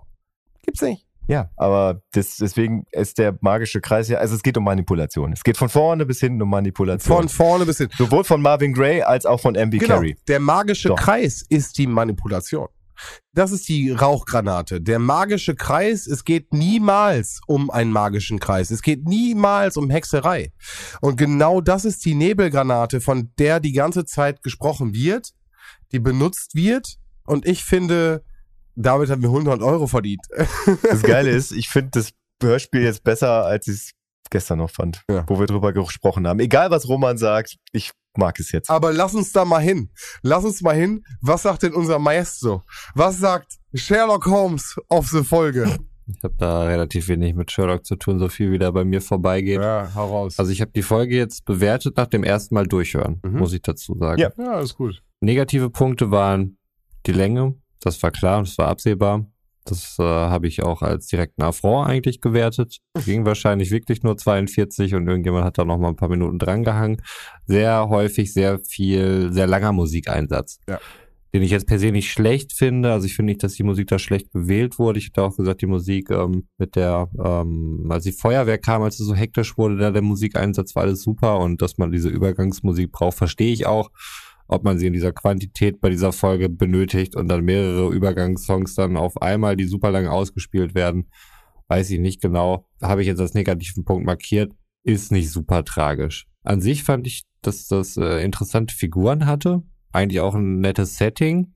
[0.64, 1.06] Gibt's nicht.
[1.28, 5.32] Ja, aber das, deswegen ist der magische Kreis ja, also es geht um Manipulation.
[5.32, 7.16] Es geht von vorne bis hinten um Manipulation.
[7.16, 7.88] Von vorne bis hin.
[7.96, 9.94] Sowohl von Marvin Gray als auch von MB Genau.
[9.94, 10.16] Carey.
[10.26, 10.96] Der magische Doch.
[10.96, 12.66] Kreis ist die Manipulation.
[13.32, 14.80] Das ist die Rauchgranate.
[14.80, 18.72] Der magische Kreis, es geht niemals um einen magischen Kreis.
[18.72, 20.52] Es geht niemals um Hexerei.
[21.00, 25.32] Und genau das ist die Nebelgranate, von der die ganze Zeit gesprochen wird,
[25.92, 26.96] die benutzt wird.
[27.26, 28.24] Und ich finde,
[28.74, 30.20] damit haben wir 100 Euro verdient.
[30.82, 32.10] Das Geile ist, ich finde das
[32.42, 33.90] Hörspiel jetzt besser, als ich es
[34.30, 35.24] gestern noch fand, Ja.
[35.28, 36.40] wo wir drüber gesprochen haben.
[36.40, 38.68] Egal, was Roman sagt, ich mag es jetzt.
[38.70, 39.90] Aber lass uns da mal hin.
[40.22, 41.04] Lass uns mal hin.
[41.20, 42.62] Was sagt denn unser Maestro?
[42.94, 45.76] Was sagt Sherlock Holmes auf die Folge?
[46.06, 49.00] Ich habe da relativ wenig mit Sherlock zu tun, so viel wie da bei mir
[49.00, 49.60] vorbeigeht.
[49.60, 50.38] Ja, hau raus.
[50.38, 53.38] Also ich habe die Folge jetzt bewertet nach dem ersten Mal durchhören, Mhm.
[53.38, 54.20] muss ich dazu sagen.
[54.20, 54.30] Ja.
[54.36, 55.02] ja, ist gut.
[55.20, 56.58] Negative Punkte waren
[57.06, 59.26] die Länge, das war klar und das war absehbar.
[59.66, 62.80] Das äh, habe ich auch als direkten Affront eigentlich gewertet.
[63.06, 67.00] Ging wahrscheinlich wirklich nur 42 und irgendjemand hat da noch mal ein paar Minuten drangehangen.
[67.46, 70.58] Sehr häufig sehr viel, sehr langer Musikeinsatz.
[70.68, 70.78] Ja.
[71.34, 72.92] Den ich jetzt per se nicht schlecht finde.
[72.92, 74.98] Also ich finde nicht, dass die Musik da schlecht gewählt wurde.
[75.00, 79.00] Ich hätte auch gesagt, die Musik ähm, mit der, ähm, als die Feuerwehr kam, als
[79.00, 82.92] es so hektisch wurde, da der Musikeinsatz war alles super und dass man diese Übergangsmusik
[82.92, 83.90] braucht, verstehe ich auch
[84.46, 88.96] ob man sie in dieser Quantität bei dieser Folge benötigt und dann mehrere Übergangssongs dann
[88.96, 91.08] auf einmal, die super lang ausgespielt werden,
[91.68, 92.68] weiß ich nicht genau.
[92.82, 94.52] Habe ich jetzt als negativen Punkt markiert,
[94.82, 96.26] ist nicht super tragisch.
[96.42, 99.62] An sich fand ich, dass das äh, interessante Figuren hatte,
[99.94, 101.52] eigentlich auch ein nettes Setting.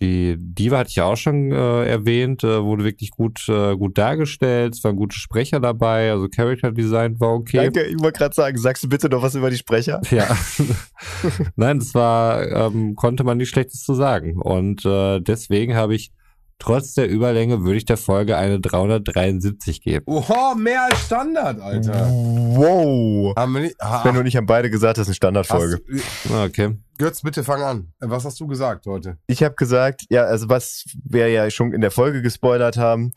[0.00, 3.98] Die Diva hatte ich ja auch schon äh, erwähnt, äh, wurde wirklich gut äh, gut
[3.98, 7.56] dargestellt, es waren gute Sprecher dabei, also Character Design war okay.
[7.56, 10.00] Danke, ich wollte gerade sagen, sagst du bitte noch was über die Sprecher?
[10.10, 10.28] Ja.
[11.56, 14.40] Nein, das war, ähm, konnte man nicht Schlechtes zu sagen.
[14.40, 16.12] Und äh, deswegen habe ich
[16.58, 20.04] trotz der Überlänge würde ich der Folge eine 373 geben.
[20.06, 22.08] Oha, mehr als Standard, Alter.
[22.10, 23.34] Wow.
[23.36, 25.80] Haben wir nicht, ha, Sven und ich haben beide gesagt, das ist eine Standardfolge.
[26.32, 26.76] Ah, Okay.
[26.98, 27.92] Götz, bitte fang an.
[28.00, 29.18] Was hast du gesagt heute?
[29.28, 33.12] Ich habe gesagt, ja, also was wir ja schon in der Folge gespoilert haben,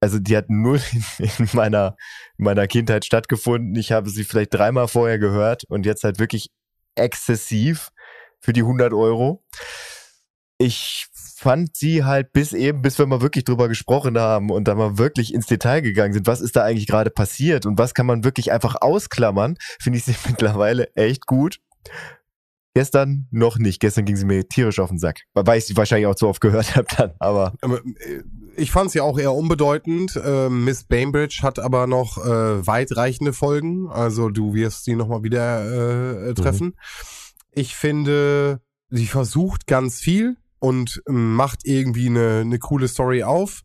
[0.00, 0.80] also die hat null
[1.18, 1.96] in meiner,
[2.38, 3.76] in meiner Kindheit stattgefunden.
[3.76, 6.50] Ich habe sie vielleicht dreimal vorher gehört und jetzt halt wirklich
[6.94, 7.90] exzessiv
[8.40, 9.42] für die 100 Euro.
[10.58, 11.08] Ich
[11.44, 14.98] fand sie halt bis eben, bis wir mal wirklich drüber gesprochen haben und da mal
[14.98, 18.24] wirklich ins Detail gegangen sind, was ist da eigentlich gerade passiert und was kann man
[18.24, 21.60] wirklich einfach ausklammern, finde ich sie mittlerweile echt gut.
[22.76, 23.78] Gestern noch nicht.
[23.78, 25.20] Gestern ging sie mir tierisch auf den Sack.
[25.32, 27.12] Weil ich sie wahrscheinlich auch zu oft gehört habe dann.
[27.20, 28.22] Aber äh,
[28.56, 30.16] Ich fand sie auch eher unbedeutend.
[30.16, 33.88] Äh, Miss Bainbridge hat aber noch äh, weitreichende Folgen.
[33.90, 36.74] Also du wirst sie nochmal wieder äh, treffen.
[37.52, 38.60] Ich finde,
[38.90, 43.60] sie versucht ganz viel und ähm, macht irgendwie eine, eine coole Story auf.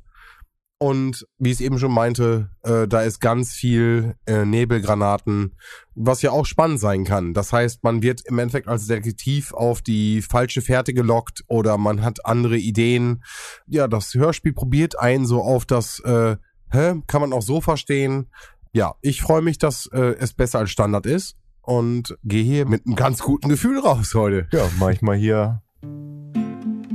[0.81, 5.55] Und wie ich es eben schon meinte, äh, da ist ganz viel äh, Nebelgranaten,
[5.95, 7.33] was ja auch spannend sein kann.
[7.33, 12.01] Das heißt, man wird im Endeffekt als Detektiv auf die falsche Fährte gelockt oder man
[12.01, 13.23] hat andere Ideen.
[13.65, 16.35] Ja, das Hörspiel probiert einen so auf das, äh,
[16.69, 18.29] hä, kann man auch so verstehen.
[18.73, 22.85] Ja, ich freue mich, dass äh, es besser als Standard ist und gehe hier mit
[22.85, 24.49] einem ganz guten Gefühl raus heute.
[24.51, 25.61] ja, mach ich mal hier.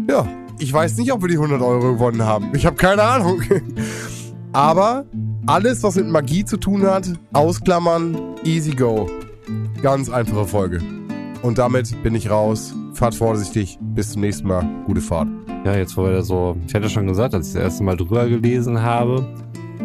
[0.09, 0.27] Ja,
[0.59, 2.51] ich weiß nicht, ob wir die 100 Euro gewonnen haben.
[2.55, 3.43] Ich habe keine Ahnung.
[4.53, 5.05] Aber
[5.47, 9.09] alles, was mit Magie zu tun hat, ausklammern, easy go.
[9.83, 10.81] Ganz einfache Folge.
[11.43, 12.75] Und damit bin ich raus.
[12.95, 13.79] Fahrt vorsichtig.
[13.81, 14.65] Bis zum nächsten Mal.
[14.87, 15.29] Gute Fahrt.
[15.65, 17.97] Ja, jetzt wo wir da so, ich hatte schon gesagt, als ich das erste Mal
[17.97, 19.27] drüber gelesen habe,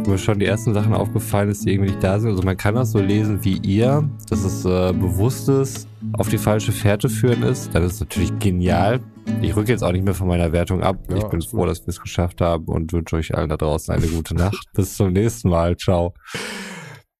[0.07, 2.31] mir schon die ersten Sachen aufgefallen ist, die irgendwie nicht da sind.
[2.31, 6.71] Also man kann das so lesen wie ihr, dass es äh, bewusstes auf die falsche
[6.71, 7.73] Fährte führen ist.
[7.73, 8.99] Dann ist natürlich genial.
[9.41, 10.97] Ich rücke jetzt auch nicht mehr von meiner Wertung ab.
[11.09, 13.93] Ja, ich bin froh, dass wir es geschafft haben und wünsche euch allen da draußen
[13.93, 14.65] eine gute Nacht.
[14.73, 15.77] Bis zum nächsten Mal.
[15.77, 16.13] Ciao.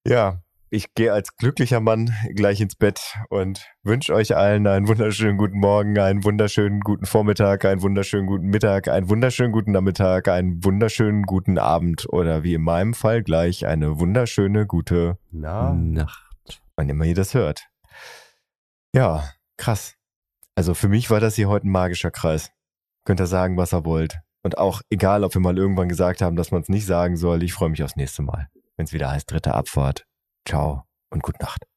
[0.06, 3.00] Ja, ich gehe als glücklicher Mann gleich ins Bett
[3.30, 8.48] und wünsche euch allen einen wunderschönen guten Morgen, einen wunderschönen guten Vormittag, einen wunderschönen guten
[8.48, 13.66] Mittag, einen wunderschönen guten Nachmittag, einen wunderschönen guten Abend oder wie in meinem Fall gleich
[13.66, 16.62] eine wunderschöne gute Na, Nacht.
[16.76, 17.68] wann immer ihr das hört.
[18.94, 19.24] Ja,
[19.58, 19.96] krass.
[20.60, 22.52] Also für mich war das hier heute ein magischer Kreis.
[23.06, 24.20] Könnt ihr sagen, was ihr wollt.
[24.44, 27.44] Und auch egal, ob wir mal irgendwann gesagt haben, dass man es nicht sagen soll,
[27.44, 28.50] ich freue mich aufs nächste Mal.
[28.76, 30.06] Wenn es wieder heißt dritte Abfahrt.
[30.46, 31.69] Ciao und gute Nacht.